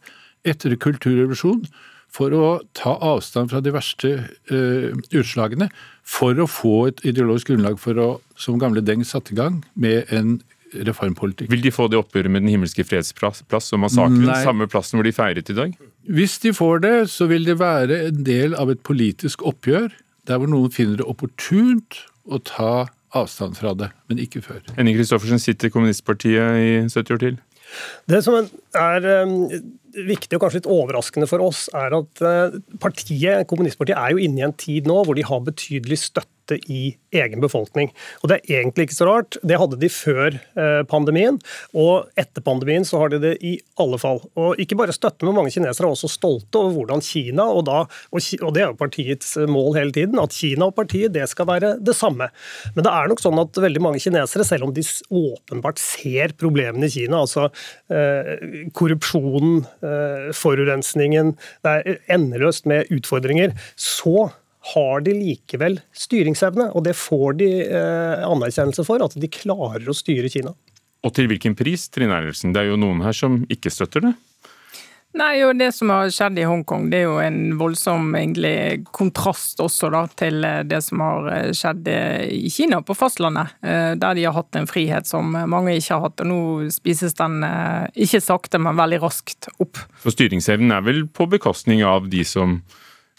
etter 0.48 0.72
kulturrevolusjonen 0.80 1.66
for 2.10 2.34
å 2.34 2.46
ta 2.74 2.96
avstand 3.12 3.52
fra 3.52 3.60
de 3.62 3.72
verste 3.74 4.12
uh, 4.50 4.90
utslagene, 5.14 5.70
for 6.10 6.38
å 6.42 6.46
få 6.50 6.76
et 6.90 7.02
ideologisk 7.06 7.52
grunnlag 7.52 7.78
for 7.80 8.00
å, 8.00 8.08
som 8.40 8.58
gamle 8.60 8.82
Deng 8.84 9.04
satte 9.06 9.34
i 9.34 9.38
gang, 9.38 9.60
med 9.78 10.10
en 10.14 10.38
reformpolitikk. 10.70 11.50
Vil 11.50 11.62
de 11.64 11.72
få 11.74 11.88
det 11.90 11.98
oppgjøret 11.98 12.30
med 12.30 12.44
Den 12.44 12.52
himmelske 12.54 12.84
fredsplass 12.86 13.72
og 13.74 13.82
massakren, 13.84 14.22
Nei. 14.26 14.38
samme 14.46 14.68
plassen 14.70 14.98
hvor 14.98 15.06
de 15.06 15.14
feiret 15.14 15.50
i 15.50 15.56
dag? 15.56 15.74
Hvis 16.10 16.38
de 16.42 16.52
får 16.56 16.82
det, 16.84 16.94
så 17.12 17.26
vil 17.30 17.46
det 17.46 17.58
være 17.60 18.04
en 18.08 18.22
del 18.26 18.54
av 18.58 18.70
et 18.72 18.82
politisk 18.86 19.44
oppgjør, 19.46 19.90
der 20.30 20.40
hvor 20.40 20.50
noen 20.50 20.72
finner 20.74 21.00
det 21.00 21.06
opportunt 21.10 22.02
å 22.30 22.38
ta 22.46 22.88
avstand 23.16 23.58
fra 23.58 23.74
det, 23.74 23.90
men 24.10 24.22
ikke 24.22 24.42
før. 24.44 24.62
Henning 24.76 24.98
Kristoffersen 24.98 25.42
sitter 25.42 25.72
kommunistpartiet 25.74 26.60
i 26.62 26.70
70 26.86 27.16
år 27.16 27.22
til? 27.24 27.38
Det 28.10 28.20
som 28.26 28.36
er 28.74 29.06
um, 29.22 29.34
viktig 29.94 30.36
og 30.36 30.44
kanskje 30.44 30.60
litt 30.60 30.70
overraskende 30.70 31.28
for 31.30 31.44
oss, 31.44 31.66
er 31.76 31.96
at 31.98 32.22
uh, 32.24 32.58
partiet, 32.82 33.46
kommunistpartiet 33.50 33.98
er 33.98 34.14
jo 34.14 34.22
inne 34.22 34.42
i 34.42 34.46
en 34.46 34.56
tid 34.56 34.88
nå 34.90 35.00
hvor 35.06 35.18
de 35.18 35.26
har 35.26 35.42
betydelig 35.46 36.00
støtte 36.04 36.39
i 36.58 36.96
egen 37.14 37.42
befolkning. 37.42 37.90
Og 38.22 38.30
Det 38.30 38.38
er 38.38 38.60
egentlig 38.60 38.88
ikke 38.88 38.98
så 38.98 39.08
rart. 39.08 39.38
Det 39.46 39.58
hadde 39.58 39.78
de 39.80 39.90
før 39.92 40.36
eh, 40.36 40.82
pandemien, 40.90 41.38
og 41.74 42.10
etter 42.20 42.44
pandemien 42.44 42.86
så 42.86 43.00
har 43.02 43.12
de 43.12 43.20
det 43.22 43.34
i 43.44 43.56
alle 43.80 43.98
fall. 44.00 44.22
Og 44.38 44.60
Ikke 44.62 44.78
bare 44.78 44.94
støtte, 44.94 45.26
men 45.26 45.36
mange 45.36 45.52
kinesere 45.54 45.88
er 45.88 45.94
også 45.94 46.10
stolte 46.10 46.60
over 46.60 46.76
hvordan 46.78 47.02
Kina, 47.04 47.46
og, 47.50 47.64
da, 47.68 47.84
og 48.12 48.54
det 48.54 48.62
er 48.62 48.70
jo 48.70 48.78
partiets 48.78 49.36
mål 49.50 49.78
hele 49.78 49.94
tiden, 49.94 50.18
at 50.22 50.34
Kina 50.34 50.70
og 50.70 50.76
partiet 50.78 51.14
det 51.14 51.26
skal 51.30 51.48
være 51.50 51.74
det 51.82 51.96
samme. 51.96 52.30
Men 52.74 52.86
det 52.86 52.92
er 52.92 53.10
nok 53.10 53.22
sånn 53.22 53.40
at 53.42 53.62
veldig 53.62 53.82
mange 53.82 54.02
kinesere, 54.02 54.46
selv 54.46 54.68
om 54.68 54.74
de 54.74 54.84
åpenbart 55.10 55.80
ser 55.82 56.34
problemene 56.40 56.86
i 56.86 56.94
Kina, 56.94 57.22
altså 57.24 57.48
eh, 57.92 58.68
korrupsjonen, 58.76 59.64
eh, 59.84 60.30
forurensningen, 60.36 61.34
det 61.64 61.74
er 61.80 62.00
endeløst 62.16 62.68
med 62.70 62.90
utfordringer, 62.94 63.54
så 63.76 64.30
har 64.74 65.04
de 65.04 65.14
likevel 65.16 65.78
styringsevne, 65.96 66.70
og 66.76 66.84
det 66.84 66.96
får 66.98 67.38
de 67.40 67.50
eh, 67.64 68.24
anerkjennelse 68.26 68.84
for, 68.86 69.02
at 69.04 69.16
de 69.16 69.30
klarer 69.32 69.88
å 69.88 69.96
styre 69.96 70.30
Kina. 70.32 70.52
Og 71.00 71.14
til 71.16 71.30
hvilken 71.30 71.56
pris, 71.56 71.88
Trine 71.88 72.18
Eilertsen? 72.18 72.52
Det 72.52 72.60
er 72.60 72.74
jo 72.74 72.80
noen 72.80 73.00
her 73.04 73.16
som 73.16 73.40
ikke 73.48 73.72
støtter 73.72 74.04
det? 74.04 74.16
Nei, 75.18 75.40
og 75.42 75.58
Det 75.58 75.72
som 75.74 75.90
har 75.90 76.10
skjedd 76.14 76.38
i 76.38 76.46
Hongkong, 76.46 76.84
det 76.90 77.00
er 77.00 77.08
jo 77.08 77.16
en 77.18 77.56
voldsom 77.58 78.12
egentlig 78.14 78.84
kontrast 78.94 79.58
også 79.62 79.90
da, 79.90 80.04
til 80.14 80.44
eh, 80.46 80.60
det 80.70 80.78
som 80.86 81.02
har 81.02 81.30
eh, 81.34 81.48
skjedd 81.56 81.88
eh, 81.90 82.28
i 82.30 82.50
Kina 82.52 82.78
på 82.86 82.94
fastlandet. 82.94 83.56
Der 83.60 84.14
de 84.14 84.26
har 84.26 84.36
hatt 84.36 84.56
en 84.56 84.68
frihet 84.70 85.08
som 85.08 85.34
mange 85.50 85.74
ikke 85.74 85.96
har 85.96 86.04
hatt. 86.06 86.22
og 86.22 86.30
Nå 86.30 86.70
spises 86.70 87.16
den 87.18 87.42
ikke 87.98 88.22
sakte, 88.22 88.60
men 88.62 88.78
veldig 88.78 89.00
raskt 89.02 89.50
opp. 89.58 89.80
For 90.02 90.14
Styringsevnen 90.14 90.70
er 90.76 90.86
vel 90.86 91.02
på 91.10 91.26
bekostning 91.30 91.82
av 91.86 92.06
de 92.12 92.22
som 92.26 92.60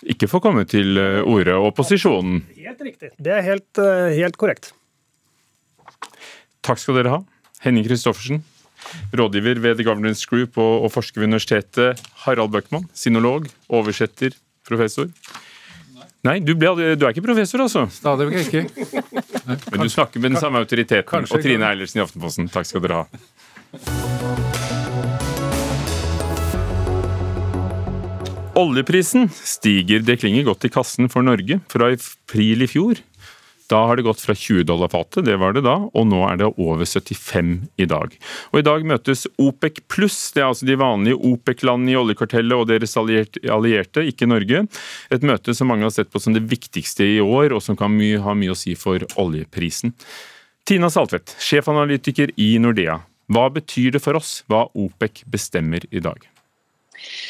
ikke 0.09 0.29
får 0.31 0.41
komme 0.43 0.63
til 0.69 0.97
orde, 0.97 1.55
opposisjonen? 1.57 2.41
Helt 2.57 2.81
riktig. 2.85 3.11
Det 3.21 3.35
er 3.37 3.43
helt, 3.45 3.81
helt 4.17 4.39
korrekt. 4.41 4.71
Takk 6.65 6.81
skal 6.81 6.99
dere 6.99 7.13
ha. 7.15 7.21
Henning 7.61 7.85
Christoffersen, 7.85 8.41
rådgiver 9.13 9.61
ved 9.61 9.77
The 9.77 9.85
Governance 9.85 10.25
Group 10.29 10.57
og, 10.57 10.85
og 10.85 10.91
forsker 10.93 11.21
ved 11.21 11.29
universitetet. 11.29 12.01
Harald 12.25 12.51
Bøckmann, 12.53 12.87
sinolog, 12.93 13.47
oversetter, 13.69 14.33
professor. 14.67 15.09
Nei, 16.25 16.37
du, 16.45 16.53
ble, 16.53 16.73
du, 16.77 17.05
er 17.05 17.09
ikke 17.09 17.25
professor, 17.25 17.63
altså? 17.65 17.87
Stadig 17.89 18.29
ikke. 18.43 18.65
ikke. 18.69 19.03
Men 19.71 19.81
du 19.81 19.89
snakker 19.89 20.21
med 20.21 20.35
den 20.35 20.41
samme 20.41 20.61
autoriteten. 20.61 21.09
Kanskje, 21.09 21.37
og 21.37 21.45
Trine 21.45 21.69
Eilertsen 21.71 22.01
i 22.01 22.05
Aftenposten, 22.05 22.49
takk 22.53 22.69
skal 22.69 22.85
dere 22.85 23.03
ha. 23.03 24.49
Oljeprisen 28.55 29.29
stiger. 29.31 30.03
Det 30.03 30.19
klinger 30.19 30.43
godt 30.43 30.65
i 30.67 30.73
kassen 30.73 31.09
for 31.09 31.23
Norge. 31.23 31.59
Fra 31.71 31.91
april 31.93 32.65
i 32.65 32.69
fjor 32.69 32.99
da 33.71 33.85
har 33.87 33.95
det 33.95 34.03
gått 34.03 34.21
fra 34.21 34.35
20 34.35 34.65
dollar 34.67 34.89
fatet, 34.91 35.25
det 35.25 35.37
var 35.39 35.53
det 35.55 35.63
da, 35.63 35.77
og 35.87 36.07
nå 36.07 36.19
er 36.27 36.39
det 36.41 36.49
over 36.59 36.83
75 36.83 37.53
i 37.79 37.87
dag. 37.87 38.15
Og 38.51 38.59
I 38.59 38.65
dag 38.67 38.83
møtes 38.87 39.23
OPEC 39.39 39.79
pluss, 39.91 40.19
det 40.35 40.43
er 40.43 40.49
altså 40.49 40.67
de 40.67 40.77
vanlige 40.79 41.19
OPEC-landene 41.31 41.93
i 41.93 41.99
oljekartellet 42.01 42.57
og 42.57 42.67
deres 42.71 42.97
allierte, 42.99 44.03
ikke 44.11 44.27
Norge. 44.29 44.65
Et 45.13 45.27
møte 45.27 45.55
som 45.55 45.71
mange 45.71 45.87
har 45.87 45.95
sett 45.95 46.11
på 46.11 46.19
som 46.19 46.35
det 46.35 46.43
viktigste 46.51 47.07
i 47.07 47.21
år, 47.23 47.55
og 47.55 47.63
som 47.63 47.79
kan 47.79 47.95
ha 47.95 48.35
mye 48.35 48.51
å 48.51 48.59
si 48.59 48.75
for 48.79 49.03
oljeprisen. 49.21 49.95
Tina 50.67 50.91
Saltvedt, 50.91 51.37
sjefanalytiker 51.41 52.35
i 52.37 52.53
Nordea. 52.61 52.99
Hva 53.31 53.47
betyr 53.55 53.95
det 53.95 54.03
for 54.03 54.19
oss 54.19 54.41
hva 54.51 54.65
OPEC 54.75 55.23
bestemmer 55.31 55.87
i 55.95 56.03
dag? 56.03 56.30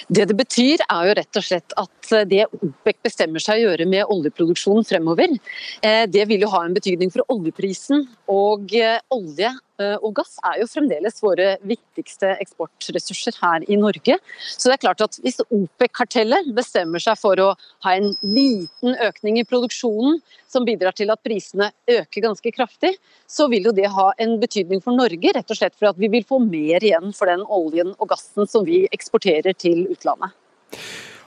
Det 0.08 0.28
det 0.30 0.38
betyr 0.38 0.84
er 0.88 1.10
jo 1.10 1.16
rett 1.22 1.40
og 1.40 1.46
slett 1.46 1.76
at 1.80 2.01
det 2.28 2.46
OPEC 2.58 3.02
bestemmer 3.08 3.44
seg 3.44 3.60
å 3.60 3.70
gjøre 3.70 3.88
med 3.90 4.10
oljeproduksjonen 4.12 4.88
fremover, 4.88 5.34
eh, 5.82 6.06
det 6.12 6.28
vil 6.30 6.46
jo 6.46 6.52
ha 6.54 6.64
en 6.66 6.78
betydning 6.78 7.14
for 7.14 7.26
oljeprisen. 7.34 8.08
Og 8.32 8.74
eh, 8.78 9.00
olje 9.14 9.52
Eh, 9.82 9.98
og 10.02 10.14
gass 10.20 10.38
er 10.48 10.60
jo 10.62 10.70
fremdeles 10.70 11.22
våre 11.24 11.56
viktigste 11.68 12.34
eksportressurser 12.44 13.38
her 13.42 13.66
i 13.72 13.78
Norge. 13.80 14.18
Så 14.42 14.70
det 14.70 14.78
er 14.78 14.84
klart 14.86 15.04
at 15.06 15.18
hvis 15.24 15.42
OPEC-kartellet 15.48 16.52
bestemmer 16.58 17.02
seg 17.04 17.20
for 17.20 17.40
å 17.42 17.50
ha 17.86 17.96
en 17.98 18.12
liten 18.22 18.98
økning 19.08 19.40
i 19.42 19.48
produksjonen, 19.48 20.20
som 20.52 20.68
bidrar 20.68 20.96
til 20.98 21.14
at 21.14 21.22
prisene 21.24 21.72
øker 21.90 22.26
ganske 22.28 22.54
kraftig, 22.54 22.96
så 23.30 23.48
vil 23.52 23.70
jo 23.70 23.76
det 23.76 23.90
ha 23.94 24.10
en 24.22 24.38
betydning 24.42 24.84
for 24.84 24.98
Norge, 24.98 25.36
rett 25.38 25.54
og 25.54 25.60
slett 25.60 25.78
for 25.78 25.92
at 25.92 26.02
vi 26.02 26.12
vil 26.12 26.28
få 26.28 26.42
mer 26.44 26.84
igjen 26.84 27.16
for 27.16 27.32
den 27.32 27.46
oljen 27.48 27.96
og 27.98 28.12
gassen 28.12 28.50
som 28.50 28.68
vi 28.68 28.84
eksporterer 28.92 29.56
til 29.58 29.88
utlandet. 29.94 30.36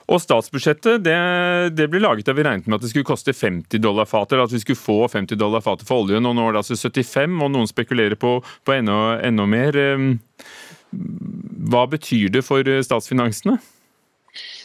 Og 0.05 0.21
statsbudsjettet 0.21 1.01
det, 1.01 1.15
det 1.73 1.87
ble 1.89 2.01
laget 2.03 2.27
da 2.27 2.35
vi 2.37 2.43
regnet 2.45 2.67
med 2.69 2.77
at 2.77 2.85
det 2.85 2.91
skulle 2.91 3.07
koste 3.07 3.33
50 3.33 3.81
dollar 3.81 4.05
fatet, 4.09 4.37
at 4.37 4.53
vi 4.53 4.61
skulle 4.61 4.77
få 4.77 4.97
50 5.09 5.39
dollar 5.41 5.63
fatet 5.65 5.87
for 5.89 6.05
oljen. 6.05 6.27
og 6.29 6.35
Nå 6.37 6.45
er 6.45 6.53
det 6.53 6.61
altså 6.61 6.77
75, 6.77 7.39
og 7.41 7.53
noen 7.55 7.69
spekulerer 7.69 8.17
på, 8.21 8.37
på 8.65 8.75
enda, 8.75 8.99
enda 9.25 9.47
mer. 9.49 9.79
Ehm, 9.81 10.11
hva 11.71 11.87
betyr 11.89 12.29
det 12.35 12.45
for 12.45 12.67
eh, 12.69 12.83
statsfinansene? 12.85 13.57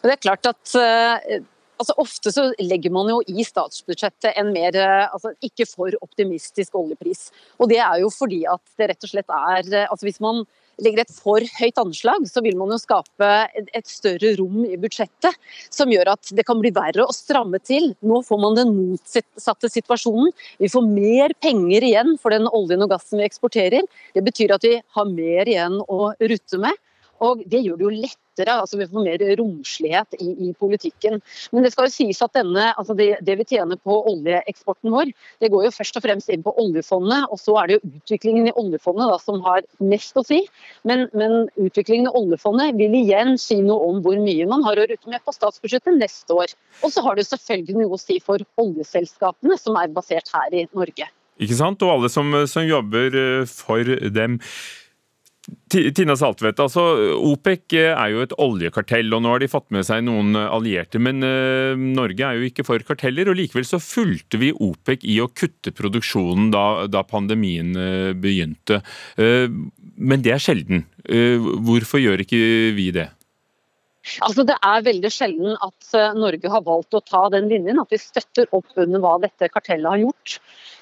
Det 0.05 0.13
er 0.13 0.21
klart 0.21 0.51
at 0.51 0.77
uh, 0.77 1.41
altså 1.81 1.97
Ofte 2.01 2.33
så 2.35 2.47
legger 2.61 2.93
man 2.95 3.11
jo 3.11 3.21
i 3.29 3.45
statsbudsjettet 3.47 4.37
en 4.41 4.53
mer 4.55 4.77
uh, 4.77 5.11
altså 5.11 5.35
ikke 5.45 5.67
for 5.69 5.97
optimistisk 6.05 6.77
oljepris. 6.79 7.29
Og 7.59 7.71
Det 7.73 7.81
er 7.83 8.01
jo 8.03 8.11
fordi 8.13 8.45
at 8.51 8.63
det 8.79 8.93
rett 8.93 9.07
og 9.07 9.13
slett 9.15 9.39
er 9.41 9.71
uh, 9.73 9.87
altså 9.89 10.09
Hvis 10.09 10.21
man 10.23 10.45
legger 10.81 11.03
et 11.03 11.13
for 11.13 11.45
høyt 11.59 11.79
anslag, 11.81 12.25
så 12.29 12.41
vil 12.45 12.57
man 12.57 12.73
jo 12.73 12.79
skape 12.81 13.29
et 13.61 13.89
større 13.89 14.33
rom 14.39 14.63
i 14.65 14.79
budsjettet 14.81 15.37
som 15.69 15.93
gjør 15.93 16.15
at 16.15 16.31
det 16.37 16.47
kan 16.49 16.61
bli 16.63 16.73
verre 16.73 17.05
å 17.05 17.13
stramme 17.13 17.61
til. 17.61 17.91
Nå 18.01 18.23
får 18.25 18.41
man 18.41 18.57
den 18.57 18.73
motsatte 18.77 19.69
situasjonen. 19.69 20.33
Vi 20.57 20.71
får 20.73 20.87
mer 20.89 21.37
penger 21.45 21.85
igjen 21.85 22.17
for 22.23 22.33
den 22.33 22.49
oljen 22.49 22.87
og 22.87 22.95
gassen 22.95 23.21
vi 23.21 23.29
eksporterer. 23.29 23.85
Det 24.17 24.25
betyr 24.25 24.57
at 24.57 24.65
vi 24.65 24.79
har 24.81 25.13
mer 25.13 25.53
igjen 25.53 25.83
å 25.85 26.15
rutte 26.17 26.63
med. 26.65 26.81
Og 27.25 27.43
det 27.53 27.61
gjør 27.61 27.77
det 27.77 27.85
jo 27.85 27.93
lettere, 27.93 28.55
altså 28.63 28.79
vi 28.81 28.87
får 28.89 29.05
mer 29.05 29.23
romslighet 29.41 30.17
i, 30.21 30.29
i 30.49 30.53
politikken. 30.57 31.19
Men 31.53 31.67
det 31.67 31.73
skal 31.75 31.89
jo 31.89 31.93
sies 31.93 32.23
at 32.25 32.33
denne, 32.37 32.71
altså 32.81 32.97
det, 32.97 33.11
det, 33.27 33.37
vi 33.41 33.47
tjener 33.53 33.77
på 33.85 33.99
oljeeksporten 34.09 34.93
vår, 34.95 35.13
det 35.43 35.51
går 35.53 35.67
jo 35.67 35.75
først 35.77 36.01
og 36.01 36.07
fremst 36.07 36.33
inn 36.33 36.45
på 36.47 36.55
oljefondet. 36.63 37.29
Og 37.29 37.43
så 37.43 37.59
er 37.61 37.69
det 37.69 37.79
jo 37.79 37.93
utviklingen 38.01 38.49
i 38.49 38.57
oljefondet 38.57 39.13
da, 39.13 39.21
som 39.21 39.43
har 39.45 39.63
mest 39.85 40.17
å 40.17 40.25
si. 40.27 40.41
Men, 40.89 41.07
men 41.13 41.47
utviklingen 41.61 42.09
i 42.09 42.17
oljefondet 42.23 42.77
vil 42.81 42.97
igjen 43.03 43.37
si 43.41 43.61
noe 43.65 43.93
om 43.93 44.03
hvor 44.05 44.17
mye 44.21 44.49
man 44.49 44.65
har 44.67 44.81
å 44.81 44.89
rutte 44.89 45.13
med 45.13 45.25
på 45.27 45.37
statsbudsjettet 45.37 46.01
neste 46.01 46.41
år. 46.41 46.57
Og 46.81 46.95
så 46.95 47.05
har 47.05 47.21
det 47.21 47.29
selvfølgelig 47.29 47.83
noe 47.83 47.97
å 47.99 48.01
si 48.01 48.21
for 48.25 48.41
oljeselskapene 48.61 49.61
som 49.61 49.77
er 49.81 49.93
basert 49.93 50.33
her 50.33 50.63
i 50.63 50.69
Norge. 50.73 51.13
Ikke 51.41 51.57
sant? 51.57 51.81
Og 51.85 51.95
alle 51.95 52.11
som, 52.13 52.33
som 52.51 52.67
jobber 52.69 53.17
eh, 53.17 53.49
for 53.49 53.97
dem. 54.13 54.41
Tina 55.71 56.15
Saltvedt, 56.19 56.61
altså 56.61 56.83
OPEC 57.27 57.75
er 57.81 58.11
jo 58.13 58.25
et 58.25 58.35
oljekartell, 58.43 59.09
og 59.17 59.23
nå 59.25 59.33
har 59.33 59.43
de 59.43 59.49
fått 59.51 59.71
med 59.75 59.87
seg 59.89 60.05
noen 60.07 60.37
allierte. 60.37 61.01
Men 61.03 61.25
uh, 61.25 61.79
Norge 61.79 62.27
er 62.27 62.39
jo 62.39 62.51
ikke 62.51 62.67
for 62.67 62.85
karteller, 62.87 63.31
og 63.31 63.39
likevel 63.39 63.67
så 63.67 63.81
fulgte 63.83 64.41
vi 64.43 64.53
OPEC 64.53 65.07
i 65.09 65.17
å 65.23 65.31
kutte 65.33 65.73
produksjonen 65.77 66.53
da, 66.55 66.67
da 66.91 67.05
pandemien 67.09 67.73
begynte. 68.21 68.81
Men 69.17 70.23
det 70.25 70.35
er 70.35 70.43
sjelden. 70.43 70.85
hvorfor 71.65 72.03
gjør 72.03 72.23
ikke 72.25 72.41
vi 72.77 72.91
det? 72.95 73.09
Altså, 74.25 74.45
det 74.49 74.55
er 74.65 74.85
veldig 74.85 75.09
sjelden 75.13 75.57
at 75.61 75.91
Norge 76.17 76.51
har 76.53 76.63
valgt 76.65 76.97
å 76.97 77.03
ta 77.05 77.27
den 77.35 77.51
linjen, 77.51 77.81
at 77.83 77.91
vi 77.93 77.99
støtter 78.01 78.49
opp 78.57 78.71
under 78.81 79.03
hva 79.03 79.19
dette 79.21 79.49
kartellet 79.53 79.91
har 79.93 80.01
gjort 80.01 80.39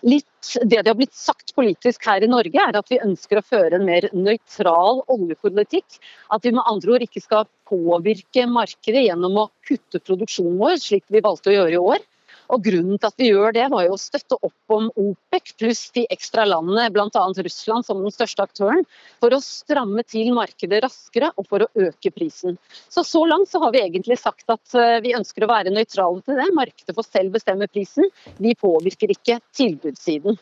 litt 0.06 0.50
det 0.62 0.84
det 0.84 0.92
har 0.92 0.96
blitt 0.96 1.16
sagt 1.18 1.50
politisk 1.56 2.06
her 2.06 2.22
i 2.22 2.30
Norge, 2.30 2.62
er 2.62 2.78
at 2.78 2.92
vi 2.92 3.00
ønsker 3.02 3.40
å 3.40 3.44
føre 3.44 3.80
en 3.80 3.86
mer 3.88 4.06
nøytral 4.14 5.02
oljepolitikk. 5.10 5.98
At 6.30 6.46
vi 6.46 6.54
med 6.54 6.62
andre 6.70 6.94
ord 6.94 7.06
ikke 7.08 7.24
skal 7.24 7.48
påvirke 7.68 8.46
markedet 8.48 9.08
gjennom 9.08 9.42
å 9.42 9.48
kutte 9.66 10.00
produksjonen 10.06 10.60
vår, 10.62 10.78
slik 10.84 11.04
vi 11.10 11.24
valgte 11.24 11.50
å 11.50 11.56
gjøre 11.58 11.74
i 11.74 11.82
år. 11.82 12.06
Og 12.48 12.64
Grunnen 12.64 12.96
til 12.96 13.08
at 13.10 13.20
vi 13.20 13.28
gjør 13.30 13.54
det, 13.56 13.66
var 13.72 13.84
jo 13.86 13.94
å 13.96 14.00
støtte 14.00 14.38
opp 14.40 14.74
om 14.74 14.88
OPEC 14.96 15.52
pluss 15.60 15.82
de 15.96 16.06
ekstra 16.12 16.46
landene, 16.48 16.88
bl.a. 16.94 17.24
Russland 17.44 17.86
som 17.86 18.02
den 18.02 18.14
største 18.14 18.46
aktøren, 18.48 18.84
for 19.22 19.34
å 19.34 19.40
stramme 19.44 20.04
til 20.08 20.32
markedet 20.36 20.82
raskere 20.84 21.32
og 21.36 21.48
for 21.50 21.64
å 21.64 21.70
øke 21.88 22.12
prisen. 22.14 22.58
Så 22.88 23.04
Så 23.04 23.24
langt 23.28 23.50
så 23.50 23.60
har 23.62 23.72
vi 23.74 23.82
egentlig 23.84 24.18
sagt 24.20 24.48
at 24.48 24.74
eh, 24.74 25.00
vi 25.04 25.16
ønsker 25.16 25.44
å 25.44 25.50
være 25.50 25.74
nøytrale 25.74 26.22
til 26.24 26.40
det. 26.40 26.50
Markedet 26.56 26.96
får 26.96 27.08
selv 27.08 27.36
bestemme 27.36 27.68
prisen. 27.68 28.08
Vi 28.38 28.54
påvirker 28.58 29.12
ikke 29.12 29.40
tilbudssiden. 29.56 30.38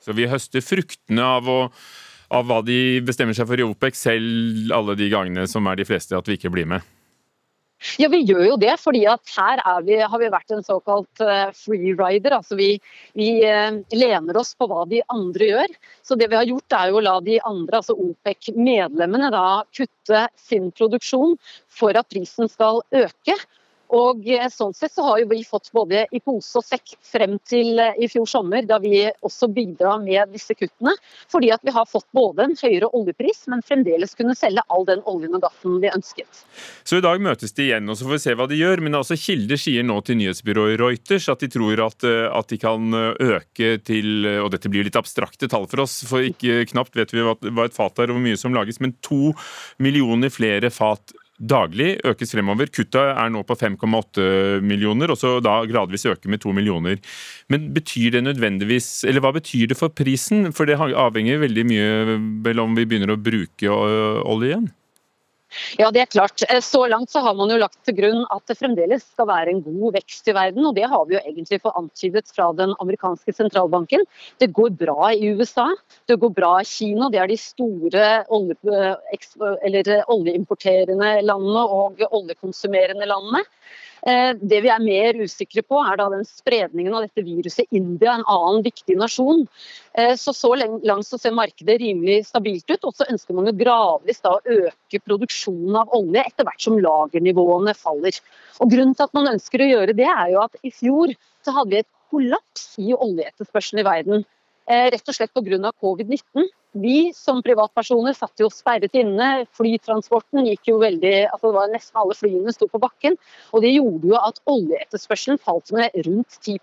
Så 0.00 0.16
vi 0.16 0.28
høster 0.30 0.64
fruktene 0.64 1.26
av 1.38 1.48
å 1.50 1.58
av 2.30 2.46
hva 2.46 2.60
de 2.62 3.00
bestemmer 3.02 3.34
seg 3.34 3.48
for 3.50 3.58
i 3.58 3.66
OPEC, 3.66 3.96
selv 3.98 4.70
alle 4.74 4.94
de 4.98 5.10
gangene 5.10 5.48
som 5.50 5.66
er 5.66 5.80
de 5.80 5.86
fleste 5.88 6.14
at 6.14 6.28
vi 6.30 6.38
ikke 6.38 6.52
blir 6.54 6.68
med? 6.70 6.84
Ja, 8.00 8.10
vi 8.12 8.20
gjør 8.28 8.42
jo 8.44 8.56
det. 8.60 8.74
fordi 8.80 9.04
at 9.08 9.32
her 9.36 9.62
vi, 9.86 9.96
har 10.00 10.20
vi 10.20 10.28
vært 10.32 10.52
en 10.52 10.64
såkalt 10.64 11.22
uh, 11.24 11.48
freerider. 11.56 12.36
Altså 12.36 12.58
vi, 12.58 12.74
vi 13.16 13.30
uh, 13.44 13.80
lener 13.96 14.36
oss 14.40 14.52
på 14.54 14.68
hva 14.68 14.84
de 14.90 15.00
andre 15.08 15.50
gjør. 15.52 15.78
Så 16.04 16.18
det 16.20 16.28
vi 16.30 16.36
har 16.36 16.48
gjort 16.48 16.76
er 16.76 16.90
jo 16.90 17.00
å 17.00 17.04
la 17.04 17.16
de 17.24 17.38
andre, 17.40 17.80
altså 17.80 17.96
OPEC-medlemmene, 17.96 19.32
kutte 19.76 20.26
sin 20.36 20.68
produksjon 20.76 21.36
for 21.72 21.96
at 21.96 22.08
prisen 22.12 22.50
skal 22.52 22.82
øke. 22.92 23.38
Og 23.96 24.26
eh, 24.30 24.46
sånn 24.52 24.74
sett 24.76 24.92
så 24.94 25.04
har 25.06 25.20
jo 25.22 25.28
vi 25.32 25.40
fått 25.46 25.70
både 25.74 26.04
i 26.14 26.20
pose 26.22 26.60
og 26.60 26.66
sekk 26.66 26.94
frem 27.06 27.36
til 27.48 27.78
eh, 27.82 27.96
i 27.98 28.08
fjor 28.10 28.28
sommer, 28.30 28.62
da 28.66 28.78
vi 28.82 29.02
også 29.26 29.48
bidra 29.50 29.96
med 30.02 30.30
disse 30.34 30.54
kuttene. 30.54 30.94
Fordi 31.30 31.50
at 31.54 31.64
vi 31.66 31.74
har 31.74 31.88
fått 31.90 32.06
både 32.14 32.46
en 32.46 32.56
høyere 32.60 32.90
oljepris, 32.96 33.42
men 33.50 33.64
fremdeles 33.66 34.14
kunne 34.18 34.36
selge 34.38 34.62
all 34.70 34.86
den 34.86 35.02
oljen 35.10 35.34
og 35.38 35.42
gassen 35.46 35.80
vi 35.82 35.90
ønsket. 35.90 36.44
Så 36.86 37.00
i 37.00 37.04
dag 37.04 37.22
møtes 37.22 37.54
de 37.56 37.66
igjen, 37.66 37.90
og 37.90 37.98
så 37.98 38.06
får 38.06 38.16
vi 38.16 38.22
se 38.26 38.36
hva 38.38 38.46
de 38.50 38.60
gjør. 38.60 38.84
Men 38.86 39.00
altså 39.00 39.18
Kilder 39.18 39.60
sier 39.60 39.86
nå 39.86 39.98
til 40.06 40.20
nyhetsbyrået 40.20 40.78
Reuters 40.80 41.26
at 41.32 41.42
de 41.42 41.50
tror 41.50 41.82
at, 41.88 42.06
eh, 42.06 42.28
at 42.30 42.52
de 42.52 42.60
kan 42.60 42.94
øke 43.20 43.72
til 43.86 44.26
Og 44.40 44.50
dette 44.52 44.68
blir 44.72 44.84
litt 44.86 44.96
abstrakte 44.98 45.48
tall 45.50 45.66
for 45.70 45.82
oss, 45.82 46.00
for 46.06 46.24
ikke 46.24 46.64
knapt 46.70 46.96
vet 46.96 47.12
vi 47.14 47.24
hva 47.24 47.66
et 47.66 47.76
fat 47.76 47.98
er 47.98 48.10
og 48.10 48.16
hvor 48.16 48.24
mye 48.24 48.38
som 48.38 48.54
lages, 48.54 48.80
men 48.82 48.94
to 49.04 49.32
millioner 49.82 50.32
flere 50.32 50.70
fat 50.74 51.14
daglig 51.40 51.94
økes 52.06 52.34
fremover. 52.34 52.68
Kutta 52.68 53.06
er 53.14 53.30
nå 53.32 53.42
på 53.48 53.56
5,8 53.56 54.60
millioner, 54.64 55.12
og 55.12 55.18
så 55.20 55.38
da 55.44 55.60
gradvis 55.68 56.06
øke 56.10 56.30
med 56.30 56.42
2 56.44 56.52
millioner. 56.56 57.00
Men 57.52 57.70
betyr 57.74 58.18
det 58.18 58.24
nødvendigvis, 58.26 58.90
eller 59.08 59.24
hva 59.24 59.32
betyr 59.36 59.70
det 59.72 59.78
for 59.80 59.92
prisen? 59.92 60.52
For 60.56 60.68
det 60.68 60.78
avhenger 60.80 61.40
veldig 61.44 61.64
mye 61.70 62.18
vel 62.44 62.62
om 62.62 62.76
vi 62.76 62.86
begynner 62.88 63.14
å 63.14 63.20
bruke 63.20 63.72
olje 63.72 64.52
igjen? 64.52 64.68
Ja, 65.78 65.90
det 65.90 66.02
er 66.04 66.10
klart. 66.10 66.42
Eh, 66.48 66.60
så 66.62 66.84
langt 66.90 67.10
så 67.10 67.22
har 67.24 67.34
man 67.38 67.50
jo 67.50 67.58
lagt 67.60 67.78
til 67.86 67.96
grunn 67.98 68.22
at 68.30 68.44
det 68.50 68.58
fremdeles 68.58 69.04
skal 69.04 69.28
være 69.30 69.54
en 69.54 69.62
god 69.64 69.96
vekst 69.98 70.30
i 70.30 70.34
verden. 70.36 70.66
og 70.66 70.74
Det 70.76 70.86
har 70.90 71.04
vi 71.08 71.16
jo 71.16 71.22
egentlig 71.24 71.60
fått 71.64 71.78
antydet 71.80 72.30
fra 72.34 72.50
den 72.56 72.74
amerikanske 72.82 73.34
sentralbanken. 73.34 74.06
Det 74.38 74.52
går 74.56 74.70
bra 74.80 75.12
i 75.12 75.32
USA, 75.34 75.68
det 76.06 76.20
går 76.22 76.34
bra 76.36 76.52
i 76.60 76.68
Kina. 76.68 77.10
Det 77.10 77.22
er 77.22 77.30
de 77.30 77.38
store 77.40 78.08
olje, 78.30 78.56
eh, 78.70 80.02
oljeimporterende 80.10 81.12
landene 81.26 81.66
og 81.66 82.02
oljekonsumerende 82.10 83.06
landene. 83.10 83.44
Eh, 84.08 84.32
det 84.40 84.60
vi 84.64 84.70
er 84.72 84.82
mer 84.82 85.18
usikre 85.20 85.62
på, 85.66 85.80
er 85.84 85.98
da 86.00 86.08
den 86.12 86.24
spredningen 86.28 86.94
av 86.96 87.04
dette 87.04 87.24
viruset 87.26 87.66
i 87.66 87.80
India, 87.80 88.14
en 88.14 88.24
annen 88.24 88.64
viktig 88.64 88.96
nasjon. 89.00 89.46
Eh, 89.92 90.14
så 90.20 90.34
så 90.36 90.54
langt 90.56 91.08
så 91.08 91.18
ser 91.20 91.36
markedet 91.36 91.80
rimelig 91.82 92.24
stabilt 92.30 92.68
ut. 92.70 92.88
Og 92.88 92.96
så 92.96 93.08
ønsker 93.10 93.36
man 93.36 93.50
jo 93.50 93.56
gradvis 93.60 94.22
da 94.24 94.36
å 94.36 94.58
øke 94.60 95.02
produksjonen 95.04 95.80
av 95.82 95.96
olje 95.96 96.24
etter 96.24 96.48
hvert 96.48 96.64
som 96.64 96.78
lagernivåene 96.80 97.76
faller. 97.76 98.20
Og 98.60 98.72
Grunnen 98.72 98.96
til 98.96 99.08
at 99.08 99.16
man 99.16 99.32
ønsker 99.34 99.62
å 99.64 99.70
gjøre 99.70 99.96
det, 99.98 100.08
er 100.08 100.34
jo 100.34 100.44
at 100.44 100.60
i 100.64 100.72
fjor 100.74 101.12
så 101.44 101.56
hadde 101.56 101.74
vi 101.74 101.82
et 101.82 101.92
kollaps 102.10 102.72
i 102.82 102.94
oljeetterspørselen 102.94 103.82
i 103.82 103.86
verden. 103.86 104.24
Eh, 104.70 104.88
rett 104.94 105.08
og 105.08 105.16
slett 105.16 105.34
pga. 105.34 105.72
covid-19. 105.82 106.48
Vi 106.72 107.10
som 107.16 107.40
privatpersoner 107.42 108.14
satt 108.14 108.38
jo 108.38 108.46
sperret 108.54 108.94
inne. 108.94 109.44
Flytransporten 109.58 110.46
gikk 110.46 110.70
jo 110.70 110.78
veldig 110.82 111.14
altså 111.26 111.50
det 111.50 111.56
var 111.56 111.72
Nesten 111.72 111.98
alle 111.98 112.14
flyene 112.14 112.54
sto 112.54 112.68
på 112.70 112.78
bakken. 112.82 113.16
Og 113.50 113.64
det 113.64 113.72
gjorde 113.74 114.12
jo 114.12 114.18
at 114.20 114.38
oljeetterspørselen 114.50 115.40
falt 115.42 115.72
med 115.74 115.96
rundt 116.06 116.38
10 116.38 116.60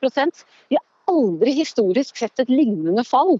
Vi 0.72 0.80
aldri 1.12 1.54
historisk 1.58 2.20
sett 2.20 2.42
et 2.44 2.52
lignende 2.52 3.04
fall. 3.08 3.38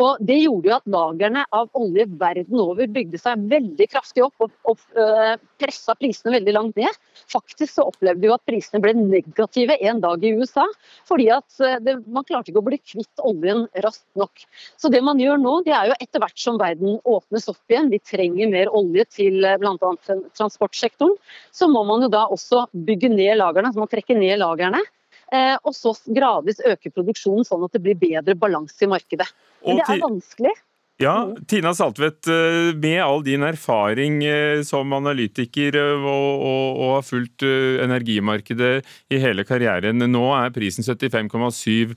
Og 0.00 0.20
Det 0.24 0.38
gjorde 0.42 0.70
jo 0.70 0.76
at 0.76 0.90
lagrene 0.90 1.44
av 1.56 1.68
olje 1.78 2.06
verden 2.20 2.60
over 2.62 2.90
bygde 2.90 3.20
seg 3.20 3.46
veldig 3.50 3.86
kraftig 3.92 4.24
opp 4.24 4.46
og, 4.46 4.52
og 4.68 4.80
øh, 4.98 5.36
pressa 5.60 5.94
prisene 5.98 6.34
veldig 6.38 6.54
langt 6.56 6.80
ned. 6.80 7.00
Faktisk 7.30 7.74
så 7.76 7.86
opplevde 7.90 8.24
vi 8.24 8.32
at 8.32 8.44
prisene 8.48 8.82
ble 8.82 8.94
negative 8.96 9.76
en 9.86 10.00
dag 10.02 10.24
i 10.24 10.32
USA, 10.38 10.66
fordi 11.08 11.28
at 11.34 11.48
uh, 11.62 11.76
det, 11.84 11.98
man 12.10 12.26
klarte 12.28 12.52
ikke 12.52 12.62
å 12.62 12.66
bli 12.66 12.78
kvitt 12.80 13.24
oljen 13.26 13.66
raskt 13.84 14.08
nok. 14.18 14.44
Så 14.80 14.90
det 14.92 15.02
man 15.04 15.20
gjør 15.20 15.40
nå, 15.42 15.56
det 15.66 15.74
er 15.76 15.90
jo 15.90 15.98
etter 16.00 16.22
hvert 16.22 16.40
som 16.40 16.58
verden 16.60 16.98
åpnes 17.08 17.48
opp 17.52 17.72
igjen, 17.72 17.90
vi 17.92 18.00
trenger 18.02 18.52
mer 18.52 18.72
olje 18.76 19.06
til 19.12 19.44
øh, 19.44 19.58
bl.a. 19.60 19.92
transportsektoren, 20.38 21.16
så 21.54 21.68
må 21.70 21.84
man 21.88 22.06
jo 22.06 22.12
da 22.12 22.26
også 22.32 22.66
bygge 22.72 23.12
ned 23.12 23.38
lagrene, 23.40 23.72
så 23.72 23.82
man 23.82 23.92
trekker 23.92 24.18
ned 24.18 24.40
lagrene. 24.42 24.80
Eh, 25.30 25.54
og 25.62 25.76
så 25.76 25.94
gradvis 26.10 26.58
øke 26.66 26.90
produksjonen, 26.90 27.46
sånn 27.46 27.62
at 27.66 27.76
det 27.76 27.84
blir 27.84 27.98
bedre 27.98 28.34
balanse 28.38 28.82
i 28.82 28.90
markedet. 28.90 29.28
Men 29.66 29.78
det 29.78 29.86
er 29.86 30.02
vanskelig. 30.02 30.56
Ja, 31.00 31.14
Tina 31.48 31.70
Saltvedt, 31.72 32.28
eh, 32.28 32.74
med 32.76 32.98
all 33.00 33.22
din 33.24 33.46
erfaring 33.46 34.18
eh, 34.26 34.60
som 34.66 34.92
analytiker 34.92 35.78
og, 35.80 36.02
og, 36.04 36.66
og 36.82 36.90
har 36.98 37.06
fulgt 37.06 37.46
energimarkedet 37.46 38.72
i 39.08 39.22
hele 39.22 39.46
karrieren, 39.48 40.02
nå 40.10 40.26
er 40.36 40.52
prisen 40.52 40.84
75,7 40.84 41.94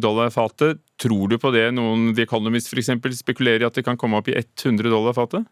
dollar 0.00 0.32
fatet. 0.32 0.80
Tror 0.96 1.28
du 1.28 1.36
på 1.42 1.52
det 1.52 1.68
noen 1.76 2.14
The 2.16 2.24
Economist 2.24 2.72
f.eks. 2.72 2.94
spekulerer 3.18 3.66
i 3.66 3.68
at 3.68 3.76
det 3.76 3.84
kan 3.84 3.98
komme 4.00 4.22
opp 4.22 4.30
i 4.32 4.38
100 4.38 4.88
dollar 4.88 5.12
fatet? 5.18 5.44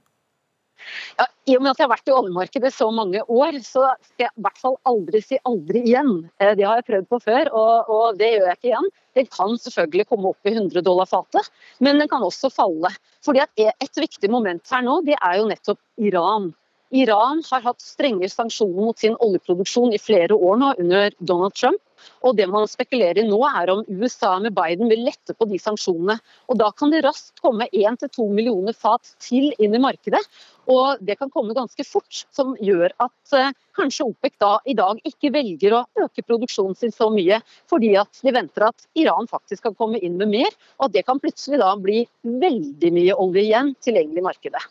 Ja, 1.18 1.26
I 1.50 1.56
og 1.58 1.64
med 1.64 1.72
at 1.72 1.80
jeg 1.80 1.86
har 1.86 1.92
vært 1.94 2.10
i 2.10 2.14
oljemarkedet 2.16 2.72
så 2.74 2.88
mange 2.94 3.22
år, 3.22 3.58
så 3.64 3.86
skal 4.06 4.26
jeg 4.26 4.32
i 4.32 4.44
hvert 4.46 4.60
fall 4.62 4.76
aldri 4.90 5.22
si 5.24 5.38
aldri 5.48 5.84
igjen. 5.84 6.12
Eh, 6.40 6.54
det 6.58 6.66
har 6.66 6.80
jeg 6.80 6.88
prøvd 6.90 7.08
på 7.12 7.20
før, 7.24 7.52
og, 7.52 7.92
og 7.94 8.20
det 8.20 8.32
gjør 8.34 8.50
jeg 8.50 8.60
ikke 8.60 8.70
igjen. 8.72 8.90
Den 9.14 9.30
kan 9.30 9.54
selvfølgelig 9.62 10.08
komme 10.10 10.32
opp 10.32 10.50
i 10.50 10.56
100 10.56 10.84
dollar 10.86 11.08
fatet, 11.10 11.50
men 11.84 12.02
den 12.02 12.10
kan 12.10 12.24
også 12.26 12.50
falle. 12.52 12.90
Fordi 13.24 13.44
Et 13.64 14.02
viktig 14.02 14.30
moment 14.30 14.70
her 14.70 14.82
nå, 14.84 15.00
det 15.06 15.16
er 15.20 15.38
jo 15.38 15.48
nettopp 15.48 15.80
Iran. 16.02 16.52
Iran 16.94 17.40
har 17.50 17.64
hatt 17.64 17.82
strenge 17.82 18.28
sanksjoner 18.30 18.86
mot 18.86 19.00
sin 19.00 19.16
oljeproduksjon 19.22 19.94
i 19.94 20.02
flere 20.02 20.36
år 20.36 20.60
nå 20.60 20.74
under 20.82 21.14
Donald 21.18 21.56
Trump. 21.58 21.80
Og 22.24 22.36
det 22.38 22.48
man 22.50 22.68
spekulerer 22.70 23.22
i 23.22 23.28
nå 23.28 23.38
er 23.48 23.72
om 23.72 23.84
USA 23.88 24.36
med 24.42 24.54
Biden 24.56 24.90
vil 24.90 25.04
lette 25.06 25.36
på 25.36 25.48
de 25.50 25.60
sanksjonene. 25.60 26.18
Og 26.48 26.58
Da 26.60 26.70
kan 26.72 26.92
det 26.92 27.04
raskt 27.04 27.42
komme 27.44 27.68
1-2 27.72 28.28
millioner 28.32 28.76
fat 28.76 29.14
til 29.22 29.52
inn 29.58 29.74
i 29.76 29.82
markedet. 29.82 30.22
Og 30.70 31.00
det 31.04 31.18
kan 31.20 31.30
komme 31.32 31.56
ganske 31.56 31.84
fort, 31.84 32.24
som 32.32 32.54
gjør 32.62 32.92
at 33.04 33.34
eh, 33.36 33.50
kanskje 33.76 34.06
OPEC 34.08 34.38
da 34.40 34.52
i 34.64 34.76
dag 34.78 35.00
ikke 35.04 35.32
velger 35.34 35.76
å 35.76 35.82
øke 36.06 36.24
produksjonen 36.24 36.76
sin 36.78 36.94
så 36.94 37.10
mye, 37.12 37.40
fordi 37.70 37.92
at 38.00 38.22
de 38.24 38.32
venter 38.34 38.68
at 38.70 38.86
Iran 38.96 39.28
faktisk 39.30 39.66
kan 39.68 39.76
komme 39.76 40.00
inn 40.00 40.16
med 40.20 40.32
mer, 40.32 40.56
og 40.78 40.88
at 40.88 40.96
det 40.96 41.04
kan 41.08 41.20
plutselig 41.20 41.60
da 41.60 41.74
bli 41.80 42.04
veldig 42.24 42.94
mye 42.96 43.18
olje 43.26 43.44
igjen 43.44 43.74
tilgjengelig 43.84 44.24
i 44.24 44.26
markedet. 44.30 44.64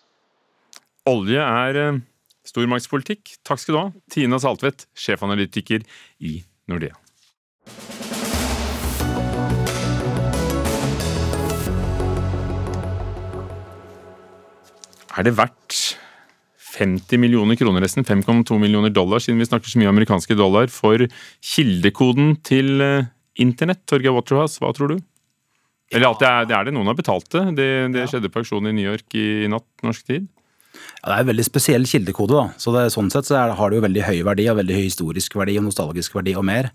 Olje 1.13 1.45
er 1.45 1.81
eh, 1.83 2.01
stormaktspolitikk. 2.47 3.37
Takk 3.45 3.61
skal 3.61 3.75
du 3.75 3.81
ha, 3.81 3.87
Tina 4.13 4.41
Saltvedt, 4.41 4.87
sjefanalytiker 4.97 5.85
i 6.23 6.39
Nordea. 6.71 7.02
Er 15.13 15.27
det 15.27 15.35
verdt 15.37 15.97
50 16.73 17.21
millioner 17.21 17.57
kroner, 17.59 17.83
nesten 17.85 18.05
5,2 18.05 18.57
millioner 18.57 18.89
dollar, 18.89 19.21
siden 19.21 19.37
vi 19.37 19.45
snakker 19.45 19.69
så 19.69 19.77
mye 19.77 19.91
amerikanske 19.91 20.37
dollar, 20.37 20.71
for 20.73 21.05
kildekoden 21.53 22.35
til 22.45 22.81
eh, 22.81 23.09
internett? 23.41 23.83
Torgeir 23.89 24.15
Waterhouse, 24.15 24.57
hva 24.61 24.73
tror 24.73 24.95
du? 24.95 25.03
Eller 25.93 26.09
at 26.09 26.23
det 26.23 26.29
er, 26.29 26.47
det 26.49 26.55
er 26.57 26.65
det 26.65 26.73
noen 26.73 26.89
har 26.89 26.97
betalt 26.97 27.29
det. 27.35 27.43
Det, 27.59 27.67
det 27.93 28.07
skjedde 28.09 28.31
på 28.33 28.41
auksjon 28.41 28.71
i 28.71 28.73
New 28.73 28.87
York 28.89 29.13
i 29.19 29.45
natt 29.51 29.67
norsk 29.85 30.07
tid. 30.09 30.25
Ja, 30.73 31.11
det 31.11 31.15
er 31.15 31.19
en 31.21 31.29
veldig 31.29 31.45
spesiell 31.45 31.85
kildekode. 31.85 32.33
da. 32.33 32.57
Så 32.57 32.73
det, 32.73 32.87
Sånn 32.95 33.11
sett 33.13 33.29
så 33.29 33.37
er, 33.37 33.53
har 33.59 33.69
det 33.69 33.77
jo 33.77 33.85
veldig 33.85 34.07
høy 34.07 34.23
verdi, 34.25 34.47
og 34.49 34.57
veldig 34.63 34.79
høy 34.79 34.87
historisk 34.87 35.37
verdi 35.37 35.59
og 35.61 35.67
nostalgisk 35.67 36.17
verdi 36.17 36.33
og 36.39 36.47
mer. 36.49 36.71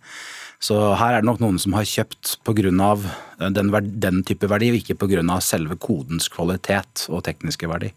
Så 0.59 0.75
her 0.99 1.15
er 1.15 1.23
det 1.23 1.29
nok 1.29 1.41
noen 1.43 1.59
som 1.63 1.77
har 1.79 1.87
kjøpt 1.87 2.39
pga. 2.47 2.91
Eh, 3.39 3.51
den, 3.55 3.71
den 4.03 4.23
type 4.27 4.51
verdi, 4.51 4.73
og 4.73 4.81
ikke 4.81 4.99
pga. 4.99 5.41
selve 5.41 5.79
kodens 5.79 6.29
kvalitet 6.29 7.07
og 7.09 7.25
tekniske 7.25 7.71
verdi. 7.71 7.93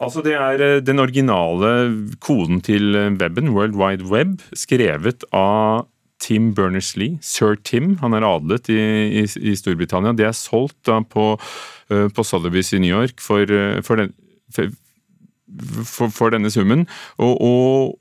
Altså 0.00 0.22
Det 0.22 0.34
er 0.34 0.62
eh, 0.62 0.80
den 0.80 1.02
originale 1.02 2.14
koden 2.20 2.60
til 2.60 2.94
eh, 2.94 3.10
weben, 3.10 3.50
World 3.50 3.74
Wide 3.74 4.06
Web, 4.06 4.40
skrevet 4.54 5.26
av 5.32 5.88
Tim 6.20 6.54
Berners-Lee, 6.54 7.18
sir 7.22 7.56
Tim. 7.64 7.96
Han 8.02 8.14
er 8.14 8.22
adlet 8.22 8.68
i, 8.68 8.78
i, 9.22 9.24
i 9.24 9.56
Storbritannia. 9.56 10.12
Det 10.12 10.28
er 10.28 10.36
solgt 10.36 10.76
da 10.86 11.00
på, 11.00 11.32
på 11.88 12.22
Sotheby's 12.28 12.74
i 12.76 12.80
New 12.84 12.92
York 12.92 13.22
for, 13.24 13.48
for, 13.80 13.96
den, 13.96 14.12
for, 14.52 16.12
for 16.12 16.36
denne 16.36 16.52
summen. 16.52 16.84
Og, 17.16 17.40
og, 17.40 17.96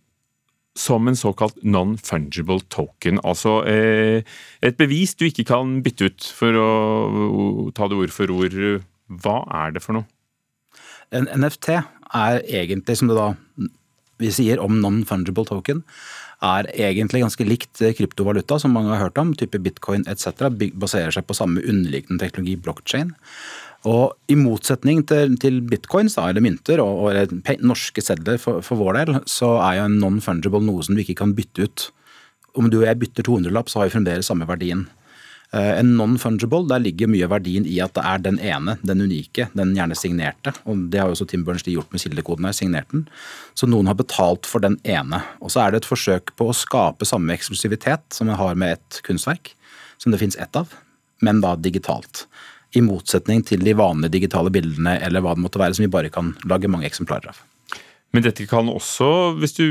som 0.80 1.10
en 1.10 1.18
såkalt 1.18 1.58
non-fungible 1.64 2.62
token. 2.72 3.20
Altså 3.28 3.60
eh, 3.68 4.24
et 4.66 4.80
bevis 4.80 5.16
du 5.20 5.28
ikke 5.28 5.48
kan 5.52 5.80
bytte 5.86 6.10
ut, 6.10 6.30
for 6.36 6.56
å 6.56 6.70
ta 7.76 7.90
det 7.90 8.00
ord 8.00 8.16
for 8.16 8.32
ord. 8.36 8.56
Hva 9.10 9.42
er 9.66 9.76
det 9.76 9.84
for 9.84 10.00
noe? 10.00 10.08
En 11.16 11.28
NFT 11.42 11.74
er 11.74 12.42
egentlig, 12.46 12.98
som 13.00 13.10
det 13.10 13.18
da 13.18 13.34
vi 14.20 14.32
sier 14.36 14.60
om 14.62 14.80
non-fungible 14.84 15.48
token, 15.48 15.84
er 16.46 16.70
egentlig 16.72 17.24
ganske 17.24 17.48
likt 17.48 17.82
kryptovaluta, 17.98 18.60
som 18.62 18.72
mange 18.76 18.94
har 18.94 19.10
hørt 19.10 19.20
om, 19.20 19.34
type 19.36 19.60
bitcoin 19.64 20.06
etc. 20.08 20.48
Baserer 20.80 21.12
seg 21.16 21.28
på 21.28 21.36
samme 21.36 21.64
underliggende 21.64 22.22
teknologi, 22.24 22.56
blockchain. 22.64 23.12
Og 23.88 24.12
I 24.28 24.36
motsetning 24.36 25.06
til, 25.08 25.38
til 25.40 25.62
bitcoins 25.64 26.18
da, 26.18 26.28
eller 26.28 26.44
mynter 26.44 26.82
og, 26.84 27.06
og 27.08 27.60
norske 27.64 28.04
sedler 28.04 28.40
for, 28.42 28.64
for, 28.66 28.80
vår 28.82 28.98
del, 29.00 29.20
så 29.30 29.56
er 29.64 29.80
jo 29.80 29.88
en 29.88 30.00
non-fungible 30.02 30.60
noe 30.66 30.84
som 30.84 30.98
du 30.98 31.04
ikke 31.06 31.22
kan 31.22 31.36
bytte 31.38 31.68
ut. 31.68 31.86
Om 32.60 32.68
du 32.72 32.82
og 32.82 32.90
jeg 32.90 33.00
bytter 33.00 33.28
200-lapp, 33.30 33.72
så 33.72 33.80
har 33.80 33.88
vi 33.88 33.96
fremdeles 33.96 34.28
samme 34.28 34.48
verdien. 34.50 34.84
Uh, 35.50 35.80
en 35.80 35.96
non-fungible, 35.98 36.68
der 36.70 36.84
ligger 36.84 37.10
mye 37.10 37.24
av 37.26 37.32
verdien 37.38 37.64
i 37.66 37.80
at 37.82 37.96
det 37.96 38.04
er 38.06 38.20
den 38.22 38.36
ene, 38.44 38.76
den 38.86 39.06
unike, 39.08 39.48
den 39.58 39.72
gjerne 39.78 39.98
signerte. 39.98 40.54
og 40.70 40.84
Det 40.92 41.00
har 41.00 41.08
jo 41.10 41.16
også 41.16 41.30
Tim 41.32 41.48
Berners 41.48 41.66
gjort 41.66 41.96
med 41.96 42.04
kildekoden 42.04 42.46
her, 42.46 42.58
signert 42.58 42.92
den. 42.92 43.08
Så 43.58 43.70
noen 43.70 43.88
har 43.90 43.98
betalt 43.98 44.50
for 44.50 44.62
den 44.62 44.76
ene. 44.84 45.24
Og 45.40 45.56
så 45.56 45.64
er 45.64 45.72
det 45.72 45.82
et 45.82 45.90
forsøk 45.90 46.36
på 46.38 46.52
å 46.52 46.58
skape 46.58 47.08
samme 47.08 47.34
eksklusivitet 47.34 48.12
som 48.14 48.30
man 48.30 48.38
har 48.38 48.60
med 48.60 48.76
et 48.76 49.02
kunstverk, 49.08 49.56
som 49.98 50.12
det 50.12 50.20
fins 50.22 50.38
ett 50.38 50.60
av, 50.60 50.76
men 51.24 51.40
da 51.42 51.56
digitalt. 51.56 52.28
I 52.78 52.84
motsetning 52.86 53.42
til 53.48 53.64
de 53.66 53.74
vanlige 53.78 54.14
digitale 54.20 54.52
bildene 54.54 54.98
eller 55.02 55.24
hva 55.26 55.36
det 55.36 55.44
måtte 55.46 55.62
være, 55.62 55.78
som 55.78 55.86
vi 55.88 55.94
bare 55.94 56.12
kan 56.14 56.36
lage 56.50 56.70
mange 56.70 56.90
eksemplarer 56.90 57.32
av. 57.32 57.40
Men 58.14 58.26
dette 58.26 58.46
kan 58.50 58.70
også, 58.72 59.10
hvis 59.38 59.56
du 59.58 59.68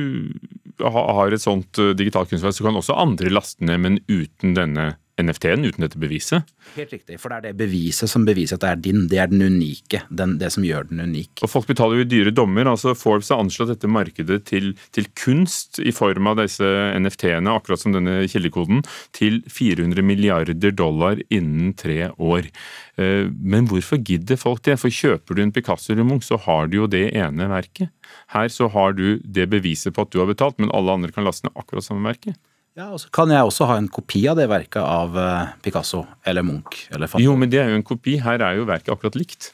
har 0.79 1.35
et 1.35 1.43
sånt 1.43 1.79
eh, 1.83 1.95
digitalt 1.99 2.31
kunstverk, 2.31 2.55
så 2.55 2.67
kan 2.67 2.79
også 2.79 2.99
andre 2.99 3.33
laste 3.33 3.67
ned, 3.67 3.83
men 3.83 4.01
uten 4.07 4.55
denne 4.55 4.93
NFT-en 5.19 5.67
uten 5.67 5.85
dette 5.85 6.01
beviset. 6.01 6.47
Helt 6.77 6.93
riktig, 6.95 7.19
for 7.21 7.33
det 7.33 7.39
er 7.39 7.47
det 7.49 7.59
beviset 7.59 8.11
som 8.11 8.27
beviser 8.29 8.59
at 8.59 8.65
det 8.65 8.71
er 8.71 8.83
din. 8.87 9.07
Det 9.11 9.21
er 9.23 9.31
den 9.31 9.43
unike. 9.43 10.03
Den, 10.09 10.37
det 10.41 10.53
som 10.55 10.67
gjør 10.67 10.89
den 10.91 11.03
unik. 11.03 11.43
Og 11.45 11.53
folk 11.53 11.69
betaler 11.71 12.03
jo 12.03 12.09
dyre 12.09 12.35
dommer. 12.35 12.71
altså 12.71 12.95
Forbes 12.99 13.31
har 13.33 13.43
anslått 13.43 13.73
dette 13.73 13.91
markedet 13.91 14.41
til, 14.51 14.73
til 14.95 15.09
kunst 15.19 15.81
i 15.83 15.95
form 15.95 16.31
av 16.31 16.39
disse 16.43 16.65
NFT-ene, 16.99 17.55
akkurat 17.55 17.83
som 17.83 17.97
denne 17.97 18.21
kildekoden, 18.31 18.85
til 19.17 19.41
400 19.51 20.05
milliarder 20.07 20.75
dollar 20.75 21.23
innen 21.29 21.75
tre 21.79 22.11
år. 22.15 22.51
Eh, 22.99 23.29
men 23.31 23.69
hvorfor 23.71 24.01
gidder 24.03 24.41
folk 24.41 24.65
det? 24.67 24.79
For 24.83 24.93
kjøper 24.93 25.37
du 25.37 25.45
en 25.45 25.55
Picasso 25.55 25.93
eller 25.95 26.07
Munch, 26.07 26.29
så 26.29 26.39
har 26.47 26.71
du 26.71 26.83
jo 26.83 26.91
det 26.91 27.09
ene 27.17 27.51
verket. 27.51 27.93
Her 28.35 28.51
så 28.53 28.69
har 28.73 28.95
du 28.99 29.19
det 29.25 29.49
beviset 29.53 29.95
på 29.95 30.05
at 30.05 30.13
du 30.13 30.21
har 30.23 30.31
betalt, 30.31 30.59
men 30.59 30.73
alle 30.75 30.95
andre 30.95 31.15
kan 31.15 31.27
laste 31.27 31.49
ned 31.49 31.59
akkurat 31.59 31.87
samme 31.87 32.07
verket. 32.09 32.39
Ja, 32.79 32.93
og 32.95 33.01
så 33.03 33.09
kan 33.11 33.33
jeg 33.35 33.43
også 33.43 33.67
ha 33.67 33.77
en 33.81 33.89
kopi 33.91 34.21
av 34.31 34.39
det 34.39 34.47
verket 34.47 34.79
av 34.79 35.17
eh, 35.19 35.55
Picasso 35.65 36.05
eller 36.23 36.45
Munch. 36.47 36.85
Eller 36.95 37.11
jo, 37.19 37.35
men 37.35 37.51
det 37.51 37.59
er 37.59 37.73
jo 37.73 37.79
en 37.81 37.87
kopi. 37.87 38.21
Her 38.23 38.45
er 38.47 38.61
jo 38.61 38.69
verket 38.69 38.93
akkurat 38.95 39.19
likt. 39.19 39.51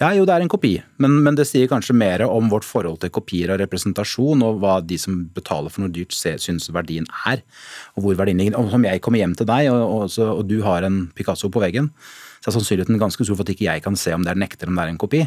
Ja, 0.00 0.08
jo, 0.12 0.24
det 0.26 0.34
er 0.34 0.42
en 0.42 0.50
kopi, 0.50 0.74
men, 1.00 1.14
men, 1.24 1.36
det 1.38 1.46
sier 1.48 1.68
kanskje 1.70 1.94
mer 1.96 2.24
om 2.26 2.50
vårt 2.52 2.66
forhold 2.66 2.98
til 3.00 3.12
kopier 3.14 3.52
og 3.54 3.60
representasjon, 3.62 4.42
og 4.44 4.58
hva 4.60 4.74
de 4.84 4.98
som 5.00 5.22
betaler 5.36 5.72
for 5.72 5.84
noe 5.84 5.92
dyrt, 5.94 6.12
syns 6.16 6.68
verdien 6.74 7.06
er. 7.30 7.44
Og 7.94 8.04
hvor 8.04 8.18
verdien 8.18 8.42
ligger. 8.42 8.58
Om 8.58 8.84
jeg 8.88 9.00
kommer 9.04 9.22
hjem 9.22 9.36
til 9.38 9.48
deg, 9.48 9.70
og, 9.72 9.84
og, 9.86 10.18
og, 10.26 10.42
du 10.50 10.58
har 10.66 10.84
en 10.84 11.04
Picasso 11.16 11.52
på 11.52 11.62
veggen, 11.62 11.92
så 12.42 12.50
er 12.50 12.58
sannsynligheten 12.58 13.00
ganske 13.00 13.24
stor 13.24 13.38
for 13.38 13.46
at 13.46 13.54
ikke 13.54 13.68
jeg 13.70 13.86
kan 13.86 13.96
se 13.98 14.12
om 14.16 14.26
det 14.26 14.34
er 14.34 14.42
nekter 14.42 14.68
om 14.68 14.76
det 14.76 14.84
er 14.84 14.92
en 14.92 15.00
kopi. 15.00 15.22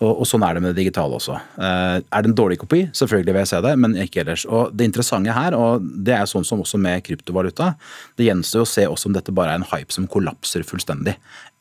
Og, 0.00 0.22
og, 0.22 0.24
sånn 0.24 0.44
er 0.46 0.56
det 0.56 0.62
med 0.64 0.72
det 0.72 0.80
digitale 0.80 1.18
også. 1.18 1.34
Eh, 1.60 1.98
er 2.00 2.24
det 2.24 2.30
en 2.30 2.36
dårlig 2.38 2.56
kopi? 2.62 2.86
Selvfølgelig 2.96 3.34
vil 3.34 3.42
jeg 3.42 3.50
se 3.50 3.60
det, 3.66 3.72
men 3.82 3.96
ikke 4.00 4.22
ellers. 4.22 4.46
Og 4.48 4.72
Det 4.72 4.86
interessante 4.88 5.34
her, 5.36 5.56
og 5.56 5.84
det 6.06 6.14
er 6.16 6.30
sånn 6.30 6.46
som 6.48 6.62
også 6.64 6.80
med 6.80 7.04
kryptovaluta, 7.04 7.74
det 8.16 8.30
gjenstår 8.30 8.64
å 8.64 8.70
se 8.70 8.86
også 8.88 9.10
om 9.10 9.16
dette 9.18 9.34
bare 9.36 9.52
er 9.52 9.60
en 9.60 9.68
hype 9.74 9.92
som 9.92 10.08
kollapser 10.08 10.64
fullstendig. 10.64 11.18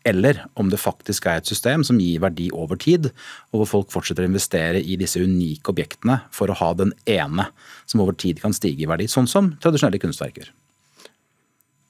Eller 0.07 0.45
om 0.55 0.69
det 0.71 0.79
faktisk 0.79 1.27
er 1.27 1.41
et 1.41 1.51
system 1.51 1.83
som 1.83 1.99
gir 1.99 2.23
verdi 2.23 2.47
over 2.55 2.79
tid, 2.79 3.11
og 3.51 3.61
hvor 3.61 3.71
folk 3.73 3.91
fortsetter 3.91 4.23
å 4.23 4.31
investere 4.31 4.79
i 4.79 4.95
disse 4.99 5.19
unike 5.19 5.73
objektene 5.73 6.21
for 6.31 6.47
å 6.47 6.57
ha 6.61 6.71
den 6.79 6.95
ene 7.11 7.49
som 7.83 8.05
over 8.05 8.15
tid 8.15 8.39
kan 8.39 8.55
stige 8.55 8.87
i 8.87 8.89
verdi. 8.89 9.09
Sånn 9.11 9.27
som 9.27 9.51
tradisjonelle 9.59 9.99
kunstverker. 9.99 10.53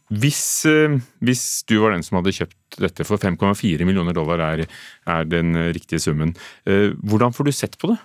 Hvis, 0.09 0.65
eh, 0.65 0.97
hvis, 1.21 1.43
du 1.69 1.77
var 1.83 1.93
den 1.93 2.05
som 2.05 2.17
hadde 2.17 2.33
kjøpt 2.33 2.79
dette 2.81 3.05
for 3.05 3.21
5,4 3.21 3.85
millioner 3.85 4.15
dollar, 4.17 4.41
er, 4.41 4.65
er, 5.05 5.27
den 5.29 5.53
riktige 5.75 6.01
summen, 6.01 6.33
eh, 6.65 6.95
hvordan 7.05 7.35
får 7.35 7.49
du 7.49 7.53
sett 7.53 7.77
på 7.81 7.91
det? 7.93 7.99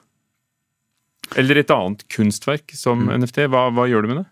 Eller 1.40 1.62
et 1.62 1.72
annet 1.72 2.05
kunstverk 2.12 2.74
som 2.76 3.07
mm. 3.07 3.14
NFT, 3.22 3.46
hva, 3.48 3.70
hva 3.72 3.88
gjør 3.88 4.05
du 4.05 4.12
med 4.12 4.20
det? 4.22 4.28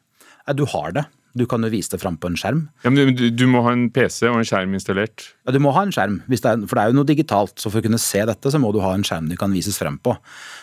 Du 0.58 0.66
har 0.68 0.92
det. 0.92 1.06
Du 1.38 1.46
kan 1.48 1.64
jo 1.64 1.70
vise 1.72 1.94
det 1.94 2.00
fram 2.02 2.18
på 2.20 2.28
en 2.28 2.36
skjerm. 2.36 2.66
Ja, 2.84 2.90
men 2.92 3.14
du, 3.16 3.24
du, 3.32 3.44
må 3.48 3.62
ha 3.64 3.72
en 3.72 3.86
PC 3.94 4.26
og 4.28 4.40
en 4.40 4.48
skjerm 4.48 4.74
installert? 4.76 5.30
Ja, 5.46 5.54
Du 5.54 5.60
må 5.64 5.72
ha 5.72 5.84
en 5.86 5.94
skjerm, 5.94 6.20
det 6.28 6.42
er, 6.44 6.60
for 6.68 6.76
det 6.76 6.82
er 6.82 6.92
jo 6.92 6.98
noe 6.98 7.08
digitalt. 7.08 7.54
Så 7.56 7.72
for 7.72 7.80
å 7.80 7.86
kunne 7.86 8.00
se 8.02 8.20
dette, 8.28 8.52
så 8.52 8.60
må 8.60 8.72
du 8.74 8.82
ha 8.84 8.92
en 8.92 9.06
skjerm 9.06 9.30
du 9.30 9.36
kan 9.40 9.54
vises 9.54 9.80
frem 9.80 9.96
på. 10.02 10.14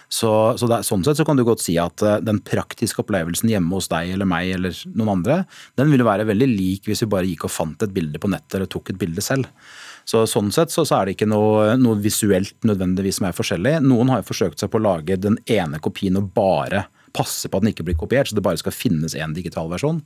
Så, 0.09 0.29
så 0.61 0.69
det, 0.69 0.81
Sånn 0.85 1.05
sett 1.05 1.19
så 1.19 1.25
kan 1.25 1.37
du 1.37 1.45
godt 1.47 1.63
si 1.63 1.75
at 1.81 2.01
uh, 2.05 2.17
den 2.21 2.41
praktiske 2.45 3.01
opplevelsen 3.03 3.49
hjemme 3.51 3.77
hos 3.77 3.89
deg 3.91 4.13
eller 4.13 4.29
meg 4.29 4.53
eller 4.57 4.77
noen 4.93 5.13
andre, 5.17 5.43
den 5.79 5.93
ville 5.93 6.07
være 6.07 6.27
veldig 6.29 6.49
lik 6.49 6.89
hvis 6.89 7.05
vi 7.05 7.11
bare 7.13 7.29
gikk 7.29 7.47
og 7.49 7.53
fant 7.53 7.85
et 7.85 7.93
bilde 7.93 8.21
på 8.21 8.31
nettet 8.31 8.59
eller 8.59 8.69
tok 8.69 8.93
et 8.93 9.01
bilde 9.01 9.25
selv. 9.25 9.49
Så 10.09 10.23
Sånn 10.29 10.53
sett 10.53 10.73
så, 10.73 10.85
så 10.87 10.99
er 10.99 11.07
det 11.07 11.17
ikke 11.17 11.29
noe, 11.29 11.75
noe, 11.77 11.97
visuelt 12.01 12.55
nødvendigvis 12.65 13.19
som 13.19 13.27
er 13.29 13.35
forskjellig. 13.37 13.75
Noen 13.85 14.09
har 14.09 14.23
jo 14.23 14.29
forsøkt 14.31 14.61
seg 14.61 14.71
på 14.73 14.79
å 14.81 14.85
lage 14.87 15.19
den 15.21 15.37
ene 15.49 15.81
kopien 15.83 16.17
og 16.17 16.31
bare 16.37 16.87
passe 17.15 17.49
på 17.49 17.59
at 17.59 17.65
den 17.65 17.73
ikke 17.73 17.85
blir 17.87 17.97
kopiert, 17.99 18.29
så 18.29 18.37
det 18.37 18.45
bare 18.45 18.59
skal 18.61 18.75
finnes 18.75 19.15
én 19.17 19.35
digital 19.35 19.69
versjon. 19.71 20.01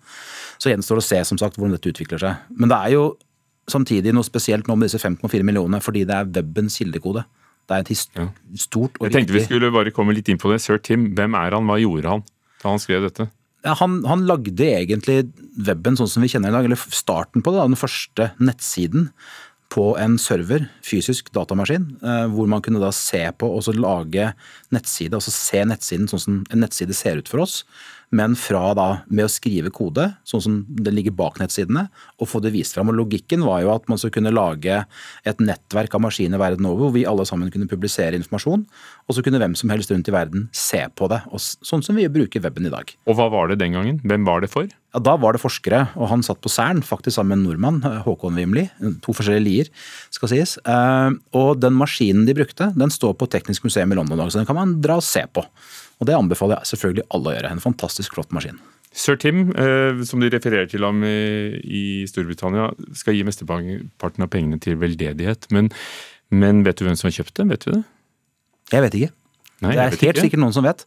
Så 0.61 0.71
gjenstår 0.71 0.99
det 0.99 1.05
å 1.05 1.09
se 1.09 1.21
som 1.29 1.39
sagt 1.41 1.59
hvordan 1.59 1.77
dette 1.77 1.91
utvikler 1.91 2.21
seg. 2.21 2.49
Men 2.55 2.71
det 2.71 2.79
er 2.79 2.95
jo 2.95 3.05
samtidig 3.71 4.13
noe 4.15 4.27
spesielt 4.27 4.67
nå 4.67 4.77
med 4.77 4.89
disse 4.89 5.01
5,4 5.01 5.45
millionene, 5.47 5.81
fordi 5.83 6.03
det 6.09 6.17
er 6.17 6.31
webens 6.39 6.79
kildekode. 6.81 7.25
Det 7.69 7.77
er 7.77 7.85
et 7.85 8.17
ja. 8.17 8.25
stort 8.59 8.97
og 8.99 9.07
Jeg 9.07 9.15
tenkte 9.15 9.37
vi 9.37 9.45
skulle 9.45 9.71
bare 9.71 9.93
komme 9.95 10.15
litt 10.15 10.27
inn 10.31 10.41
på 10.41 10.51
det. 10.51 10.59
Sir 10.63 10.81
Tim, 10.83 11.13
hvem 11.15 11.37
er 11.39 11.55
han, 11.55 11.69
hva 11.69 11.79
gjorde 11.79 12.17
han 12.17 12.27
da 12.59 12.73
han 12.73 12.81
skrev 12.83 13.07
dette? 13.07 13.29
Ja, 13.63 13.77
han, 13.79 14.01
han, 14.07 14.25
lagde 14.27 14.65
egentlig 14.67 15.21
weben 15.63 15.95
sånn 15.95 16.09
som 16.11 16.23
vi 16.23 16.29
kjenner 16.31 16.51
i 16.51 16.55
dag, 16.57 16.67
eller 16.67 16.79
starten 16.91 17.43
på 17.43 17.53
det, 17.53 17.61
da, 17.61 17.69
den 17.71 17.79
første 17.79 18.27
nettsiden 18.43 19.07
på 19.73 19.87
en 19.97 20.19
server, 20.21 20.67
fysisk 20.85 21.31
datamaskin, 21.33 21.87
eh, 22.03 22.27
hvor 22.29 22.49
man 22.49 22.61
kunne 22.61 22.81
da 22.83 22.91
se 22.93 23.23
på 23.37 23.49
og 23.49 23.65
lage 23.73 24.29
nettside, 24.73 25.17
altså 25.17 25.33
se 25.33 25.63
nettsiden 25.65 26.09
sånn 26.11 26.21
som 26.21 26.39
en 26.53 26.61
nettside 26.61 26.93
ser 26.93 27.17
ut 27.17 27.31
for 27.31 27.45
oss 27.47 27.63
men 28.13 28.35
fra 28.37 28.73
da 28.77 28.87
med 29.09 29.25
å 29.25 29.31
skrive 29.31 29.71
kode, 29.73 30.05
sånn 30.27 30.43
som 30.43 30.59
det 30.69 30.93
ligger 30.93 31.15
bak 31.17 31.39
nettsidene, 31.41 31.87
og 32.21 32.29
få 32.29 32.41
det 32.43 32.53
vist 32.53 32.77
fram. 32.77 32.91
Og 32.91 32.97
Logikken 32.99 33.45
var 33.45 33.63
jo 33.63 33.71
at 33.73 33.89
man 33.89 34.01
så 34.01 34.11
kunne 34.13 34.33
lage 34.33 34.83
et 35.25 35.41
nettverk 35.41 35.97
av 35.97 36.03
maskiner 36.05 36.41
verden 36.41 36.67
over, 36.69 36.85
hvor 36.85 36.93
vi 36.95 37.07
alle 37.09 37.25
sammen 37.29 37.49
kunne 37.53 37.69
publisere 37.71 38.17
informasjon, 38.19 38.67
og 39.07 39.17
så 39.17 39.25
kunne 39.25 39.41
hvem 39.41 39.57
som 39.57 39.73
helst 39.73 39.91
rundt 39.93 40.11
i 40.11 40.15
verden 40.15 40.47
se 40.53 40.83
på 40.93 41.09
det. 41.11 41.23
sånn 41.33 41.83
som 41.83 41.97
vi 41.97 42.07
bruker 42.11 42.43
weben 42.43 42.69
i 42.69 42.73
dag. 42.73 42.93
Og 43.09 43.17
hva 43.17 43.29
var 43.33 43.49
det 43.49 43.59
den 43.63 43.73
gangen? 43.73 43.99
Hvem 44.05 44.25
var 44.29 44.45
det 44.45 44.51
for? 44.53 44.69
Ja, 44.93 44.99
Da 45.01 45.15
var 45.17 45.33
det 45.33 45.41
forskere, 45.41 45.89
og 45.97 46.09
han 46.09 46.21
satt 46.21 46.41
på 46.41 46.51
Cern, 46.53 46.83
faktisk 46.85 47.17
sammen 47.17 47.33
med 47.33 47.41
en 47.41 47.45
nordmann, 47.49 48.03
Håkon 48.05 48.37
Wimli. 48.37 48.69
To 49.01 49.13
forskjellige 49.13 49.43
lier, 49.47 49.71
skal 50.13 50.29
sies. 50.29 50.57
Eh, 50.69 51.09
og 51.33 51.59
den 51.59 51.73
maskinen 51.73 52.27
de 52.27 52.35
brukte, 52.37 52.69
den 52.77 52.93
står 52.93 53.17
på 53.17 53.27
Teknisk 53.27 53.65
museum 53.65 53.91
i 53.91 53.97
London, 53.97 54.21
så 54.29 54.37
den 54.37 54.45
kan 54.45 54.55
man 54.59 54.81
dra 54.81 54.99
og 55.01 55.03
se 55.03 55.25
på. 55.33 55.43
Og 56.03 56.09
det 56.09 56.19
anbefaler 56.19 56.59
jeg 56.59 56.73
selvfølgelig 56.73 57.07
alle 57.15 57.31
å 57.31 57.35
gjøre. 57.37 57.55
En 57.55 57.63
fantastisk 57.63 58.17
flott 58.17 58.35
maskin. 58.35 58.59
Sir 58.93 59.15
Tim, 59.17 59.47
eh, 59.55 60.03
som 60.05 60.21
de 60.21 60.29
refererer 60.29 60.67
til 60.69 60.83
ham 60.85 60.99
i 61.07 62.03
Storbritannia, 62.09 62.69
skal 62.93 63.15
gi 63.15 63.23
mesteparten 63.25 64.25
av 64.27 64.29
pengene 64.29 64.59
til 64.61 64.77
veldedighet. 64.81 65.47
Men, 65.55 65.71
men, 66.29 66.61
vet 66.67 66.77
du 66.77 66.85
hvem 66.85 66.99
som 66.99 67.07
har 67.09 67.15
kjøpt 67.21 67.39
det? 67.39 67.49
Vet 67.55 67.65
du 67.65 67.71
det? 67.77 67.83
Jeg 68.75 68.85
vet 68.85 68.97
ikke. 68.99 69.15
Nei, 69.63 69.71
det 69.77 69.79
er 69.79 69.93
helt 69.93 70.03
ikke. 70.03 70.25
sikkert 70.25 70.41
noen 70.43 70.53
som 70.53 70.67
vet. 70.67 70.83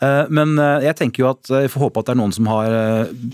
Eh, 0.00 0.32
men 0.32 0.56
eh, 0.56 0.86
jeg 0.86 0.96
tenker 1.02 1.26
jo 1.26 1.28
at 1.34 1.52
jeg 1.52 1.70
får 1.74 1.84
håpe 1.84 2.00
at 2.00 2.08
det 2.08 2.14
er 2.14 2.20
noen 2.22 2.32
som 2.32 2.48
har 2.48 2.74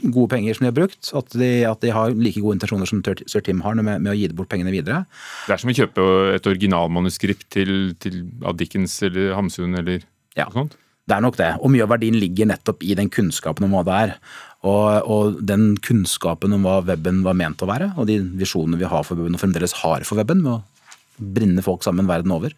gode 0.03 0.27
penger 0.35 0.59
som 0.59 0.67
de 0.67 0.73
har 0.73 0.77
brukt. 0.81 1.13
At 1.23 1.39
de, 1.39 1.51
at 1.71 1.87
de 1.87 1.95
har 1.95 2.19
like 2.19 2.43
gode 2.43 2.59
intensjoner 2.59 2.91
som 2.91 3.01
Sir 3.07 3.47
Tim 3.47 3.63
har 3.63 3.79
med, 3.79 4.03
med, 4.03 4.11
å 4.11 4.19
gi 4.19 4.27
bort 4.35 4.51
pengene 4.51 4.75
videre. 4.75 5.05
Det 5.47 5.55
er 5.55 5.63
som 5.63 5.71
å 5.71 5.79
kjøpe 5.79 6.11
et 6.35 6.53
originalmanuskript 6.53 7.49
til, 7.55 7.95
til 8.03 8.25
av 8.43 8.59
Dickens 8.59 8.99
eller 9.07 9.37
Hamsun 9.39 9.79
eller 9.79 10.03
ja. 10.35 10.51
noe 10.51 10.59
sånt? 10.59 10.81
Det 11.09 11.17
er 11.17 11.25
nok 11.25 11.39
det. 11.41 11.51
Og 11.61 11.73
mye 11.73 11.85
av 11.87 11.93
verdien 11.95 12.19
ligger 12.21 12.49
nettopp 12.51 12.85
i 12.87 12.95
den 12.99 13.11
kunnskapen 13.13 13.67
om 13.67 13.75
hva 13.75 13.85
det 13.87 13.97
er. 14.05 14.13
Og, 14.61 15.09
og, 15.09 15.39
den 15.49 15.73
kunnskapen 15.81 16.53
om 16.53 16.67
hva 16.69 16.81
weben 16.85 17.23
var 17.25 17.39
ment 17.39 17.63
å 17.65 17.69
være, 17.71 17.95
og 17.97 18.11
de 18.11 18.19
visjonene 18.41 18.79
vi 18.81 18.89
har 18.91 19.07
for 19.09 19.17
weben, 19.17 19.39
og 19.39 19.41
fremdeles 19.41 19.79
har 19.81 20.05
for 20.05 20.21
weben, 20.21 20.43
med 20.45 20.59
å 20.59 21.31
brinde 21.37 21.65
folk 21.65 21.85
sammen 21.87 22.09
verden 22.09 22.35
over. 22.35 22.53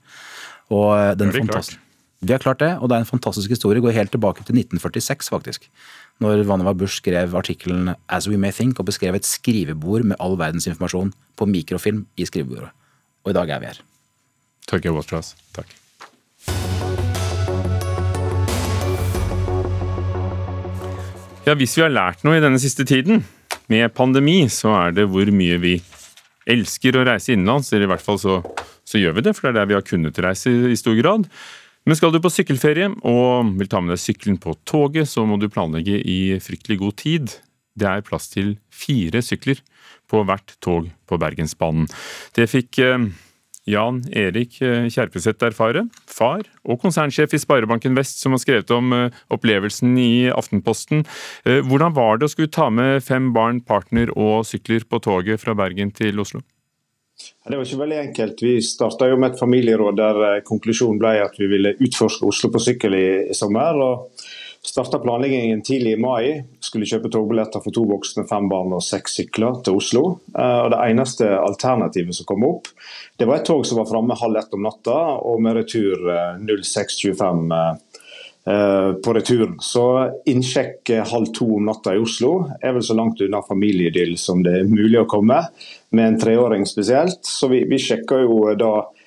Og 0.73 0.91
eh, 0.97 1.13
den 1.19 1.31
det 1.35 1.47
klart. 1.47 1.77
Vi 2.23 2.31
har 2.31 2.43
klart 2.43 2.61
det, 2.63 2.71
og 2.79 2.91
det 2.91 2.97
er 2.97 3.03
en 3.03 3.09
fantastisk 3.09 3.51
historie. 3.51 3.83
Går 3.83 3.97
helt 3.97 4.13
tilbake 4.15 4.45
til 4.47 4.59
1946, 4.59 5.31
faktisk. 5.33 5.67
Når 6.23 6.45
Vannevar 6.47 6.77
Bush 6.79 7.01
skrev 7.01 7.35
artikkelen 7.35 7.95
'As 8.09 8.29
We 8.31 8.39
May 8.39 8.55
Think' 8.55 8.79
og 8.79 8.87
beskrev 8.87 9.15
et 9.15 9.27
skrivebord 9.27 10.05
med 10.05 10.17
all 10.21 10.39
verdens 10.39 10.67
informasjon 10.67 11.13
på 11.37 11.47
mikrofilm 11.47 12.07
i 12.17 12.27
skrivebordet. 12.27 12.71
Og 13.25 13.31
i 13.31 13.35
dag 13.35 13.51
er 13.51 13.59
vi 13.59 13.67
her. 13.67 13.83
Takk, 14.69 14.87
Waterhouse. 14.87 15.35
Takk. 15.53 16.82
Ja, 21.43 21.57
Hvis 21.59 21.75
vi 21.75 21.83
har 21.83 21.91
lært 21.91 22.21
noe 22.23 22.37
i 22.39 22.43
denne 22.43 22.61
siste 22.63 22.85
tiden, 22.87 23.25
med 23.67 23.91
pandemi, 23.97 24.45
så 24.53 24.71
er 24.77 24.93
det 24.95 25.09
hvor 25.11 25.27
mye 25.35 25.57
vi 25.59 25.73
elsker 26.47 26.95
å 26.95 27.03
reise 27.09 27.33
innenlands. 27.35 27.73
Eller 27.73 27.89
i 27.89 27.91
hvert 27.91 28.05
fall 28.05 28.21
så, 28.23 28.37
så 28.87 29.01
gjør 29.01 29.17
vi 29.17 29.25
det, 29.27 29.33
for 29.35 29.49
det 29.49 29.51
er 29.51 29.59
der 29.59 29.71
vi 29.71 29.77
har 29.79 29.87
kunnet 29.87 30.21
reise 30.23 30.53
i 30.71 30.79
stor 30.79 30.95
grad. 30.99 31.27
Men 31.83 31.99
skal 31.99 32.15
du 32.15 32.21
på 32.23 32.31
sykkelferie 32.31 32.93
og 33.11 33.51
vil 33.59 33.71
ta 33.71 33.81
med 33.83 33.97
deg 33.97 34.03
sykkelen 34.05 34.39
på 34.43 34.55
toget, 34.69 35.11
så 35.11 35.25
må 35.27 35.39
du 35.41 35.49
planlegge 35.51 35.99
i 35.99 36.39
fryktelig 36.43 36.79
god 36.85 36.97
tid. 37.03 37.35
Det 37.75 37.89
er 37.91 38.07
plass 38.07 38.31
til 38.31 38.55
fire 38.71 39.23
sykler 39.25 39.59
på 40.13 40.23
hvert 40.29 40.55
tog 40.63 40.93
på 41.09 41.19
Bergensbanen. 41.19 41.89
Det 42.39 42.47
fikk 42.53 42.79
eh, 42.87 43.09
Jan 43.69 44.01
Erik 44.11 44.57
eh, 44.65 44.89
Kjerpeseth 44.91 45.47
erfare, 45.47 45.85
far 46.11 46.43
og 46.67 46.81
konsernsjef 46.83 47.37
i 47.37 47.39
Sparebanken 47.39 47.95
Vest, 47.95 48.19
som 48.19 48.35
har 48.35 48.43
skrevet 48.43 48.73
om 48.75 48.91
eh, 48.97 49.21
opplevelsen 49.35 49.95
i 50.03 50.31
Aftenposten. 50.35 51.05
Eh, 51.47 51.61
hvordan 51.69 51.95
var 51.95 52.19
det 52.19 52.27
å 52.27 52.33
skulle 52.33 52.51
ta 52.51 52.69
med 52.75 53.05
fem 53.07 53.31
barn, 53.37 53.63
partner 53.63 54.11
og 54.17 54.43
sykler 54.49 54.83
på 54.89 54.99
toget 55.05 55.43
fra 55.43 55.55
Bergen 55.59 55.95
til 55.95 56.19
Oslo? 56.23 56.43
Det 57.23 57.55
var 57.55 57.63
ikke 57.63 57.83
veldig 57.85 58.01
enkelt. 58.01 58.43
Vi 58.43 58.57
starta 58.67 59.07
med 59.15 59.31
et 59.31 59.39
familieråd 59.39 59.99
der 59.99 60.41
konklusjonen 60.47 60.99
ble 60.99 61.21
at 61.23 61.37
vi 61.39 61.47
ville 61.51 61.77
utforske 61.79 62.27
Oslo 62.27 62.51
på 62.51 62.63
sykkel 62.63 62.97
i, 62.99 63.09
sommer. 63.37 63.79
og 63.79 64.25
Starta 64.65 64.99
planleggingen 64.99 65.63
tidlig 65.63 65.93
i 65.93 66.01
mai. 66.01 66.43
Skulle 66.63 66.87
kjøpe 66.87 67.11
togbilletter 67.11 67.63
for 67.65 67.75
to 67.75 67.83
voksne, 67.91 68.23
fem 68.31 68.47
barn 68.51 68.71
og 68.77 68.85
seks 68.87 69.17
sykler 69.19 69.57
til 69.67 69.81
Oslo. 69.81 70.03
Eh, 70.39 70.59
og 70.63 70.71
Det 70.71 70.79
eneste 70.87 71.27
alternativet 71.35 72.15
som 72.15 72.29
kom 72.29 72.47
opp, 72.47 72.71
det 73.19 73.27
var 73.27 73.41
et 73.41 73.49
tog 73.51 73.67
som 73.67 73.81
var 73.83 73.91
framme 73.91 74.15
halv 74.15 74.39
ett 74.39 74.55
om 74.55 74.63
natta, 74.63 74.95
og 75.19 75.43
med 75.43 75.59
retur 75.59 76.07
06.25 76.47 77.43
eh, 77.59 78.93
på 79.03 79.17
returen. 79.19 79.59
Så 79.59 79.85
innsjekk 80.31 80.95
halv 81.11 81.35
to 81.35 81.57
om 81.59 81.67
natta 81.67 81.97
i 81.97 82.03
Oslo 82.07 82.33
er 82.63 82.79
vel 82.79 82.87
så 82.87 82.95
langt 82.95 83.21
unna 83.21 83.43
familieidyll 83.43 84.15
som 84.15 84.47
det 84.47 84.61
er 84.61 84.71
mulig 84.71 85.03
å 85.03 85.11
komme, 85.11 85.43
med 85.91 86.07
en 86.07 86.23
treåring 86.23 86.71
spesielt. 86.71 87.19
Så 87.27 87.51
vi, 87.51 87.65
vi 87.67 87.83
sjekka 87.83 88.23
jo 88.23 88.45
da 88.55 88.77
Eh, 88.87 89.02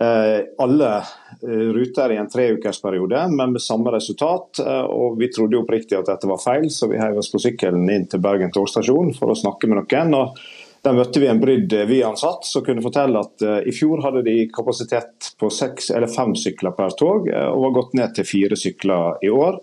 alle 0.00 0.90
eh, 0.96 1.66
ruter 1.74 2.12
i 2.12 2.16
en 2.16 2.28
treukersperiode, 2.28 3.28
men 3.28 3.52
med 3.52 3.62
samme 3.62 3.92
resultat. 3.92 4.58
Eh, 4.58 4.86
og 4.88 5.18
Vi 5.20 5.28
trodde 5.28 5.58
oppriktig 5.60 5.98
at 5.98 6.08
dette 6.08 6.30
var 6.30 6.40
feil, 6.40 6.70
så 6.72 6.88
vi 6.88 7.00
heiv 7.00 7.20
oss 7.20 7.28
på 7.32 7.40
sykkelen 7.42 7.84
inn 7.92 8.06
til 8.08 8.22
Bergen 8.24 8.52
togstasjon 8.54 9.12
for 9.18 9.32
å 9.32 9.38
snakke 9.38 9.68
med 9.68 9.82
noen. 9.82 10.14
og 10.16 10.40
der 10.84 10.96
møtte 10.96 11.20
vi 11.20 11.28
en 11.28 11.40
brydd 11.40 11.74
Vy-ansatt 11.88 12.46
som 12.48 12.64
kunne 12.64 12.82
fortelle 12.84 13.20
at 13.20 13.44
uh, 13.44 13.58
i 13.68 13.72
fjor 13.74 14.00
hadde 14.04 14.22
de 14.24 14.36
kapasitet 14.52 15.30
på 15.40 15.50
seks 15.52 15.90
eller 15.92 16.08
fem 16.08 16.32
sykler 16.38 16.72
per 16.76 16.94
tog, 16.96 17.28
uh, 17.28 17.50
og 17.52 17.66
var 17.66 17.76
gått 17.76 17.96
ned 18.00 18.14
til 18.16 18.28
fire 18.28 18.56
sykler 18.56 19.20
i 19.26 19.32
år. 19.32 19.60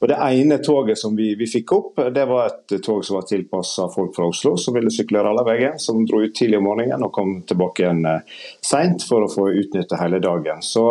Og 0.00 0.10
Det 0.10 0.18
ene 0.26 0.58
toget 0.64 0.98
som 1.00 1.14
vi, 1.16 1.30
vi 1.38 1.48
fikk 1.48 1.72
opp, 1.72 2.02
det 2.14 2.26
var 2.28 2.50
et 2.50 2.76
tog 2.84 3.04
som 3.06 3.20
var 3.20 3.28
tilpassa 3.30 3.86
folk 3.94 4.12
fra 4.16 4.26
Oslo 4.28 4.56
som 4.60 4.74
ville 4.76 4.92
sykle 4.92 5.22
veien, 5.46 5.78
som 5.78 6.04
dro 6.06 6.20
ut 6.24 6.34
tidlig 6.36 6.58
om 6.58 6.66
morgenen 6.68 7.06
og 7.06 7.14
kom 7.14 7.40
tilbake 7.48 7.86
igjen 7.86 8.04
seint 8.60 9.06
for 9.08 9.24
å 9.24 9.30
få 9.32 9.48
utnytte 9.54 9.98
hele 10.02 10.20
dagen. 10.20 10.60
Så 10.60 10.84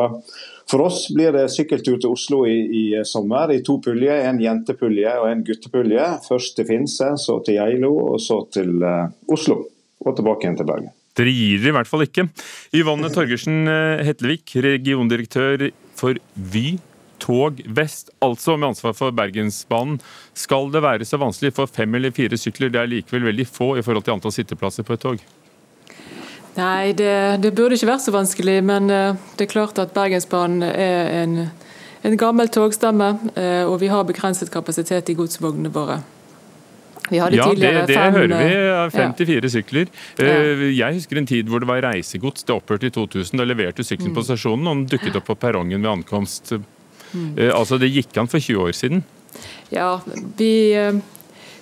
for 0.69 0.85
oss 0.87 1.05
blir 1.13 1.33
det 1.35 1.45
sykkeltur 1.53 1.99
til 2.01 2.13
Oslo 2.15 2.41
i, 2.49 2.57
i 2.65 2.83
sommer 3.05 3.53
i 3.53 3.61
to 3.65 3.77
puljer. 3.83 4.25
En 4.29 4.41
jentepulje 4.41 5.13
og 5.21 5.29
en 5.29 5.43
guttepulje. 5.45 6.07
Først 6.25 6.57
til 6.57 6.67
Finse, 6.69 7.11
så 7.21 7.39
til 7.45 7.59
Geilo 7.59 7.93
og 8.09 8.19
så 8.23 8.41
til 8.53 8.81
uh, 8.81 9.05
Oslo. 9.31 9.61
Og 10.05 10.17
tilbake 10.17 10.45
igjen 10.45 10.57
til 10.59 10.69
Bergen. 10.69 10.91
Dere 11.15 11.31
gir 11.31 11.61
dere 11.61 11.71
i 11.71 11.77
hvert 11.77 11.89
fall 11.89 12.03
ikke. 12.03 12.27
Yvonne 12.75 13.09
Torgersen 13.13 13.69
eh, 13.71 14.03
Hetlevik, 14.03 14.51
regiondirektør 14.65 15.69
for 15.95 16.19
Vy 16.35 16.75
Tog 17.23 17.61
Vest, 17.77 18.11
altså 18.19 18.57
med 18.59 18.73
ansvar 18.73 18.93
for 18.97 19.15
Bergensbanen. 19.15 20.01
Skal 20.35 20.67
det 20.73 20.83
være 20.83 21.07
så 21.07 21.17
vanskelig 21.21 21.53
for 21.55 21.71
fem 21.71 21.95
eller 21.95 22.11
fire 22.13 22.37
sykler? 22.37 22.73
Det 22.73 22.81
er 22.81 22.91
likevel 22.91 23.29
veldig 23.31 23.47
få 23.47 23.71
i 23.79 23.85
forhold 23.85 24.05
til 24.05 24.17
antall 24.17 24.35
sitteplasser 24.35 24.83
på 24.83 24.97
et 24.97 25.05
tog? 25.07 25.23
Nei, 26.55 26.93
det, 26.95 27.11
det, 27.43 27.51
burde 27.55 27.75
ikke 27.75 27.89
vært 27.89 28.05
så 28.05 28.13
vanskelig, 28.15 28.59
men 28.63 28.87
uh, 28.87 29.15
det 29.35 29.47
er 29.47 29.51
klart 29.51 29.79
at 29.81 29.91
Bergensbanen 29.95 30.63
er 30.63 31.09
en, 31.23 31.37
en 32.07 32.19
gammel 32.19 32.51
togstamme, 32.53 33.09
uh, 33.35 33.63
og 33.67 33.79
vi 33.81 33.89
har 33.91 34.05
begrenset 34.07 34.51
kapasitet 34.53 35.11
i 35.11 35.17
godsvognene 35.19 35.71
våre. 35.75 35.99
ja, 37.11 37.27
det, 37.29 37.41
det 37.59 37.97
fem, 37.97 38.15
hører 38.15 38.31
vi. 38.39 38.93
54 38.95 39.35
ja. 39.35 39.49
sykler. 39.51 39.91
Jeg 40.17 40.95
husker 40.95 41.19
en 41.19 41.27
tid 41.29 41.51
hvor 41.51 41.61
det 41.61 41.67
var 41.69 41.83
reisegods. 41.85 42.47
Det 42.47 42.55
opphørte 42.55 42.87
i 42.87 42.93
2000. 42.95 43.37
Da 43.37 43.45
leverte 43.45 43.83
sykkelen 43.83 44.13
mm. 44.13 44.15
på 44.15 44.23
stasjonen, 44.25 44.71
og 44.71 44.79
den 44.79 44.87
dukket 44.95 45.19
opp 45.19 45.27
på 45.27 45.35
perrongen 45.43 45.83
ved 45.83 45.91
ankomst. 45.91 46.55
Mm. 47.11 47.35
Altså, 47.51 47.77
Det 47.77 47.91
gikk 47.91 48.17
an 48.17 48.31
for 48.31 48.39
20 48.39 48.63
år 48.63 48.73
siden. 48.73 49.03
Ja, 49.75 49.99
vi 50.39 50.71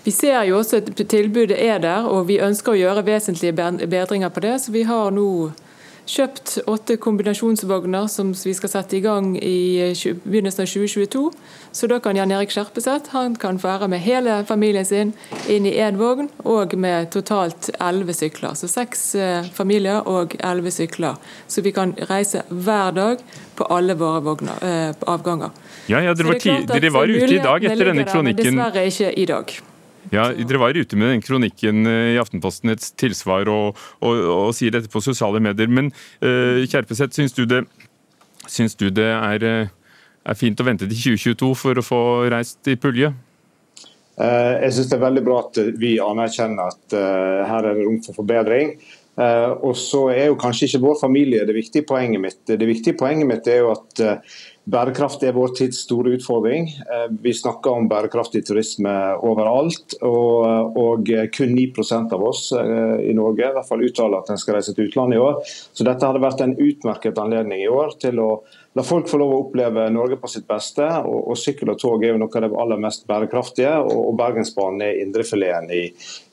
vi 0.03 0.11
ser 0.11 0.43
jo 0.43 0.57
også 0.59 0.81
at 0.81 1.05
tilbudet 1.09 1.57
er 1.59 1.77
der, 1.83 2.07
og 2.07 2.27
vi 2.27 2.41
ønsker 2.43 2.73
å 2.73 2.79
gjøre 2.79 3.05
vesentlige 3.07 3.55
bedringer 3.87 4.29
på 4.29 4.43
det. 4.43 4.57
Så 4.61 4.75
vi 4.75 4.83
har 4.87 5.13
nå 5.15 5.51
kjøpt 6.09 6.57
åtte 6.67 6.97
kombinasjonsvogner 6.99 8.09
som 8.11 8.33
vi 8.35 8.53
skal 8.57 8.71
sette 8.71 8.97
i 8.97 9.01
gang 9.03 9.33
i 9.39 9.93
begynnelsen 10.25 10.65
av 10.65 10.67
2022. 10.67 11.23
Så 11.71 11.87
da 11.87 11.99
kan 12.03 12.19
Jan 12.19 12.33
Erik 12.35 12.51
Skjerpeseth 12.51 13.15
han 13.15 13.37
kan 13.39 13.59
få 13.61 13.71
være 13.71 13.89
med 13.93 14.03
hele 14.03 14.41
familien 14.47 14.85
sin 14.85 15.13
inn 15.47 15.67
i 15.69 15.75
én 15.79 15.97
vogn, 16.01 16.29
og 16.43 16.75
med 16.75 17.11
totalt 17.15 17.71
elleve 17.79 18.15
sykler. 18.17 18.59
Så 18.59 18.67
seks 18.71 19.13
eh, 19.15 19.47
familier 19.55 20.03
og 20.09 20.35
elleve 20.43 20.73
sykler. 20.75 21.19
Så 21.47 21.63
vi 21.63 21.71
kan 21.71 21.95
reise 22.11 22.43
hver 22.49 22.95
dag 22.99 23.23
på 23.55 23.67
alle 23.71 23.95
våre 23.95 24.23
vogner, 24.27 24.59
eh, 24.61 25.03
avganger. 25.07 25.55
Ja, 25.87 26.03
ja 26.03 26.13
dere, 26.15 26.33
var, 26.33 26.65
dere 26.75 26.93
var 26.93 27.07
ute 27.07 27.31
i 27.31 27.43
dag 27.43 27.63
etter 27.63 27.93
denne 27.93 28.07
kronikken. 28.09 28.51
Dessverre 28.51 28.89
ikke 28.91 29.13
i 29.15 29.29
dag. 29.29 29.61
Ja, 30.14 30.28
Dere 30.38 30.59
var 30.61 30.78
ute 30.78 30.97
med 30.99 31.09
den 31.09 31.24
kronikken 31.26 31.88
eh, 31.89 32.14
i 32.14 32.20
Aftenposten, 32.22 32.70
et 32.70 32.86
tilsvar, 33.01 33.49
og, 33.49 33.80
og, 34.05 34.20
og 34.30 34.51
sier 34.53 34.74
dette 34.76 34.91
på 34.93 35.01
sosiale 35.01 35.41
medier. 35.41 35.72
Men 35.74 35.89
uh, 36.22 36.61
Kjerpeseth, 36.70 37.18
syns 37.18 37.34
du 37.34 37.47
det, 37.49 37.64
syns 38.45 38.78
du 38.78 38.91
det 38.93 39.09
er, 39.09 39.45
eh, 39.49 39.72
er, 40.22 40.38
fint 40.38 40.61
å 40.61 40.68
vente 40.68 40.86
til 40.86 41.18
2022 41.18 41.53
for 41.57 41.82
å 41.82 41.86
få 41.86 42.01
reist 42.34 42.70
i 42.70 42.78
pulje? 42.78 43.14
Jeg 44.14 44.74
syns 44.76 44.91
det 44.91 44.99
er 44.99 45.07
veldig 45.07 45.22
bra 45.26 45.39
at 45.41 45.57
vi 45.82 45.95
anerkjenner 45.97 46.70
at 46.70 46.93
her 46.93 47.66
er 47.66 47.80
det 47.80 47.82
rom 47.88 47.95
for 48.05 48.14
forbedring. 48.14 48.76
og 49.18 49.74
så 49.78 50.03
er 50.14 50.28
jo 50.28 50.38
kanskje 50.38 50.68
ikke 50.68 50.84
vår 50.84 50.99
familie 50.99 51.47
det 51.49 51.55
viktige 51.57 51.88
poenget 51.89 52.22
mitt. 52.22 52.43
Det 52.45 52.68
viktige 52.70 52.93
poenget 52.99 53.26
mitt 53.26 53.49
er 53.49 53.64
jo 53.64 53.72
at 53.74 54.03
Bærekraft 54.64 55.24
er 55.28 55.36
vår 55.36 55.51
tids 55.57 55.82
store 55.84 56.14
utfordring. 56.16 56.70
Eh, 56.72 57.07
vi 57.24 57.34
snakker 57.36 57.76
om 57.76 57.89
bærekraftig 57.91 58.45
turisme 58.47 58.93
overalt. 59.20 59.97
Og, 60.07 60.78
og 60.80 61.11
kun 61.36 61.51
9% 61.57 62.16
av 62.16 62.24
oss 62.24 62.45
eh, 62.55 63.09
i 63.09 63.16
Norge 63.18 63.49
i 63.49 63.55
hvert 63.57 63.68
fall 63.68 63.84
uttaler 63.84 64.24
at 64.24 64.32
en 64.32 64.39
skal 64.39 64.57
reise 64.57 64.76
til 64.76 64.88
utlandet 64.88 65.20
i 65.20 65.24
år. 65.24 65.41
Så 65.76 65.84
dette 65.84 66.07
hadde 66.07 66.24
vært 66.24 66.45
en 66.45 66.55
utmerket 66.55 67.20
anledning 67.20 67.66
i 67.66 67.72
år 67.72 67.97
til 67.99 68.24
å 68.24 68.30
La 68.74 68.82
folk 68.82 69.05
få 69.09 69.19
lov 69.21 69.32
å 69.34 69.39
oppleve 69.43 69.86
Norge 69.93 70.17
på 70.17 70.30
sitt 70.32 70.47
beste. 70.49 70.86
og, 71.05 71.30
og 71.30 71.38
Sykkel 71.38 71.69
og 71.69 71.78
tog 71.82 72.01
er 72.03 72.13
jo 72.13 72.21
noe 72.21 72.39
av 72.39 72.45
det 72.45 72.61
aller 72.63 72.82
mest 72.82 73.05
bærekraftige. 73.09 73.74
og, 73.84 73.93
og 74.09 74.15
Bergensbanen 74.17 74.82
er 74.82 75.01
indrefileten 75.03 75.69
i, 75.69 75.84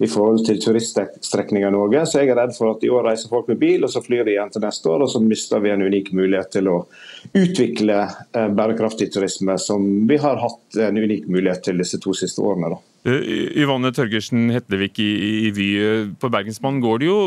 i 0.01 0.09
forhold 0.09 0.47
til 0.47 0.61
turiststrekninger 0.63 1.69
i 1.69 1.75
Norge. 1.75 2.07
Så 2.09 2.23
jeg 2.23 2.33
er 2.33 2.41
redd 2.41 2.57
for 2.57 2.73
at 2.73 2.87
i 2.87 2.93
år 2.93 3.11
reiser 3.11 3.33
folk 3.33 3.51
med 3.53 3.61
bil, 3.61 3.85
og 3.85 3.93
så 3.93 4.01
flyr 4.05 4.25
de 4.25 4.37
igjen 4.39 4.53
til 4.55 4.65
neste 4.65 4.89
år. 4.89 5.05
Og 5.05 5.13
så 5.13 5.21
mister 5.25 5.61
vi 5.61 5.75
en 5.75 5.85
unik 5.85 6.13
mulighet 6.17 6.55
til 6.57 6.73
å 6.73 6.79
utvikle 7.37 8.01
eh, 8.07 8.49
bærekraftig 8.49 9.11
turisme, 9.13 9.59
som 9.61 9.91
vi 10.09 10.21
har 10.25 10.41
hatt 10.41 10.81
en 10.89 10.97
unik 10.97 11.29
mulighet 11.29 11.69
til 11.69 11.85
disse 11.85 12.01
to 12.01 12.17
siste 12.17 12.41
årene. 12.41 12.73
da. 12.73 12.85
Yvonne 13.01 13.93
Tørgersen 13.97 14.51
Hetlevik 14.53 14.99
i, 15.01 15.13
i 15.49 15.53
Vy. 15.57 15.69
På 16.21 16.29
Bergensbanen 16.33 16.81
går 16.85 17.01
det 17.01 17.09
jo 17.09 17.21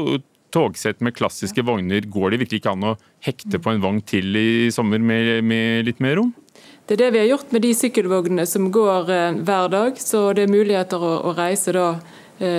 togsett 0.54 1.01
med 1.04 1.16
klassiske 1.18 1.66
vogner, 1.66 2.06
går 2.06 2.34
det 2.34 2.43
virkelig 2.43 2.62
ikke 2.62 2.76
an 2.76 2.88
å 2.93 2.95
hekte 3.26 3.60
på 3.60 3.74
en 3.74 3.84
vogn 3.84 4.01
til 4.06 4.38
i 4.38 4.72
sommer 4.74 5.01
med, 5.01 5.41
med 5.45 5.89
litt 5.89 6.01
mer 6.04 6.20
rom? 6.22 6.34
Det 6.86 6.97
er 6.97 7.06
det 7.06 7.12
vi 7.16 7.22
har 7.22 7.30
gjort 7.32 7.54
med 7.56 7.64
de 7.64 7.72
sykkelvognene 7.80 8.43
som 8.49 8.68
går 8.74 9.12
eh, 9.14 9.38
hver 9.47 9.70
dag. 9.72 9.99
Så 9.99 10.26
det 10.36 10.45
er 10.45 10.51
muligheter 10.51 10.99
å, 10.99 11.14
å 11.30 11.32
reise 11.38 11.72
da 11.76 11.88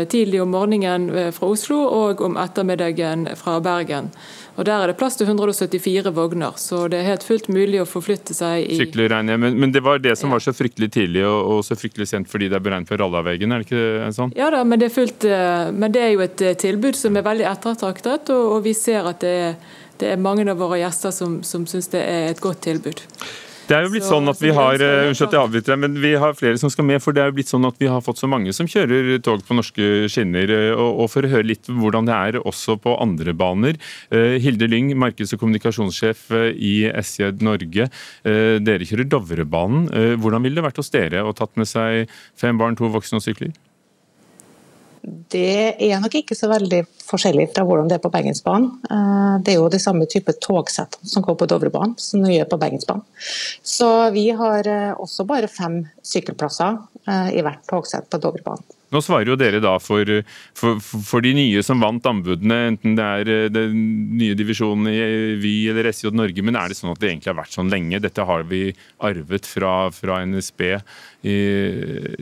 tidlig 0.09 0.41
om 0.43 0.53
morgenen 0.55 1.11
eh, 1.11 1.31
fra 1.35 1.51
Oslo 1.51 1.81
og 1.89 2.23
om 2.25 2.39
ettermiddagen 2.41 3.27
fra 3.37 3.59
Bergen. 3.61 4.11
Og 4.55 4.65
Der 4.65 4.83
er 4.85 4.87
det 4.87 4.97
plass 4.97 5.17
til 5.19 5.27
174 5.27 6.13
vogner, 6.15 6.55
så 6.57 6.85
det 6.89 7.01
er 7.01 7.09
helt 7.09 7.25
fullt 7.27 7.49
mulig 7.51 7.81
å 7.83 7.87
forflytte 7.89 8.37
seg 8.37 8.69
i 8.71 8.79
regner 8.79 9.35
jeg 9.35 9.41
men, 9.43 9.57
men, 9.59 9.73
det 9.75 9.83
var 9.83 9.99
det 9.99 10.15
som 10.19 10.31
var 10.31 10.45
så 10.45 10.55
fryktelig 10.55 10.93
tidlig 10.95 11.25
og, 11.27 11.41
og 11.57 11.65
så 11.67 11.75
fryktelig 11.75 12.07
sent 12.07 12.31
fordi 12.31 12.49
det 12.53 12.61
er 12.61 12.63
beregnet 12.63 12.89
for 12.89 13.03
Rallaveggen, 13.03 13.51
er 13.51 13.65
det 13.65 13.67
ikke 13.67 14.13
sånn? 14.15 14.35
Ja 14.39 14.53
da, 14.55 14.63
men 14.63 14.79
det, 14.79 14.93
fullt, 14.95 15.27
eh, 15.27 15.73
men 15.75 15.95
det 15.95 16.05
er 16.05 16.13
jo 16.15 16.23
et 16.23 16.45
eh, 16.45 16.55
tilbud 16.55 16.95
som 16.99 17.19
er 17.19 17.27
veldig 17.27 17.49
ettertraktet, 17.51 18.31
og, 18.31 18.59
og 18.59 18.63
vi 18.69 18.77
ser 18.79 19.11
at 19.11 19.25
det 19.25 19.35
er, 19.49 19.59
det 19.99 20.15
er 20.15 20.23
mange 20.23 20.47
av 20.51 20.61
våre 20.61 20.79
gjester 20.85 21.15
som, 21.15 21.41
som 21.43 21.67
syns 21.71 21.91
det 21.91 22.05
er 22.07 22.31
et 22.31 22.43
godt 22.43 22.63
tilbud. 22.69 23.03
Det 23.65 23.73
er 23.73 23.87
jo 23.87 23.93
blitt 23.95 24.05
så, 24.05 24.19
sånn 24.19 24.29
at 24.29 24.41
vi 24.45 24.51
har 24.53 24.83
uh, 24.83 25.07
unnskyld 25.09 25.31
at 25.31 25.35
jeg 25.37 25.41
avbryter 25.41 25.79
men 25.81 25.95
vi 26.03 26.11
har 26.21 26.37
flere 26.37 26.61
som 26.61 26.69
skal 26.73 26.85
med. 26.85 27.01
For 27.01 27.17
det 27.17 27.23
er 27.23 27.31
jo 27.31 27.37
blitt 27.39 27.49
sånn 27.49 27.65
at 27.65 27.79
vi 27.81 27.89
har 27.89 28.05
fått 28.05 28.21
så 28.21 28.29
mange 28.29 28.53
som 28.53 28.69
kjører 28.69 29.17
tog 29.25 29.41
på 29.47 29.57
norske 29.57 30.11
skinner. 30.13 30.53
Eh, 30.53 30.73
og, 30.75 31.01
og 31.05 31.11
For 31.15 31.25
å 31.25 31.33
høre 31.33 31.49
litt 31.49 31.71
hvordan 31.73 32.11
det 32.11 32.19
er 32.29 32.41
også 32.43 32.77
på 32.85 32.97
andre 33.01 33.33
baner. 33.33 33.81
Uh, 34.13 34.37
Hilde 34.45 34.69
Lyng, 34.69 34.93
markeds- 35.01 35.33
og 35.37 35.41
kommunikasjonssjef 35.41 36.27
i 36.53 36.75
SJ 36.93 37.33
Norge. 37.45 37.89
Uh, 38.27 38.61
dere 38.61 38.85
kjører 38.85 39.09
Dovrebanen. 39.09 39.89
Hvordan 40.21 40.45
ville 40.45 40.61
det 40.61 40.69
vært 40.69 40.83
hos 40.83 40.93
dere 40.93 41.25
å 41.25 41.33
tatt 41.37 41.57
med 41.57 41.71
seg 41.71 42.13
fem 42.37 42.61
barn, 42.61 42.77
to 42.77 42.93
voksne 42.93 43.23
og 43.23 43.25
sykler? 43.25 43.55
Det 45.05 45.77
er 45.85 46.01
nok 46.01 46.15
ikke 46.17 46.37
så 46.37 46.49
veldig 46.49 46.85
forskjellig 47.05 47.51
fra 47.53 47.65
hvordan 47.67 47.91
det 47.91 47.99
er 47.99 48.05
på 48.05 48.11
Bergensbanen. 48.13 48.71
Eh, 48.89 49.35
det 49.45 49.53
er 49.53 49.59
jo 49.59 49.73
de 49.73 49.81
samme 49.83 50.07
type 50.11 50.33
togsett 50.41 50.97
som 51.05 51.25
går 51.25 51.37
på 51.41 51.49
Dovrebanen 51.51 51.97
som 52.01 52.25
vi 52.25 52.39
gjør 52.39 52.49
på 52.55 52.61
Bergensbanen. 52.63 53.05
Så 53.61 53.91
vi 54.15 54.31
har 54.37 54.69
eh, 54.71 54.93
også 54.97 55.27
bare 55.29 55.51
fem 55.53 55.83
sykkelplasser 56.05 56.79
eh, 57.05 57.35
i 57.37 57.45
hvert 57.45 57.67
togsett 57.69 58.09
på 58.09 58.21
Dovrebanen. 58.23 58.65
Nå 58.95 59.01
svarer 59.03 59.27
jo 59.27 59.35
dere 59.37 59.59
da 59.59 59.73
for, 59.83 60.07
for, 60.55 60.79
for, 60.79 61.25
de 61.25 61.33
nye 61.35 61.65
som 61.67 61.81
vant 61.83 62.05
anbudene, 62.07 62.59
enten 62.71 62.95
det 62.95 63.09
er 63.25 63.51
den 63.51 63.75
nye 64.15 64.37
divisjonen 64.39 64.87
i 64.87 65.01
Vy 65.43 65.55
eller 65.73 65.89
SJ 65.91 66.13
Norge, 66.15 66.45
men 66.47 66.55
er 66.55 66.71
det 66.71 66.79
sånn 66.79 66.93
at 66.93 67.03
det 67.03 67.11
egentlig 67.11 67.33
har 67.33 67.41
vært 67.41 67.57
sånn 67.57 67.73
lenge? 67.73 67.99
Dette 68.05 68.29
har 68.29 68.47
vi 68.47 68.69
arvet 69.03 69.51
fra, 69.51 69.75
fra 69.91 70.23
NSB 70.23 70.65
i 71.27 71.37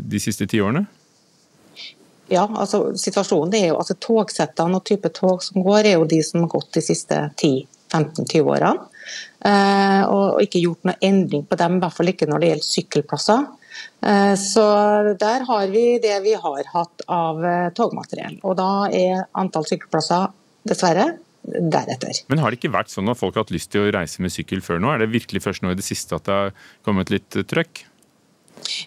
de 0.01 0.22
siste 0.22 0.49
ti 0.49 0.64
årene? 0.64 0.87
Ja, 2.33 2.47
altså 2.49 2.93
situasjonen 2.99 3.55
er 3.59 3.66
jo 3.70 3.78
altså 3.80 3.97
Togsettene 4.01 4.78
og 4.78 4.87
type 4.89 5.11
tog 5.14 5.43
som 5.45 5.62
går, 5.64 5.85
er 5.85 5.99
jo 5.99 6.09
de 6.09 6.22
som 6.24 6.45
har 6.45 6.53
gått 6.55 6.70
de 6.78 6.85
siste 6.85 7.18
10-15-20 7.37 8.53
årene. 8.55 8.89
Eh, 9.43 10.03
og 10.07 10.39
ikke 10.45 10.62
gjort 10.62 10.87
noe 10.89 11.01
endring 11.05 11.43
på 11.49 11.59
dem, 11.59 11.76
i 11.76 11.83
hvert 11.83 11.97
fall 11.97 12.12
ikke 12.12 12.28
når 12.30 12.43
det 12.43 12.53
gjelder 12.53 12.68
sykkelplasser. 12.68 13.51
Eh, 14.07 14.35
så 14.39 14.64
der 15.18 15.45
har 15.49 15.66
vi 15.72 15.85
det 16.03 16.14
vi 16.24 16.37
har 16.39 16.70
hatt 16.72 17.05
av 17.11 17.45
eh, 17.45 17.68
togmateriell. 17.76 18.39
Og 18.47 18.57
da 18.61 18.70
er 18.89 19.26
antall 19.39 19.66
sykkelplasser 19.68 20.30
dessverre 20.68 21.11
deretter. 21.43 22.22
Men 22.30 22.43
har 22.43 22.53
det 22.53 22.61
ikke 22.61 22.74
vært 22.74 22.93
sånn 22.93 23.11
at 23.11 23.18
folk 23.18 23.35
har 23.35 23.47
hatt 23.47 23.55
lyst 23.55 23.72
til 23.74 23.87
å 23.87 23.95
reise 23.95 24.22
med 24.22 24.35
sykkel 24.35 24.62
før 24.64 24.83
nå? 24.83 24.93
Er 24.95 25.03
det 25.03 25.12
virkelig 25.14 25.43
først 25.43 25.64
nå 25.64 25.72
i 25.72 25.78
det 25.78 25.87
siste 25.87 26.16
at 26.16 26.28
det 26.28 26.39
har 26.39 26.53
kommet 26.87 27.11
litt 27.12 27.39
eh, 27.39 27.47
trøkk? 27.49 27.85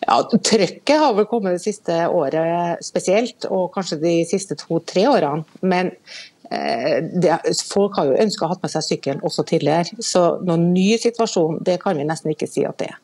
Ja, 0.06 0.20
Trøkket 0.32 1.00
har 1.02 1.14
vel 1.18 1.28
kommet 1.30 1.58
det 1.58 1.64
siste 1.66 1.98
året 2.12 2.82
spesielt, 2.86 3.48
og 3.50 3.72
kanskje 3.76 4.00
de 4.02 4.14
siste 4.30 4.58
to-tre 4.60 5.06
årene. 5.12 5.44
Men 5.62 5.92
eh, 6.52 7.02
det, 7.12 7.40
folk 7.72 7.98
har 8.00 8.12
jo 8.12 8.20
ønska 8.26 8.46
å 8.48 8.52
ha 8.54 8.60
med 8.62 8.74
seg 8.74 8.86
sykkelen 8.88 9.24
også 9.26 9.46
tidligere. 9.50 9.98
Så 10.04 10.26
noen 10.46 10.70
ny 10.76 10.96
situasjon, 11.02 11.60
det 11.66 11.80
kan 11.84 11.98
vi 12.00 12.08
nesten 12.08 12.34
ikke 12.34 12.50
si 12.50 12.66
at 12.68 12.78
det 12.82 12.92
er. 12.94 13.02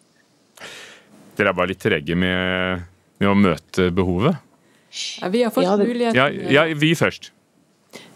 Dere 1.37 1.51
er 1.53 1.57
bare 1.57 1.71
litt 1.71 1.81
trege 1.81 2.15
med, 2.19 2.81
med 3.21 3.29
å 3.31 3.35
møte 3.37 3.89
behovet? 3.95 4.35
Ja, 5.21 5.29
vi 5.31 5.43
har 5.45 5.53
fått 5.55 5.63
Ja, 5.63 5.77
det- 5.79 5.87
muligheten 5.87 6.17
Ja, 6.19 6.27
ja, 6.51 6.65
vi 6.75 6.91
først. 6.99 7.31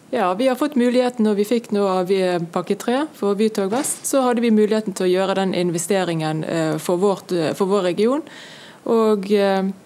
Ja, 0.09 0.33
vi 0.33 0.47
har 0.47 0.55
fått 0.55 0.75
muligheten 0.75 1.25
når 1.25 1.35
vi 1.39 1.45
fikk 1.49 1.71
nå 1.73 1.85
av 1.89 2.11
eh, 2.13 2.37
pakke 2.53 2.77
3 2.77 2.99
for 3.17 3.35
Bytog 3.35 3.71
Vest, 3.73 4.05
så 4.05 4.21
hadde 4.21 4.43
vi 4.43 4.51
muligheten 4.53 4.93
til 4.93 5.07
å 5.07 5.09
gjøre 5.09 5.35
den 5.39 5.55
investeringen 5.57 6.43
eh, 6.45 6.75
for, 6.77 7.01
vårt, 7.01 7.33
eh, 7.33 7.53
for 7.57 7.71
vår 7.71 7.87
region. 7.89 8.21
Og 8.85 9.23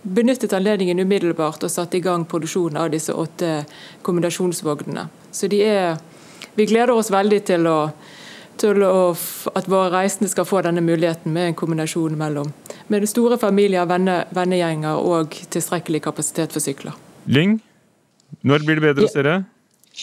benyttet 0.04 0.52
anledningen 0.52 1.00
umiddelbart 1.00 1.62
og 1.64 1.72
satte 1.72 1.96
i 1.96 2.02
gang 2.04 2.26
produksjonen 2.28 2.82
av 2.82 2.90
disse 2.92 3.14
åtte 3.16 3.62
kombinasjonsvognene. 4.04 5.06
Så 5.32 5.48
de 5.48 5.62
er 5.64 6.00
Vi 6.60 6.66
gleder 6.66 6.92
oss 6.92 7.08
veldig 7.12 7.40
til, 7.48 7.68
å, 7.68 7.92
til 8.60 8.84
å, 8.84 9.16
at 9.56 9.70
våre 9.72 9.94
reisende 9.94 10.28
skal 10.28 10.44
få 10.44 10.60
denne 10.66 10.82
muligheten 10.84 11.32
med 11.32 11.48
en 11.48 11.56
kombinasjon 11.56 12.18
mellom 12.20 12.52
med 12.90 13.06
store 13.08 13.38
familier, 13.38 13.86
venne, 13.86 14.26
vennegjenger 14.36 15.00
og 15.00 15.38
tilstrekkelig 15.54 16.02
kapasitet 16.04 16.52
for 16.52 16.60
sykler. 16.60 16.98
Lyng, 17.30 17.62
når 18.44 18.66
blir 18.66 18.82
det 18.82 18.88
bedre 18.90 19.08
hos 19.08 19.16
dere? 19.16 19.38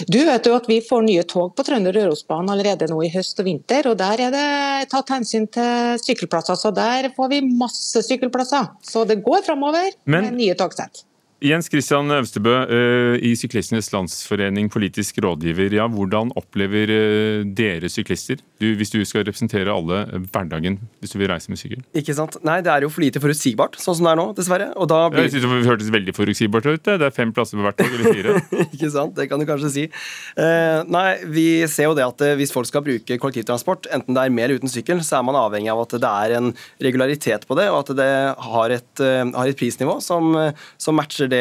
Du 0.04 0.18
vet 0.26 0.46
jo 0.46 0.56
at 0.58 0.68
Vi 0.68 0.80
får 0.84 1.04
nye 1.06 1.24
tog 1.28 1.54
på 1.56 1.64
Trønder-Rørosbanen 1.64 2.52
allerede 2.52 2.88
nå 2.90 3.00
i 3.06 3.10
høst 3.14 3.40
og 3.40 3.48
vinter. 3.48 3.88
og 3.88 3.96
Der 3.96 4.20
er 4.26 4.34
det 4.34 4.90
tatt 4.92 5.12
hensyn 5.14 5.48
til 5.48 5.96
sykkelplasser, 6.02 6.58
så 6.60 6.72
der 6.74 7.08
får 7.16 7.32
vi 7.32 7.40
masse 7.48 8.02
sykkelplasser. 8.04 8.74
Så 8.84 9.06
det 9.08 9.22
går 9.24 9.46
framover 9.46 9.94
med 10.04 10.32
nye 10.36 10.56
togsett. 10.58 11.06
Jens 11.44 11.66
Christian 11.68 12.08
Øvstebø 12.08 12.52
eh, 12.64 13.14
i 13.20 13.34
Syklistenes 13.36 13.90
Landsforening, 13.92 14.70
politisk 14.72 15.18
rådgiver. 15.20 15.74
Ja, 15.76 15.84
hvordan 15.92 16.30
opplever 16.32 16.88
eh, 16.88 17.42
dere 17.44 17.90
syklister, 17.92 18.40
du, 18.56 18.70
hvis 18.78 18.88
du 18.88 19.02
skal 19.04 19.26
representere 19.26 19.68
alle, 19.68 19.98
eh, 20.16 20.22
hverdagen 20.32 20.78
hvis 21.04 21.12
du 21.12 21.18
vil 21.20 21.28
reise 21.28 21.52
med 21.52 21.60
sykkel? 21.60 21.82
Ikke 21.92 22.14
sant? 22.16 22.38
Nei, 22.40 22.62
det 22.64 22.72
er 22.72 22.86
jo 22.86 22.88
for 22.88 23.04
lite 23.04 23.20
forutsigbart, 23.20 23.76
sånn 23.76 23.98
som 23.98 24.08
det 24.08 24.14
er 24.14 24.20
nå, 24.22 24.24
dessverre. 24.38 24.70
Og 24.80 24.88
da 24.88 25.02
blir... 25.12 25.26
Jeg 25.26 25.34
synes 25.34 25.44
Det 25.66 25.68
hørtes 25.68 25.90
veldig 25.92 26.14
forutsigbart 26.16 26.70
ut. 26.70 26.88
Det 26.88 27.04
er 27.10 27.12
fem 27.18 27.36
plasser 27.36 27.60
på 27.60 27.66
hvert 27.66 27.82
tog, 27.82 27.92
eller 27.92 28.16
fire. 28.16 28.64
Ikke 28.70 28.90
sant? 28.96 29.12
Det 29.20 29.28
kan 29.28 29.42
du 29.42 29.44
kanskje 29.48 29.72
si. 29.74 29.86
Nei, 30.88 31.06
vi 31.36 31.46
ser 31.68 31.90
jo 31.90 31.98
det 31.98 32.06
at 32.06 32.26
hvis 32.40 32.54
folk 32.54 32.68
skal 32.70 32.84
bruke 32.86 33.20
kollektivtransport, 33.20 33.90
enten 33.92 34.16
det 34.16 34.24
er 34.24 34.32
med 34.32 34.46
eller 34.46 34.62
uten 34.62 34.72
sykkel, 34.72 35.04
så 35.04 35.20
er 35.20 35.28
man 35.28 35.36
avhengig 35.36 35.68
av 35.74 35.84
at 35.84 35.98
det 36.00 36.16
er 36.24 36.36
en 36.38 36.50
regularitet 36.80 37.44
på 37.48 37.60
det, 37.60 37.68
og 37.72 37.82
at 37.84 37.94
det 37.98 38.10
har 38.48 38.76
et, 38.78 39.04
har 39.36 39.52
et 39.52 39.58
prisnivå 39.58 39.98
som, 40.04 40.32
som 40.80 40.96
matcher 40.96 41.26
det 41.30 41.35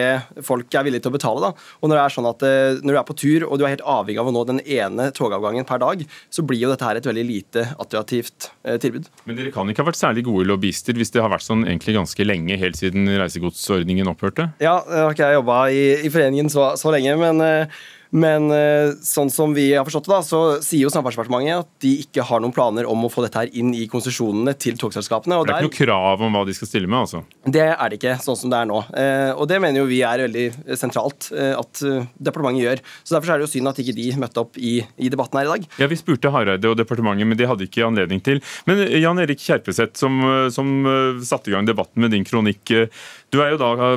folk 0.46 0.76
er 0.76 0.86
villige 0.88 1.06
til 1.06 1.14
å 1.14 1.16
betale. 1.16 1.42
Da. 1.44 1.68
Og 1.82 1.90
når 1.90 2.00
det 2.00 2.04
er 2.04 2.16
sånn 2.16 2.30
at 2.30 2.46
eh, 2.48 2.82
når 2.82 2.96
du 2.96 3.00
er 3.00 3.08
på 3.08 3.18
tur 3.20 3.48
og 3.48 3.60
du 3.60 3.66
er 3.66 3.76
helt 3.76 3.86
avhengig 3.96 4.22
av 4.22 4.30
å 4.32 4.36
nå 4.36 4.44
den 4.50 4.62
ene 4.64 5.10
togavgangen 5.16 5.68
per 5.68 5.82
dag, 5.84 6.06
så 6.34 6.46
blir 6.46 6.64
jo 6.64 6.72
dette 6.72 6.88
her 6.88 7.00
et 7.00 7.10
veldig 7.10 7.26
lite 7.28 7.66
attraktivt 7.82 8.50
eh, 8.64 8.80
tilbud. 8.82 9.10
Men 9.30 9.40
dere 9.40 9.54
kan 9.56 9.70
ikke 9.72 9.84
ha 9.84 9.90
vært 9.92 10.02
særlig 10.02 10.26
gode 10.28 10.48
lobbyister 10.52 10.98
hvis 10.98 11.14
det 11.16 11.24
har 11.24 11.34
vært 11.34 11.48
sånn 11.48 11.66
egentlig 11.68 11.98
ganske 11.98 12.28
lenge, 12.28 12.60
helt 12.62 12.80
siden 12.80 13.10
reisegodsordningen 13.16 14.12
opphørte? 14.12 14.50
Ja, 14.64 14.80
jeg 14.84 15.06
har 15.08 15.18
ikke 15.18 15.30
jeg 15.30 15.40
jobba 15.40 15.60
i, 15.72 15.84
i 16.06 16.14
foreningen 16.14 16.52
så, 16.54 16.72
så 16.80 16.94
lenge, 16.96 17.18
men, 17.22 17.44
eh, 17.46 17.84
men 18.12 18.50
eh, 18.54 18.92
sånn 19.06 19.32
som 19.34 19.54
vi 19.56 19.72
har 19.74 19.86
forstått 19.88 20.06
det, 20.08 20.14
da, 20.14 20.22
så 20.26 20.40
sier 20.64 20.86
jo 20.86 20.92
Samferdselsdepartementet 20.94 21.64
at 21.66 21.70
de 21.84 21.92
ikke 22.04 22.24
har 22.28 22.44
noen 22.44 22.54
planer 22.56 22.88
om 22.90 23.06
å 23.08 23.12
få 23.12 23.24
dette 23.26 23.42
her 23.42 23.52
inn 23.58 23.74
i 23.76 23.88
konsesjonene 23.92 24.54
til 24.62 24.78
togselskapene. 24.82 25.40
og 25.40 25.48
Det 25.48 25.56
er 25.56 25.62
der- 25.62 25.70
ikke 25.70 25.86
noe 25.86 25.88
krav 25.88 26.22
om 26.28 26.34
hva 26.38 26.46
de 26.46 26.54
skal 26.54 26.68
stille 26.70 26.88
med, 26.88 27.00
altså? 27.00 27.24
Det 27.46 27.66
er 27.66 27.90
det 27.90 28.00
ikke, 28.00 28.16
sånn 28.22 28.38
som 28.38 28.50
det 28.54 28.60
er 28.62 28.70
nå. 28.70 28.80
Eh, 28.96 29.32
og 29.34 29.48
det 29.48 29.60
mener 29.62 29.82
jo 29.82 29.86
vi 29.90 30.02
er 30.02 30.24
veldig 30.28 30.78
sentralt 30.78 31.32
eh, 31.34 31.54
at 31.58 31.84
eh, 31.84 32.06
departementet 32.22 32.64
gjør. 32.66 32.84
Så 33.04 33.16
Derfor 33.16 33.34
er 33.34 33.38
det 33.40 33.48
jo 33.48 33.54
synd 33.60 33.68
at 33.74 33.82
ikke 33.84 33.96
de 33.96 34.08
møtte 34.22 34.38
opp 34.46 34.58
i, 34.58 34.78
i 34.98 35.10
debatten 35.10 35.40
her 35.40 35.46
i 35.50 35.54
dag. 35.58 35.68
Ja, 35.80 35.88
Vi 35.88 35.96
spurte 36.00 36.32
Hareide 36.32 36.70
og 36.70 36.78
departementet, 36.78 37.28
men 37.28 37.38
de 37.38 37.46
hadde 37.48 37.68
ikke 37.68 37.86
anledning 37.88 38.22
til. 38.24 38.42
Men 38.68 38.86
Jan 39.02 39.20
Erik 39.20 39.40
Kjerpeseth, 39.40 39.96
som, 39.98 40.22
som 40.52 40.86
satte 41.26 41.50
i 41.50 41.56
gang 41.56 41.66
debatten 41.66 42.02
med 42.02 42.12
din 42.12 42.24
kronikk. 42.28 42.90
Du 43.32 43.42
er 43.42 43.52
jo 43.56 43.58
da 43.58 43.92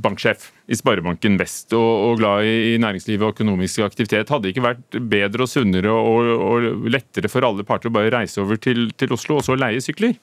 banksjef 0.00 0.50
i 0.70 0.78
Sparebanken 0.78 1.38
Vest 1.40 1.74
og, 1.74 1.90
og 2.06 2.20
glad 2.20 2.46
i, 2.46 2.54
i 2.74 2.80
næringslivet 2.82 3.26
og 3.26 3.34
økonomisk 3.34 3.82
aktivitet. 3.82 4.30
Hadde 4.30 4.46
det 4.46 4.54
ikke 4.54 4.66
vært 4.68 4.98
bedre 5.10 5.46
og 5.46 5.50
sunnere 5.50 5.94
og, 5.94 6.30
og 6.46 6.90
lettere 6.90 7.30
for 7.32 7.46
alle 7.46 7.66
parter 7.66 7.90
å 7.90 7.96
bare 7.98 8.12
reise 8.14 8.42
over 8.42 8.60
til, 8.62 8.92
til 8.94 9.16
Oslo 9.16 9.40
og 9.40 9.46
så 9.46 9.58
leie 9.58 9.82
sykler? 9.82 10.14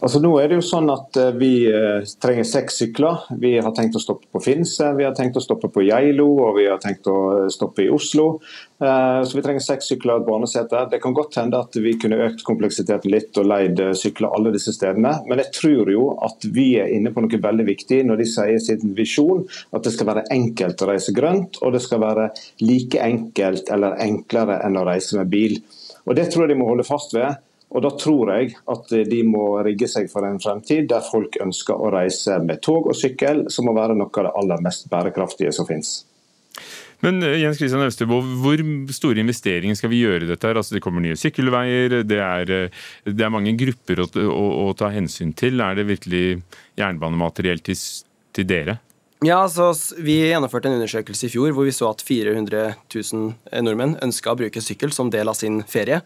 Altså 0.00 0.16
nå 0.22 0.30
er 0.40 0.48
det 0.48 0.56
jo 0.56 0.64
sånn 0.64 0.88
at 0.92 1.16
eh, 1.20 1.34
Vi 1.36 1.52
eh, 1.68 2.06
trenger 2.22 2.46
seks 2.48 2.78
sykler. 2.80 3.26
Vi 3.40 3.52
har 3.60 3.72
tenkt 3.76 3.98
å 3.98 4.00
stoppe 4.00 4.30
på 4.32 4.40
Finse, 4.40 4.94
vi 4.96 5.04
har 5.04 5.12
tenkt 5.16 5.36
å 5.36 5.42
stoppe 5.44 5.68
på 5.72 5.84
Geilo 5.84 6.26
og 6.46 6.56
vi 6.56 6.66
har 6.70 6.80
tenkt 6.80 7.08
å 7.10 7.16
eh, 7.34 7.48
stoppe 7.52 7.84
i 7.84 7.90
Oslo. 7.92 8.32
Så 8.80 9.36
Vi 9.36 9.42
trenger 9.44 9.60
seks 9.60 9.90
sykler 9.90 10.14
og 10.14 10.22
et 10.22 10.28
barnesete. 10.30 10.78
Det 10.88 11.02
kan 11.02 11.12
godt 11.12 11.34
hende 11.36 11.58
at 11.60 11.74
vi 11.84 11.90
kunne 12.00 12.16
økt 12.24 12.40
kompleksiteten 12.46 13.12
litt 13.12 13.36
og 13.36 13.50
leid 13.50 13.82
sykler 14.00 14.32
alle 14.32 14.54
disse 14.54 14.72
stedene. 14.72 15.10
Men 15.28 15.42
jeg 15.42 15.52
tror 15.58 15.90
jo 15.92 16.06
at 16.24 16.46
vi 16.48 16.70
er 16.80 16.88
inne 16.94 17.12
på 17.12 17.20
noe 17.20 17.42
veldig 17.44 17.66
viktig 17.68 17.98
når 18.08 18.22
de 18.22 18.28
sier 18.32 18.62
sin 18.64 18.94
visjon 18.96 19.44
at 19.76 19.84
det 19.84 19.92
skal 19.92 20.08
være 20.08 20.24
enkelt 20.32 20.80
å 20.80 20.88
reise 20.94 21.12
grønt, 21.12 21.60
og 21.60 21.76
det 21.76 21.84
skal 21.84 22.00
være 22.00 22.30
like 22.64 23.04
enkelt 23.04 23.68
eller 23.68 24.00
enklere 24.00 24.62
enn 24.64 24.80
å 24.80 24.88
reise 24.88 25.20
med 25.20 25.28
bil. 25.28 25.58
Og 26.08 26.16
Det 26.16 26.30
tror 26.32 26.46
jeg 26.46 26.54
de 26.54 26.60
må 26.62 26.72
holde 26.72 26.88
fast 26.88 27.12
ved. 27.12 27.36
Og 27.70 27.82
Da 27.84 27.90
tror 27.94 28.32
jeg 28.34 28.54
at 28.72 28.88
de 28.90 29.20
må 29.26 29.44
rigge 29.62 29.86
seg 29.90 30.10
for 30.10 30.26
en 30.26 30.40
fremtid 30.42 30.88
der 30.90 31.04
folk 31.06 31.38
ønsker 31.42 31.78
å 31.78 31.92
reise 31.94 32.40
med 32.42 32.62
tog 32.66 32.90
og 32.90 32.98
sykkel, 32.98 33.46
som 33.52 33.68
må 33.68 33.76
være 33.76 33.94
noe 33.94 34.10
av 34.10 34.26
det 34.26 34.38
aller 34.42 34.64
mest 34.64 34.88
bærekraftige 34.90 35.52
som 35.54 35.68
finnes. 35.68 36.00
Men 37.04 37.22
eh, 37.24 37.38
Jens 37.40 37.60
Christian 37.60 37.84
Øvstebo, 37.84 38.20
hvor 38.42 38.60
store 38.92 39.22
investeringer 39.22 39.78
skal 39.78 39.92
vi 39.92 40.02
gjøre 40.02 40.26
i 40.26 40.30
dette? 40.32 40.48
her? 40.50 40.58
Altså, 40.60 40.76
det 40.76 40.82
kommer 40.84 41.04
nye 41.04 41.18
sykkelveier, 41.18 42.00
det 42.04 42.20
er, 42.20 42.52
eh, 42.56 42.84
det 43.06 43.24
er 43.24 43.32
mange 43.32 43.54
grupper 43.58 44.04
å, 44.04 44.08
å, 44.26 44.44
å 44.66 44.76
ta 44.76 44.90
hensyn 44.92 45.32
til. 45.36 45.62
Er 45.64 45.78
det 45.78 45.88
virkelig 45.88 46.24
jernbanemateriell 46.80 47.62
til, 47.64 47.78
til 48.36 48.48
dere? 48.50 48.80
Ja, 49.24 49.42
så 49.52 49.70
Vi 50.00 50.16
gjennomførte 50.16 50.70
en 50.70 50.78
undersøkelse 50.78 51.28
i 51.28 51.32
fjor 51.32 51.52
hvor 51.52 51.66
vi 51.68 51.74
så 51.76 51.90
at 51.92 52.04
400 52.04 52.74
000 52.88 53.64
nordmenn 53.66 53.98
ønska 54.04 54.32
å 54.32 54.38
bruke 54.40 54.62
sykkel 54.64 54.94
som 54.96 55.12
del 55.12 55.28
av 55.28 55.36
sin 55.36 55.60
ferie. 55.68 56.00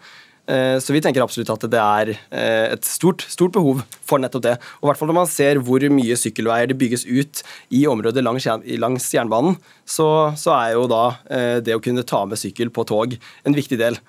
Eh, 0.46 0.78
Så 0.78 0.92
vi 0.92 1.00
tenker 1.00 1.24
absolutt 1.24 1.52
at 1.54 1.64
det 1.72 1.80
er 1.80 2.10
eh, 2.12 2.74
et 2.74 2.84
stort, 2.84 3.24
stort 3.32 3.54
behov 3.56 3.80
for 4.04 4.20
nettopp 4.20 4.44
det. 4.44 4.56
Og 4.80 4.86
i 4.86 4.90
hvert 4.90 5.00
fall 5.00 5.08
Når 5.08 5.20
man 5.20 5.30
ser 5.30 5.60
hvor 5.64 5.86
mye 5.88 6.18
sykkelveier 6.20 6.68
det 6.68 6.78
bygges 6.80 7.06
ut 7.08 7.42
i 7.72 7.86
området 7.88 8.24
langs, 8.24 8.48
langs 8.80 9.08
jernbanen, 9.14 9.56
så, 9.86 10.34
så 10.36 10.52
er 10.58 10.74
jo 10.76 10.84
da 10.90 11.04
eh, 11.30 11.58
det 11.64 11.76
å 11.76 11.82
kunne 11.84 12.04
ta 12.04 12.24
med 12.28 12.40
sykkel 12.40 12.72
på 12.74 12.84
tog 12.88 13.16
en 13.16 13.56
viktig 13.56 13.80
del 13.80 14.00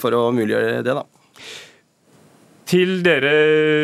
for 0.00 0.14
å 0.16 0.30
muliggjøre 0.32 0.78
det. 0.80 0.94
da. 0.96 1.02
Til 2.72 3.02
dere 3.04 3.32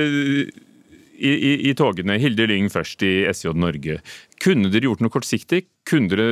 i, 0.08 1.28
i, 1.28 1.52
i 1.68 1.74
togene, 1.76 2.16
Hilde 2.16 2.46
Lyng 2.48 2.70
først 2.72 3.04
i 3.04 3.26
SJ 3.28 3.52
Norge. 3.60 3.98
Kunne 4.40 4.70
dere 4.72 4.88
gjort 4.88 5.04
noe 5.04 5.12
kortsiktig? 5.12 5.66
Kunne 5.84 6.08
dere 6.08 6.28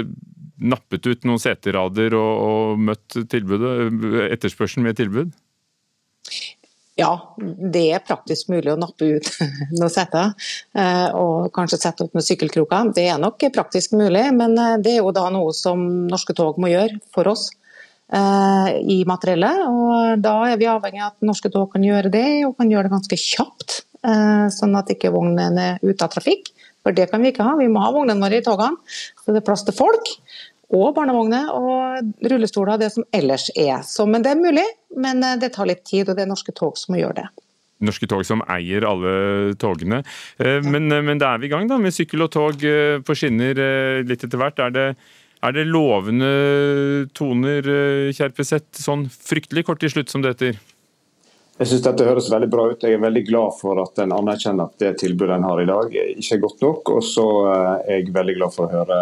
nappet 0.61 1.07
ut 1.07 1.25
noen 1.29 1.41
seterader 1.43 2.17
og, 2.19 2.33
og 2.43 2.83
møtt 2.91 3.17
tilbudet, 3.31 3.73
etterspørselen 4.33 4.87
med 4.89 4.99
tilbud? 5.01 5.33
Ja, 6.99 7.13
det 7.73 7.87
er 7.97 8.05
praktisk 8.05 8.51
mulig 8.53 8.69
å 8.69 8.77
nappe 8.77 9.15
ut 9.17 9.29
noen 9.79 9.93
seter, 9.93 10.35
eh, 10.77 11.09
og 11.17 11.49
kanskje 11.57 11.81
sette 11.81 12.05
opp 12.05 12.17
med 12.17 12.27
sykkelkroker. 12.27 12.93
Det 12.97 13.07
er 13.09 13.21
nok 13.21 13.41
praktisk 13.55 13.97
mulig, 13.97 14.27
men 14.37 14.59
eh, 14.61 14.77
det 14.83 14.97
er 14.97 15.01
jo 15.01 15.15
da 15.17 15.25
noe 15.33 15.55
som 15.57 15.83
Norske 16.11 16.37
Tog 16.37 16.61
må 16.61 16.69
gjøre 16.69 17.01
for 17.15 17.33
oss 17.33 17.49
eh, 18.13 18.77
i 18.93 18.99
materiellet. 19.09 19.65
Og 19.73 20.21
da 20.25 20.37
er 20.51 20.61
vi 20.61 20.69
avhengig 20.69 21.01
av 21.01 21.15
at 21.15 21.25
Norske 21.25 21.49
Tog 21.55 21.73
kan 21.73 21.87
gjøre 21.87 22.13
det, 22.13 22.27
og 22.49 22.59
kan 22.61 22.71
gjøre 22.73 22.91
det 22.91 22.97
ganske 22.99 23.21
kjapt. 23.25 23.81
Sånn 24.03 24.73
at 24.75 24.89
ikke 24.91 25.13
vognen 25.15 25.59
er 25.63 25.77
ute 25.79 26.03
av 26.03 26.11
trafikk. 26.11 26.49
For 26.83 26.95
det 26.97 27.11
kan 27.13 27.23
vi 27.23 27.31
ikke 27.33 27.47
ha. 27.47 27.55
Vi 27.61 27.69
må 27.71 27.83
ha 27.85 27.93
vognene 27.95 28.23
våre 28.25 28.41
i 28.41 28.45
togene, 28.45 28.81
så 29.23 29.35
det 29.35 29.43
er 29.43 29.47
plass 29.47 29.63
til 29.67 29.77
folk. 29.77 30.11
Og 30.73 30.95
barnevogner 30.97 31.51
og 31.53 32.29
rullestoler, 32.33 32.81
det 32.81 32.89
som 32.95 33.05
ellers 33.13 33.51
er. 33.61 33.83
Så, 33.85 34.07
men 34.09 34.25
det 34.25 34.33
er 34.33 34.41
mulig, 34.41 34.65
men 34.97 35.21
eh, 35.27 35.37
det 35.41 35.53
tar 35.55 35.69
litt 35.69 35.85
tid, 35.85 36.09
og 36.09 36.17
det 36.17 36.25
er 36.25 36.31
Norske 36.31 36.55
Tog 36.57 36.79
som 36.81 36.95
må 36.95 37.03
gjøre 37.03 37.19
det. 37.21 37.27
Norske 37.85 38.09
Tog 38.09 38.25
som 38.25 38.41
eier 38.51 38.87
alle 38.89 39.13
togene. 39.61 40.01
Eh, 40.41 40.63
Men, 40.65 40.89
men 40.89 41.21
da 41.21 41.35
er 41.35 41.43
vi 41.43 41.51
i 41.51 41.53
gang 41.53 41.69
da, 41.69 41.77
med 41.83 41.93
sykkel 41.93 42.25
og 42.25 42.33
tog 42.33 42.65
eh, 42.65 43.03
på 43.05 43.19
skinner 43.19 43.59
eh, 43.61 44.01
litt 44.09 44.25
etter 44.25 44.41
hvert. 44.41 44.65
Er 44.65 44.73
det, 44.73 44.89
er 45.45 45.57
det 45.59 45.69
lovende 45.69 46.33
toner, 47.13 47.69
eh, 47.69 48.13
Kjerpeseth, 48.17 48.81
sånn 48.81 49.09
fryktelig 49.13 49.67
kort 49.69 49.83
til 49.85 49.93
slutt 49.93 50.15
som 50.15 50.25
det 50.25 50.37
heter? 50.37 50.61
Jeg 51.63 51.69
synes 51.71 51.83
dette 51.85 52.07
høres 52.09 52.27
veldig 52.27 52.49
bra 52.51 52.63
ut. 52.73 52.83
Jeg 52.83 52.97
er 52.97 53.03
veldig 53.05 53.21
glad 53.29 53.55
for 53.55 53.79
at 53.79 54.01
en 54.03 54.11
anerkjenner 54.17 54.67
at 54.67 54.83
det 54.83 54.97
tilbudet 54.99 55.37
en 55.37 55.47
har 55.47 55.61
i 55.63 55.67
dag 55.69 55.95
ikke 55.95 56.35
er 56.35 56.41
godt 56.43 56.65
nok. 56.65 56.91
Og 56.97 57.05
så 57.07 57.27
eh, 57.53 57.69
er 57.85 58.01
jeg 58.01 58.15
veldig 58.17 58.35
glad 58.41 58.55
for 58.57 58.67
å 58.67 58.81
høre 58.81 58.99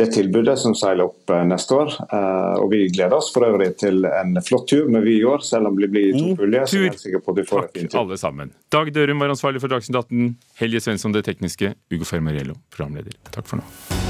det 0.00 0.08
tilbudet 0.16 0.56
som 0.58 0.74
seiler 0.74 1.06
opp 1.06 1.30
eh, 1.30 1.44
neste 1.46 1.78
år. 1.78 1.94
Eh, 2.08 2.58
og 2.64 2.66
vi 2.74 2.82
gleder 2.90 3.14
oss 3.20 3.30
for 3.30 3.46
øvrig 3.46 3.70
til 3.84 4.02
en 4.10 4.34
flott 4.42 4.66
tur 4.74 4.90
med 4.90 5.06
Vy 5.06 5.20
i 5.20 5.24
år, 5.36 5.46
selv 5.46 5.70
om 5.70 5.78
det 5.78 5.92
blir 5.94 6.10
to 6.18 6.34
puljer. 6.40 6.66
Så 6.66 6.82
jeg 6.82 6.96
er 6.96 7.00
sikker 7.06 7.22
på 7.22 7.36
at 7.36 7.42
vi 7.44 7.48
får 7.52 7.66
et 7.68 7.74
fint 7.78 7.94
Takk 7.94 8.02
alle 8.02 8.22
sammen. 8.26 8.54
Dag 8.74 8.90
Dørum 8.96 9.22
var 9.22 9.30
ansvarlig 9.30 9.62
for 9.62 9.70
Dagsnytt 9.70 10.02
18. 10.02 10.34
Helje 10.64 10.82
Svensson 10.88 11.14
det 11.14 11.28
tekniske. 11.30 11.76
Ugo 11.94 12.10
Fermariello 12.10 12.58
programleder. 12.74 13.14
Takk 13.30 13.46
for 13.46 13.62
nå. 13.62 14.09